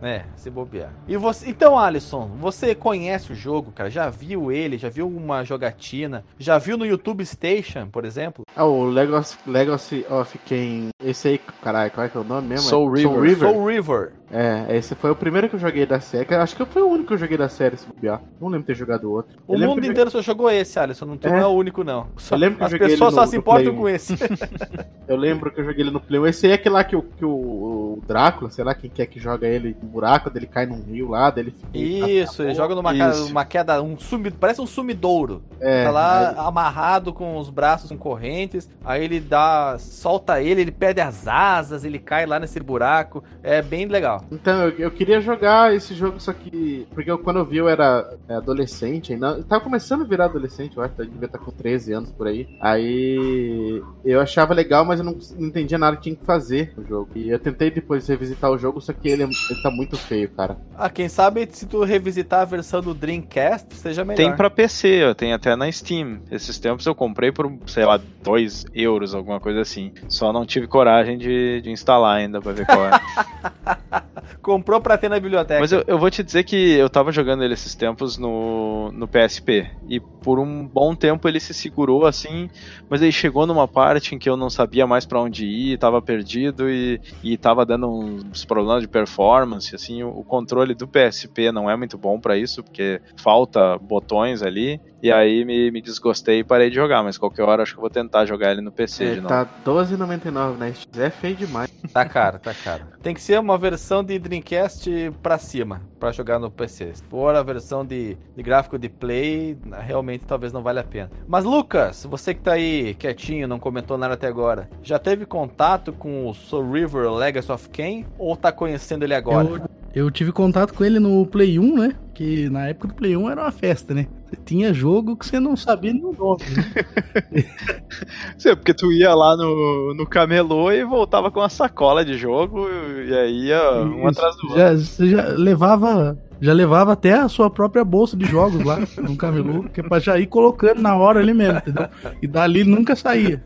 [0.00, 0.90] É, se bobear.
[1.08, 3.90] E você, então, Alisson, você conhece o jogo, cara?
[3.90, 4.78] Já viu ele?
[4.78, 6.24] Já viu uma jogatina?
[6.38, 8.44] Já viu no YouTube Station, por exemplo?
[8.54, 10.90] Ah, o Legacy, Legacy of Kain.
[11.04, 12.68] Esse aí, caralho, qual é que é o nome mesmo?
[12.68, 13.36] Soul É River.
[13.50, 14.12] Soul River.
[14.30, 16.32] É, esse foi o primeiro que eu joguei da série.
[16.34, 18.22] Acho que foi o único que eu joguei da série, se bobear.
[18.40, 19.36] Não lembro de ter jogado outro.
[19.48, 21.06] O Eu mundo eu inteiro só jogou esse, Alisson.
[21.06, 21.28] Não, É.
[21.28, 22.06] não é o único, não.
[22.16, 24.14] Só- Eu lembro que as pessoas só no- se importam com esse.
[25.08, 26.27] Eu lembro que eu joguei ele no Play 1.
[26.28, 29.06] Esse aí é aquele lá que, o, que o, o Drácula, sei lá quem quer
[29.06, 31.76] que joga ele no buraco, dele cai num rio lá, dele fica.
[31.76, 33.30] Isso, ele joga numa, Isso.
[33.30, 35.42] uma queda, um sumi, parece um sumidouro.
[35.60, 40.60] É, tá lá aí- amarrado com os braços com correntes, aí ele dá, solta ele,
[40.60, 43.22] ele perde as asas, ele cai lá nesse buraco.
[43.42, 44.24] É bem legal.
[44.30, 46.86] Então, eu, eu queria jogar esse jogo, só que.
[46.94, 49.28] Porque eu, quando eu vi, eu era é, adolescente ainda.
[49.28, 52.26] Eu tava começando a virar adolescente, eu acho, eu devia estar com 13 anos por
[52.26, 52.48] aí.
[52.60, 53.82] Aí.
[54.04, 57.10] Eu achava legal, mas eu não, não entendia nada que tinha que fazer no jogo.
[57.14, 60.58] E eu tentei depois revisitar o jogo, só que ele, ele tá muito feio, cara.
[60.76, 64.16] Ah, quem sabe se tu revisitar a versão do Dreamcast, seja melhor.
[64.16, 66.20] Tem pra PC, ó, tem até na Steam.
[66.30, 69.92] Esses tempos eu comprei por, sei lá, 2 euros, alguma coisa assim.
[70.08, 72.90] Só não tive coragem de, de instalar ainda pra ver qual é.
[74.42, 75.60] Comprou pra ter na biblioteca.
[75.60, 79.08] Mas eu, eu vou te dizer que eu tava jogando ele esses tempos no, no
[79.08, 79.70] PSP.
[79.88, 82.48] E por um bom tempo ele se segurou assim.
[82.88, 86.00] Mas aí chegou numa parte em que eu não sabia mais pra onde ir, tava
[86.08, 89.74] perdido e, e tava dando uns problemas de performance.
[89.74, 94.42] Assim, o, o controle do PSP não é muito bom pra isso, porque falta botões
[94.42, 94.80] ali.
[95.02, 97.02] E aí me, me desgostei e parei de jogar.
[97.02, 99.28] Mas qualquer hora acho que eu vou tentar jogar ele no PC É, de novo.
[99.28, 101.04] tá R$12,99 na Steam.
[101.04, 101.70] É feio demais.
[101.92, 102.84] Tá caro, tá caro.
[103.02, 106.90] Tem que ser uma versão de Dreamcast pra cima, pra jogar no PC.
[106.94, 109.56] Se for a versão de, de gráfico de Play,
[109.86, 111.10] realmente talvez não valha a pena.
[111.26, 115.92] Mas Lucas, você que tá aí quietinho, não comentou nada até agora, já teve contato
[115.92, 119.48] com o Soul River Legacy of Kain ou tá conhecendo ele agora?
[119.94, 121.94] Eu, eu tive contato com ele no Play 1, né?
[122.12, 124.06] Que na época do Play 1 era uma festa, né?
[124.44, 126.42] Tinha jogo que você não sabia nem o nome.
[126.54, 127.44] né?
[128.38, 132.68] Sim, porque tu ia lá no, no camelô e voltava com uma sacola de jogo
[132.68, 134.58] e aí ia um atrás do outro.
[134.58, 136.18] Já, você já levava.
[136.40, 139.98] Já levava até a sua própria bolsa de jogos lá no camelô, que é pra
[139.98, 141.88] já ir colocando na hora ali mesmo, entendeu?
[142.22, 143.42] E dali nunca saía.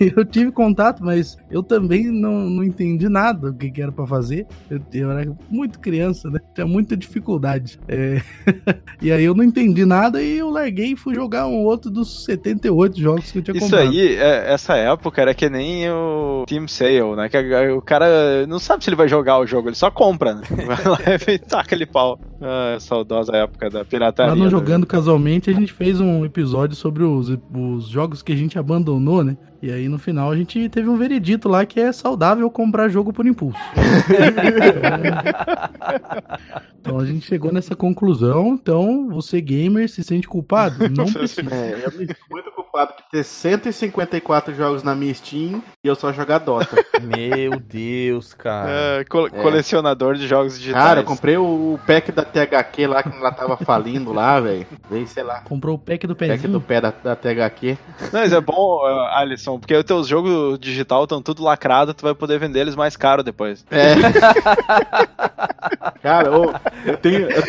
[0.00, 3.92] E eu tive contato, mas eu também não, não entendi nada do que, que era
[3.92, 4.46] pra fazer.
[4.70, 6.40] Eu, eu era muito criança, né?
[6.54, 7.78] Tinha muita dificuldade.
[7.88, 8.20] É,
[9.02, 12.24] E aí eu não entendi nada e eu larguei e fui jogar um outro dos
[12.24, 13.90] 78 jogos que eu tinha Isso comprado.
[13.90, 17.28] aí, é- essa época era que nem o Team Sale, né?
[17.28, 17.36] Que
[17.72, 20.42] o cara não sabe se ele vai jogar o jogo, ele só compra, né?
[20.66, 21.18] Vai lá e
[21.48, 22.20] taca ele pau.
[22.40, 24.32] Ah, saudosa época da pirataria.
[24.32, 24.50] Lá no né?
[24.50, 29.24] Jogando Casualmente, a gente fez um episódio sobre os, os jogos que a gente abandonou,
[29.24, 29.36] né?
[29.62, 33.10] E aí no final a gente teve um veredito lá que é saudável comprar jogo
[33.12, 33.58] por impulso.
[36.80, 38.48] então a gente chegou nessa conclusão.
[38.54, 40.88] Então, você gamer se sente culpado?
[40.94, 41.52] Não precisa.
[41.54, 45.94] É, eu me sinto muito culpado por ter 154 jogos na minha Steam e eu
[45.94, 46.76] só jogar Dota.
[47.02, 49.00] Meu Deus, cara.
[49.00, 50.84] É, co- colecionador de jogos digitais.
[50.84, 54.66] Cara, eu comprei o pack da THQ lá que ela tava falindo lá, velho.
[54.90, 56.52] Veio, sei lá, Comprou o pack do pack pezinho.
[56.52, 57.78] do pé da, da THQ.
[58.12, 62.14] Mas é bom, ah, Alisson, porque os teus jogos digital estão tudo lacrado, tu vai
[62.14, 63.64] poder vender eles mais caro depois.
[63.70, 63.94] É.
[66.02, 66.52] Cara, ô,
[66.84, 67.42] eu, tenho, eu,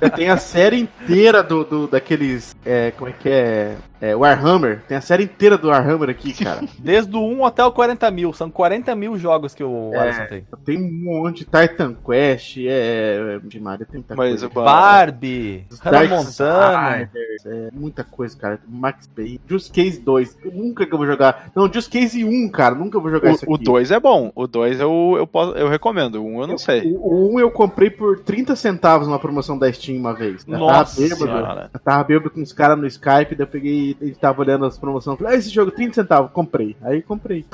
[0.00, 2.54] eu tenho a série inteira do, do daqueles.
[2.64, 3.76] É, como é que é?
[4.00, 4.82] É, Warhammer.
[4.88, 6.60] Tem a série inteira do Warhammer aqui, cara.
[6.78, 8.32] Desde o 1 até o 40 mil.
[8.32, 9.98] São 40 mil jogos que o É.
[9.98, 10.46] Alisson tem.
[10.50, 13.38] Eu tenho um monte de Titan Quest, é.
[13.44, 14.46] De Maria tem muita Mas coisa.
[14.46, 17.10] o Barbie, Hannah Montana.
[17.44, 18.60] É, muita coisa, cara.
[18.68, 19.40] Max Payne.
[19.48, 20.38] Just Case 2.
[20.44, 21.50] Eu nunca que eu vou jogar.
[21.54, 22.74] Não, Just Case 1, cara.
[22.74, 23.52] Nunca vou jogar isso aqui.
[23.52, 26.46] O 2 é bom, o 2 eu, eu, posso, eu recomendo, o 1 um eu
[26.46, 26.92] não sei.
[26.96, 30.44] O 1 um eu comprei por 30 centavos numa promoção da Steam uma vez.
[30.46, 31.24] Eu Nossa tava bêbado.
[31.24, 31.70] Senhora.
[31.72, 34.78] Eu tava bêbado com os caras no Skype, daí eu peguei e tava olhando as
[34.78, 35.18] promoções.
[35.18, 36.76] Falei, ah, esse jogo, 30 centavos, comprei.
[36.82, 37.44] Aí comprei.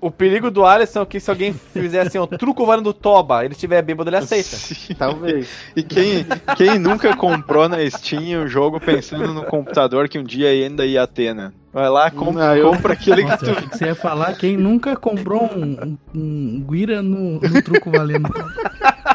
[0.00, 3.54] O perigo do Alisson é que se alguém fizer assim, o truco valendo Toba, ele
[3.54, 4.56] tiver bêbado, ele aceita.
[4.56, 4.94] Sim.
[4.94, 5.48] Talvez.
[5.74, 6.13] E quem,
[6.56, 11.06] quem nunca comprou na Steam o jogo pensando no computador que um dia ainda ia
[11.06, 11.52] ter, né?
[11.72, 13.56] Vai lá, com- Não, eu- compra aquele que Nossa, eu tu.
[13.58, 17.90] achei que você ia falar quem nunca comprou um, um, um Guira no, no truco
[17.90, 18.32] valendo.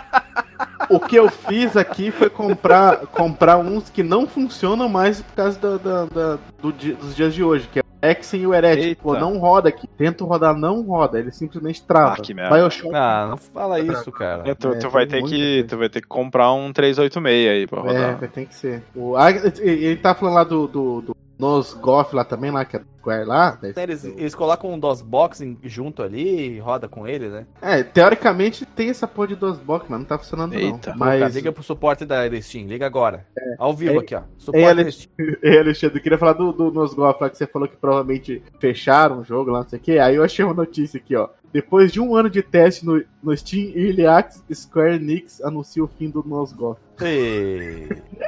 [0.90, 5.60] o que eu fiz aqui foi comprar, comprar uns que não funcionam mais por causa
[5.60, 9.00] da, da- da- do dos dias de hoje, que é o Exen e o Heretic.
[9.02, 9.88] Pô, não roda aqui.
[9.98, 11.20] Tento rodar, não roda.
[11.20, 12.14] Ele simplesmente trava.
[12.14, 12.56] Ah, que merda.
[12.56, 12.96] Bioshock.
[12.96, 14.44] Ah, não fala isso, cara.
[14.50, 17.68] É, tu, É, tu vai ter que, tu vai ter que comprar um 386 aí
[17.68, 18.18] pra É, rodar.
[18.18, 18.84] vai ter que ser.
[18.96, 19.16] O,
[19.60, 23.24] ele tá falando lá do, do, do nos golf lá também, lá, que é Square
[23.26, 23.58] lá.
[23.62, 27.48] daí- Eles, eles colocam um DOSBox em- junto ali e roda com ele, né?
[27.62, 30.92] É, teoricamente tem essa porra de DOSBox, mas não tá funcionando Eita.
[30.92, 30.98] não.
[30.98, 33.26] Mas, Cara, liga pro suporte da da Steam, liga agora.
[33.58, 34.24] Ao vivo É- aqui, ó.
[34.38, 35.10] Suporte é, da Ale- Steam.
[35.42, 38.44] Ei, Alexandre, eu queria falar do, do nos golf lá que você falou que provavelmente
[38.60, 39.98] fecharam o jogo lá, não sei o que.
[39.98, 41.30] Aí eu achei uma notícia aqui, ó.
[41.54, 45.88] Depois de um ano de teste no, no Steam Early Access, Square Enix anuncia o
[45.88, 46.78] fim do Nos Golf.
[47.02, 47.88] E-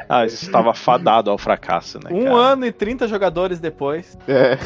[0.09, 2.09] Ah, isso estava fadado ao fracasso, né?
[2.11, 2.35] Um cara?
[2.35, 4.17] ano e 30 jogadores depois.
[4.27, 4.57] É.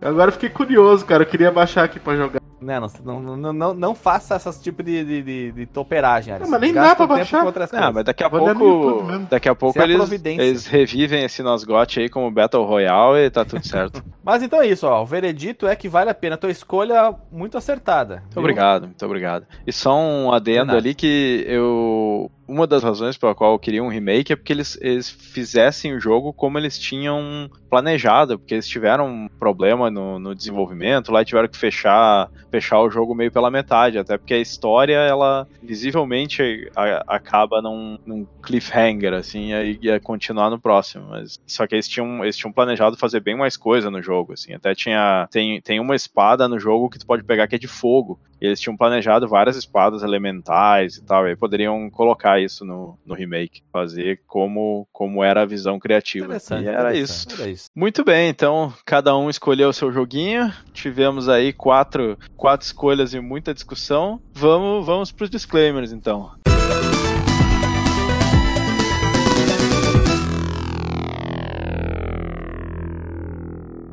[0.00, 1.22] Agora eu fiquei curioso, cara.
[1.22, 2.40] Eu queria baixar aqui pra jogar.
[2.64, 6.50] Não, não, não, não, não, não faça essas tipo de, de, de, de toperagem, Alisson.
[6.50, 7.40] mas nem Gasta dá pra baixar.
[7.40, 7.92] Ah, coisas.
[7.94, 9.12] mas daqui a Vou pouco.
[9.30, 13.30] Daqui a pouco é a eles, eles revivem esse Nosgote aí como Battle Royale e
[13.30, 14.02] tá tudo certo.
[14.02, 15.02] Muito Mas então é isso, ó.
[15.02, 16.38] O veredito é que vale a pena.
[16.38, 18.22] Tua escolha muito acertada.
[18.30, 18.40] viu?
[18.40, 19.46] obrigado, muito obrigado.
[19.66, 22.30] E só um adendo ali que eu.
[22.46, 26.00] Uma das razões pela qual eu queria um remake é porque eles, eles fizessem o
[26.00, 31.24] jogo como eles tinham planejado, porque eles tiveram um problema no, no desenvolvimento, lá e
[31.24, 36.70] tiveram que fechar, fechar o jogo meio pela metade, até porque a história, ela visivelmente
[37.08, 42.22] acaba num, num cliffhanger, assim, e ia continuar no próximo, mas só que eles tinham,
[42.22, 45.96] eles tinham planejado fazer bem mais coisa no jogo, assim, até tinha, tem, tem uma
[45.96, 49.26] espada no jogo que tu pode pegar que é de fogo, e eles tinham planejado
[49.26, 54.86] várias espadas elementais e tal, e aí poderiam colocar isso no, no remake, fazer como,
[54.92, 56.26] como era a visão criativa.
[56.26, 56.64] Interessante.
[56.64, 57.24] E era isso.
[57.24, 57.70] interessante, Era isso.
[57.74, 60.52] Muito bem, então cada um escolheu o seu joguinho.
[60.72, 64.20] Tivemos aí quatro, quatro escolhas e muita discussão.
[64.34, 66.32] Vamos, vamos para os disclaimers então.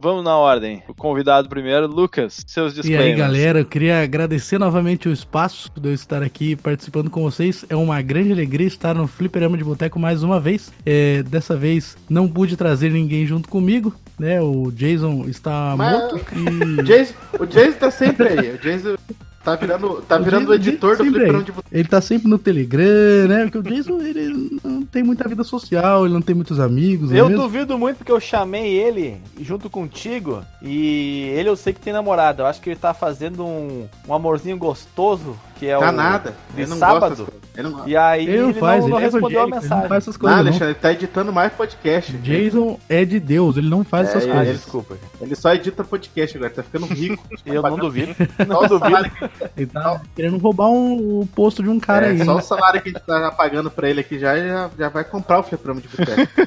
[0.02, 0.82] Vamos na ordem.
[0.88, 3.12] O convidado primeiro, Lucas, seus E disclaimers.
[3.12, 7.64] aí, galera, eu queria agradecer novamente o espaço de eu estar aqui participando com vocês.
[7.70, 10.74] É uma grande alegria estar no Fliperama de Boteco mais uma vez.
[10.86, 14.42] É, dessa vez não pude trazer ninguém junto comigo, né?
[14.42, 16.80] O Jason está Mas- morto e...
[16.80, 18.56] O Jason, o Jason tá sempre aí.
[18.56, 18.96] O Jason
[19.44, 21.76] tá virando, tá O virando o Jason editor do Fliperão de Boteco.
[21.76, 23.44] Ele tá sempre no Telegram, né?
[23.50, 27.18] Porque o Jason, ele não tem muita vida social, ele não tem muitos amigos, não
[27.18, 27.44] é Eu mesmo?
[27.44, 32.44] duvido muito porque eu chamei ele junto contigo e ele eu sei que tem namorada.
[32.44, 35.92] Eu acho que ele tá fazendo um, um amorzinho gostoso, que é Tá o.
[35.92, 36.34] nada.
[36.56, 37.28] de Ele não sábado.
[37.58, 39.50] não, E aí Ele não ele faz, não, não ele é respondeu a evangélico, ele
[39.50, 39.90] não mensagem.
[39.90, 40.42] faz essas Não, coisas não.
[40.48, 42.12] Alexandre, ele tá editando mais podcast.
[42.18, 44.56] Jason é de Deus, ele não faz É, essas Ah, coisas.
[44.56, 44.98] desculpa.
[45.20, 47.24] Ele só edita podcast agora, tá ficando rico.
[47.46, 48.16] Eu não duvido.
[48.16, 49.31] Só Não duvido.
[49.58, 52.20] Ele tá querendo roubar um, o posto de um cara é, aí.
[52.20, 52.40] só né?
[52.40, 55.40] o salário que a gente tá pagando pra ele aqui já, já, já vai comprar
[55.40, 56.32] o Fliperama de Boteco.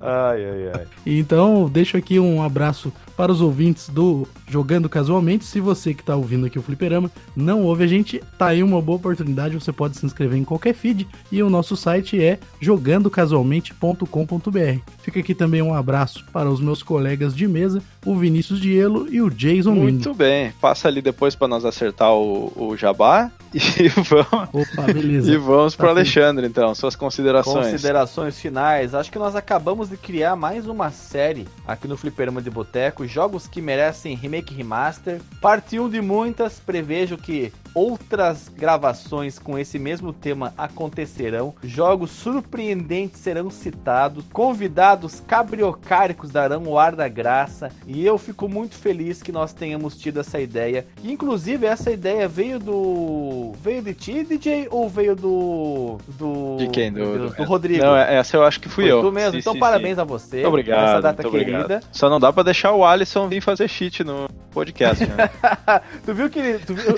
[0.00, 0.86] Ai, ai, ai.
[1.06, 5.44] Então, deixo aqui um abraço para os ouvintes do Jogando Casualmente.
[5.44, 8.80] Se você que tá ouvindo aqui o Fliperama não ouve a gente, tá aí uma
[8.80, 9.54] boa oportunidade.
[9.54, 14.80] Você pode se inscrever em qualquer feed e o nosso site é jogandocasualmente.com.br.
[14.98, 19.20] Fica aqui também um abraço para os meus colegas de mesa, o Vinícius Dielo e
[19.20, 19.84] o Jason Lindo.
[19.84, 20.52] Muito bem.
[20.60, 23.32] Passa ali depois para nós acertar o, o jabá
[23.78, 25.30] e vamos, Opa, beleza.
[25.30, 25.90] e vamos Tá para.
[25.90, 26.74] Alexandre, então.
[26.74, 27.70] Suas considerações.
[27.70, 28.94] Considerações finais.
[28.94, 33.06] Acho que nós acabamos de criar mais uma série aqui no Fliperama de Boteco.
[33.06, 35.20] Jogos que merecem remake e remaster.
[35.40, 36.58] Parte 1 de muitas.
[36.58, 41.54] Prevejo que outras gravações com esse mesmo tema acontecerão.
[41.62, 44.24] Jogos surpreendentes serão citados.
[44.32, 47.70] Convidados cabriocáricos darão o ar da graça.
[47.86, 50.86] E eu fico muito feliz que nós tenhamos tido essa ideia.
[51.02, 53.41] E, inclusive, essa ideia veio do.
[53.62, 54.68] Veio de ti, DJ?
[54.70, 55.98] Ou veio do.
[56.06, 56.92] do De quem?
[56.92, 57.82] Do, Deus, do- do Rodrigo?
[57.84, 59.00] Não, é- essa eu acho que fui Foi eu.
[59.02, 59.32] tu mesmo.
[59.32, 60.00] Sim, então, sim, parabéns sim.
[60.00, 60.36] a você.
[60.36, 61.58] Muito obrigado, Nessa data muito querida.
[61.64, 61.84] obrigado.
[61.90, 65.30] Só não dá pra deixar o Alisson vir fazer cheat no podcast, né?
[66.06, 66.58] Tu viu que ele.
[66.58, 66.96] Tu viu,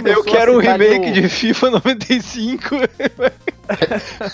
[0.00, 2.76] ele Eu quero um remake o- de FIFA 95.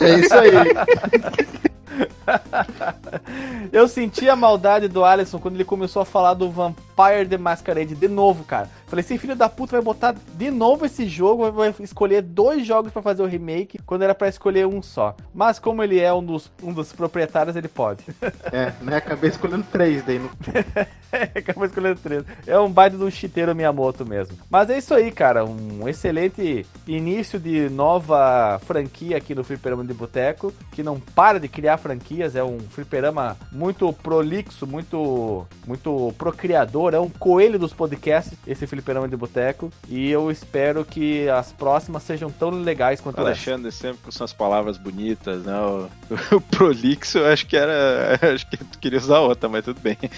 [0.00, 1.70] É isso aí.
[3.72, 7.94] Eu senti a maldade do Alisson quando ele começou a falar do Vampire the Masquerade
[7.94, 8.68] de novo, cara.
[8.86, 12.92] Falei, esse filho da puta vai botar de novo esse jogo, vai escolher dois jogos
[12.92, 15.16] pra fazer o remake, quando era pra escolher um só.
[15.34, 18.04] Mas como ele é um dos, um dos proprietários, ele pode.
[18.52, 18.96] É, né?
[18.96, 20.18] Acabei escolhendo três daí.
[20.18, 20.30] No...
[21.34, 22.22] Acabou escolhendo três.
[22.46, 24.36] É um baita de um chiteiro Miyamoto mesmo.
[24.50, 25.44] Mas é isso aí, cara.
[25.44, 31.48] Um excelente início de nova franquia aqui no Fliperama de Boteco, que não para de
[31.48, 32.36] criar franquias.
[32.36, 36.94] É um fliperama muito prolixo, muito, muito procriador.
[36.94, 39.70] É um coelho dos podcasts, esse Fliperama de Boteco.
[39.88, 43.28] E eu espero que as próximas sejam tão legais quanto essa.
[43.28, 45.58] Alexandre sempre com suas palavras bonitas, né?
[45.58, 45.88] O,
[46.36, 48.18] o prolixo, eu acho que era.
[48.32, 49.98] Acho que tu queria usar outra, mas tudo bem.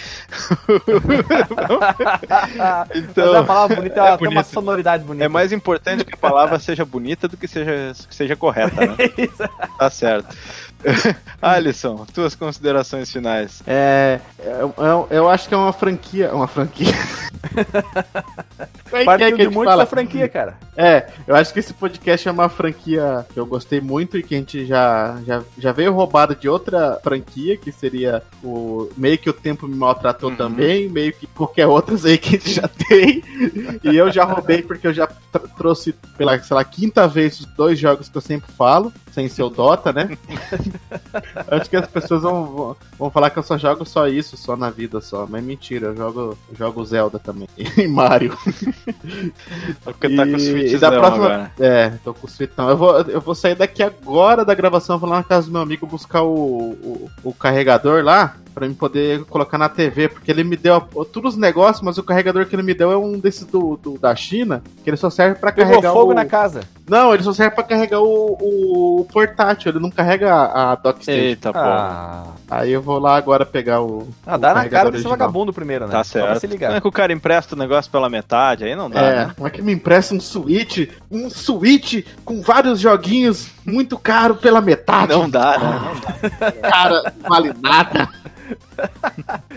[2.58, 5.24] Mas Então, é uma palavra bonita, é tem uma sonoridade bonita.
[5.24, 8.96] é mais importante que a palavra seja bonita do que seja, que seja correta, né?
[9.78, 10.36] Tá certo.
[11.40, 13.62] Alisson, tuas considerações finais.
[13.66, 16.32] É, eu, eu, eu acho que é uma franquia.
[16.34, 16.92] Uma franquia.
[18.92, 19.84] É que é que a de muito fala?
[19.84, 20.56] da franquia, cara.
[20.76, 24.34] É, eu acho que esse podcast é uma franquia que eu gostei muito e que
[24.34, 29.28] a gente já, já, já veio roubado de outra franquia, que seria o meio que
[29.28, 30.36] o tempo me maltratou Uhum.
[30.36, 33.22] também, meio que qualquer outras aí que a gente já tem.
[33.82, 37.46] E eu já roubei porque eu já tr- trouxe pela, sei lá, quinta vez os
[37.46, 40.18] dois jogos que eu sempre falo, sem ser o Dota, né?
[41.48, 44.70] acho que as pessoas vão, vão, falar que eu só jogo só isso, só na
[44.70, 45.24] vida só.
[45.30, 47.48] Mas mentira, eu jogo, jogo Zelda também.
[47.78, 48.36] E Mario.
[49.84, 51.52] Porque tá com o E- Switch e da próxima- agora.
[51.60, 52.68] É, tô com o Switchão.
[52.68, 55.62] Eu vou, eu vou sair daqui agora da gravação, vou lá na casa do meu
[55.62, 56.32] amigo buscar o,
[56.72, 60.80] o, o carregador lá, pra mim poder colocar na TV, porque ele me deu
[61.12, 63.98] todos os negócios, mas o carregador que ele me deu é um desses do, do-
[63.98, 66.14] da China, que ele só serve pra Pegou carregar fogo o...
[66.14, 66.60] na casa.
[66.88, 70.74] Não, ele só serve pra carregar o, o, o portátil, ele não carrega a, a
[70.74, 71.20] dockstation.
[71.24, 71.58] Eita, pô.
[71.58, 74.06] Ah, Aí eu vou lá agora pegar o...
[74.26, 75.92] ah o dá na cara desse vagabundo primeiro, né?
[75.92, 76.40] Tá Só pra certo.
[76.40, 76.80] se Não é ligar.
[76.80, 79.32] que o cara empresta o negócio pela metade, aí não dá, É, né?
[79.34, 84.60] como é que me empresta um Switch, um Switch com vários joguinhos muito caro pela
[84.60, 85.12] metade?
[85.12, 86.50] Não dá, né?
[86.62, 88.08] cara, não vale nada.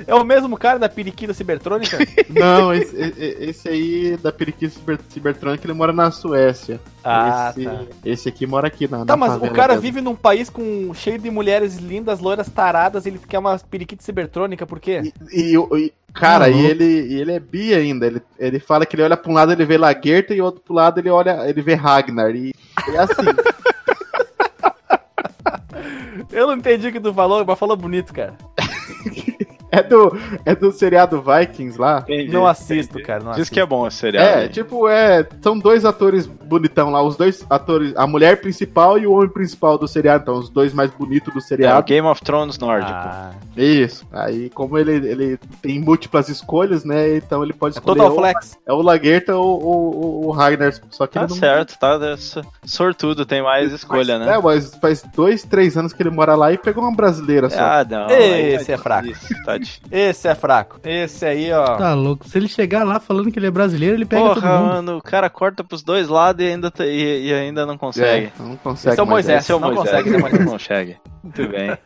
[0.08, 1.98] É o mesmo cara da periquita cibertrônica?
[2.30, 6.80] Não, esse, esse aí da periquita ciber, cibertrônica, ele mora na Suécia.
[7.04, 7.82] Ah, esse, tá.
[8.06, 9.82] esse aqui mora aqui na, Tá, na mas o cara dela.
[9.82, 14.66] vive num país com cheio de mulheres lindas, loiras taradas, ele quer uma periquita cibertrônica,
[14.66, 15.12] por quê?
[15.34, 18.08] E, e- e- cara, Ah, e ele, e ele é bi ainda.
[18.08, 20.74] Ele, ele fala que ele olha pra um lado ele vê Lagerta e outro pro
[20.74, 22.34] lado ele olha, ele vê Ragnar.
[22.34, 22.54] E,
[22.88, 23.14] e é assim.
[26.32, 28.36] Eu não entendi o que tu falou, mas falou bonito, cara.
[29.72, 32.00] É, do, é do seriado Vikings lá.
[32.00, 32.32] Entendi.
[32.32, 33.54] Não assisto, cara, não Diz assisto.
[33.54, 34.28] que é bom esse seriado.
[34.28, 34.50] É, aí.
[34.50, 35.28] tipo, é.
[35.42, 39.78] São dois atores bonitão lá, os dois atores, a mulher principal e o homem principal
[39.78, 41.84] do seriado, então, os dois mais bonitos do É o seriado.
[41.86, 42.92] Game of Thrones nórdico.
[42.94, 44.06] Ah, Isso.
[44.14, 47.18] Aí, como ele, ele tem múltiplas escolhas, né?
[47.18, 48.58] Então ele pode é escolher Total ou, Flex.
[48.66, 51.36] é o Lagerta ou, ou- ou o Ragnar, só que Tá ele não...
[51.38, 54.36] certo, tá s- sortudo, tem mais escolha, Mas- né?
[54.36, 57.60] É, mas faz dois, três anos que ele mora lá e pegou uma brasileira só.
[57.60, 58.08] Ah, não.
[58.10, 59.08] Esse é fraco.
[59.08, 59.82] difícil, Tá difícil.
[59.92, 60.80] Esse é fraco.
[60.84, 61.78] Esse aí, ó.
[61.78, 62.28] Tá louco.
[62.28, 64.68] Se ele chegar lá falando que ele é brasileiro, ele pega todo Porra, mundo.
[64.74, 68.28] mano, o cara corta pros dois lados e ainda, tá- e, e ainda não consegue.
[68.28, 68.94] É, não consegue.
[68.94, 69.44] Esse é o Moisés.
[69.44, 70.46] Esse é o não Moisés, consegue, né, Moisés?
[70.46, 70.98] não consegue.
[71.24, 71.78] Muito bem.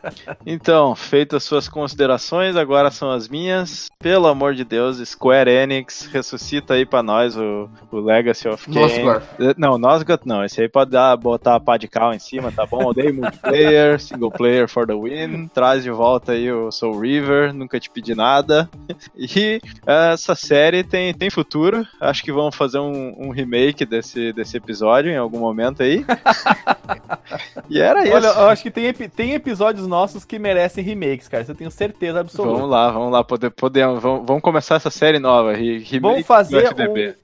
[0.46, 3.88] Então, feitas suas considerações, agora são as minhas.
[3.98, 9.08] Pelo amor de Deus, Square Enix, ressuscita aí pra nós o, o Legacy of Kain.
[9.40, 10.44] Eh, Não, Nosgoth não.
[10.44, 12.84] Esse aí pode dar, botar a pá de cal em cima, tá bom?
[12.84, 15.48] Odeio multiplayer, single player for the win.
[15.48, 18.68] Traz de volta aí o Soul River, nunca te pedi nada.
[19.14, 21.86] E essa série tem, tem futuro.
[22.00, 26.04] Acho que vão fazer um, um remake desse, desse episódio em algum momento aí.
[27.68, 28.14] e era isso.
[28.14, 31.42] Olha, eu acho que tem, tem episódios nossos que merecem remakes, cara.
[31.42, 32.54] Isso eu tenho certeza absoluta.
[32.54, 35.52] Vamos lá, vamos lá, poder, poder, vamos, vamos começar essa série nova.
[35.52, 36.68] re- remake Vamos fazer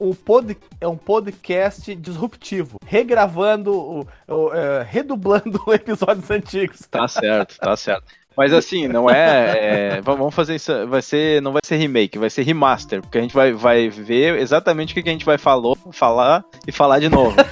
[0.00, 6.80] um, um pod, é um podcast disruptivo, regravando, o, o, é, redublando episódios antigos.
[6.90, 8.17] Tá certo, tá certo.
[8.38, 10.86] Mas assim, não é, é, va- Vamos fazer isso.
[10.86, 11.42] Vai ser.
[11.42, 13.00] Não vai ser remake, vai ser remaster.
[13.02, 16.70] Porque a gente vai, vai ver exatamente o que a gente vai falou, falar e
[16.70, 17.34] falar de novo.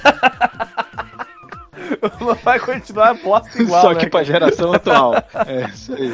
[2.19, 5.13] Não vai continuar a bosta igual, Só né, que pra geração atual.
[5.47, 6.13] É isso aí.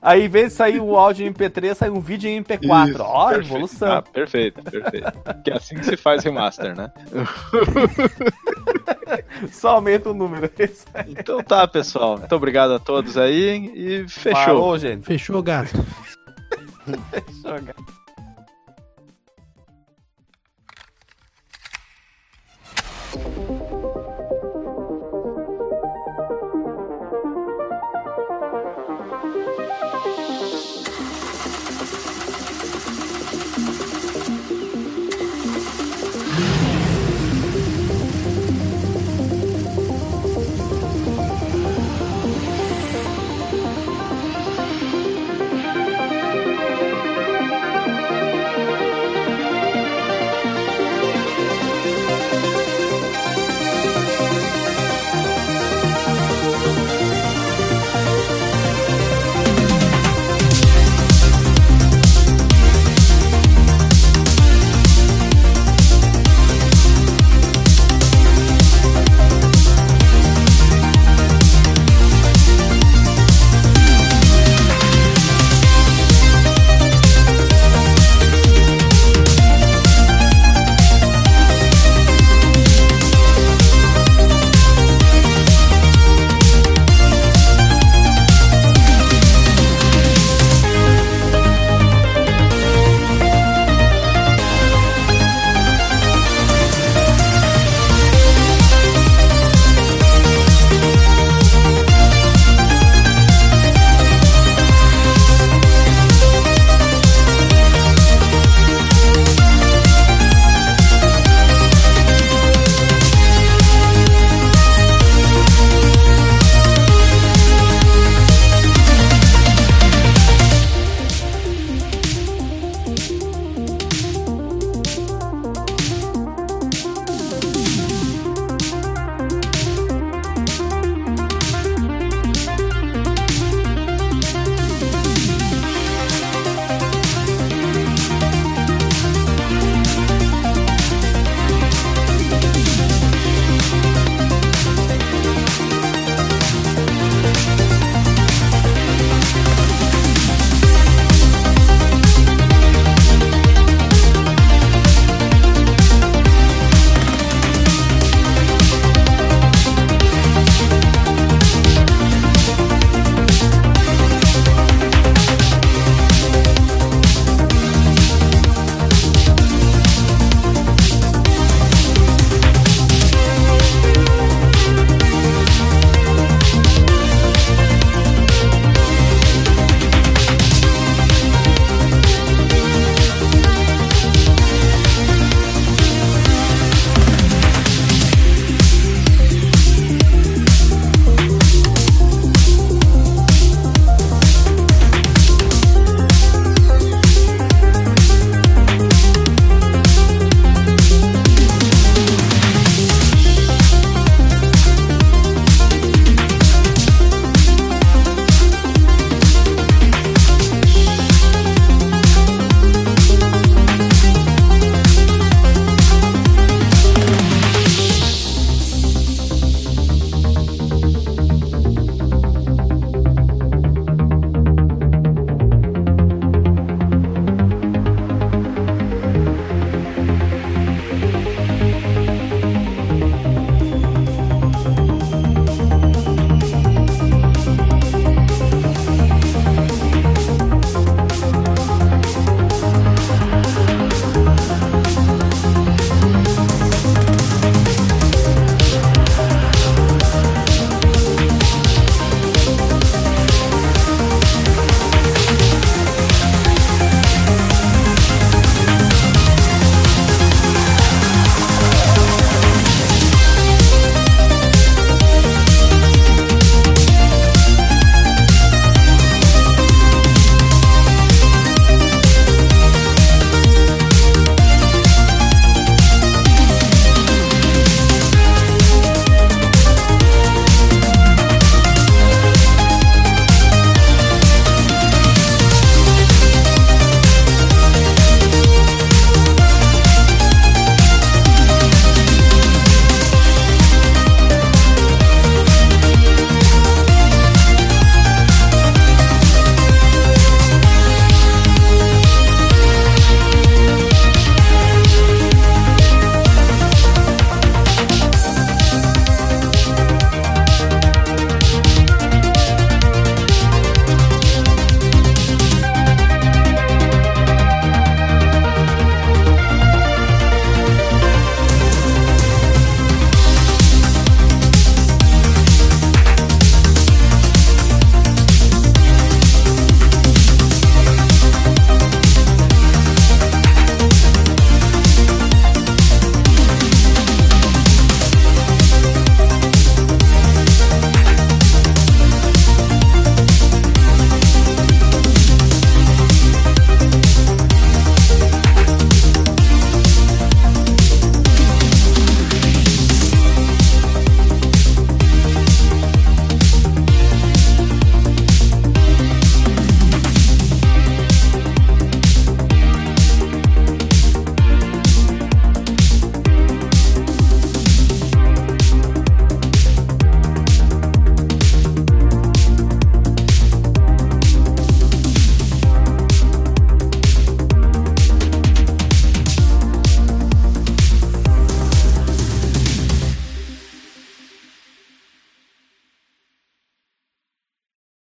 [0.00, 2.90] Aí, em vez de sair o áudio em MP3, sai um vídeo em MP4.
[2.90, 3.46] Isso, Ó, perfeito.
[3.46, 3.92] evolução.
[3.92, 5.12] Ah, perfeito, perfeito.
[5.44, 6.90] Que é assim que se faz remaster, né?
[9.50, 10.50] Só aumenta o número.
[11.08, 12.18] Então tá, pessoal.
[12.18, 14.44] Muito obrigado a todos aí e fechou.
[14.44, 15.04] Falou, gente.
[15.04, 15.84] Fechou, gato.
[17.10, 17.76] Fechou, cara.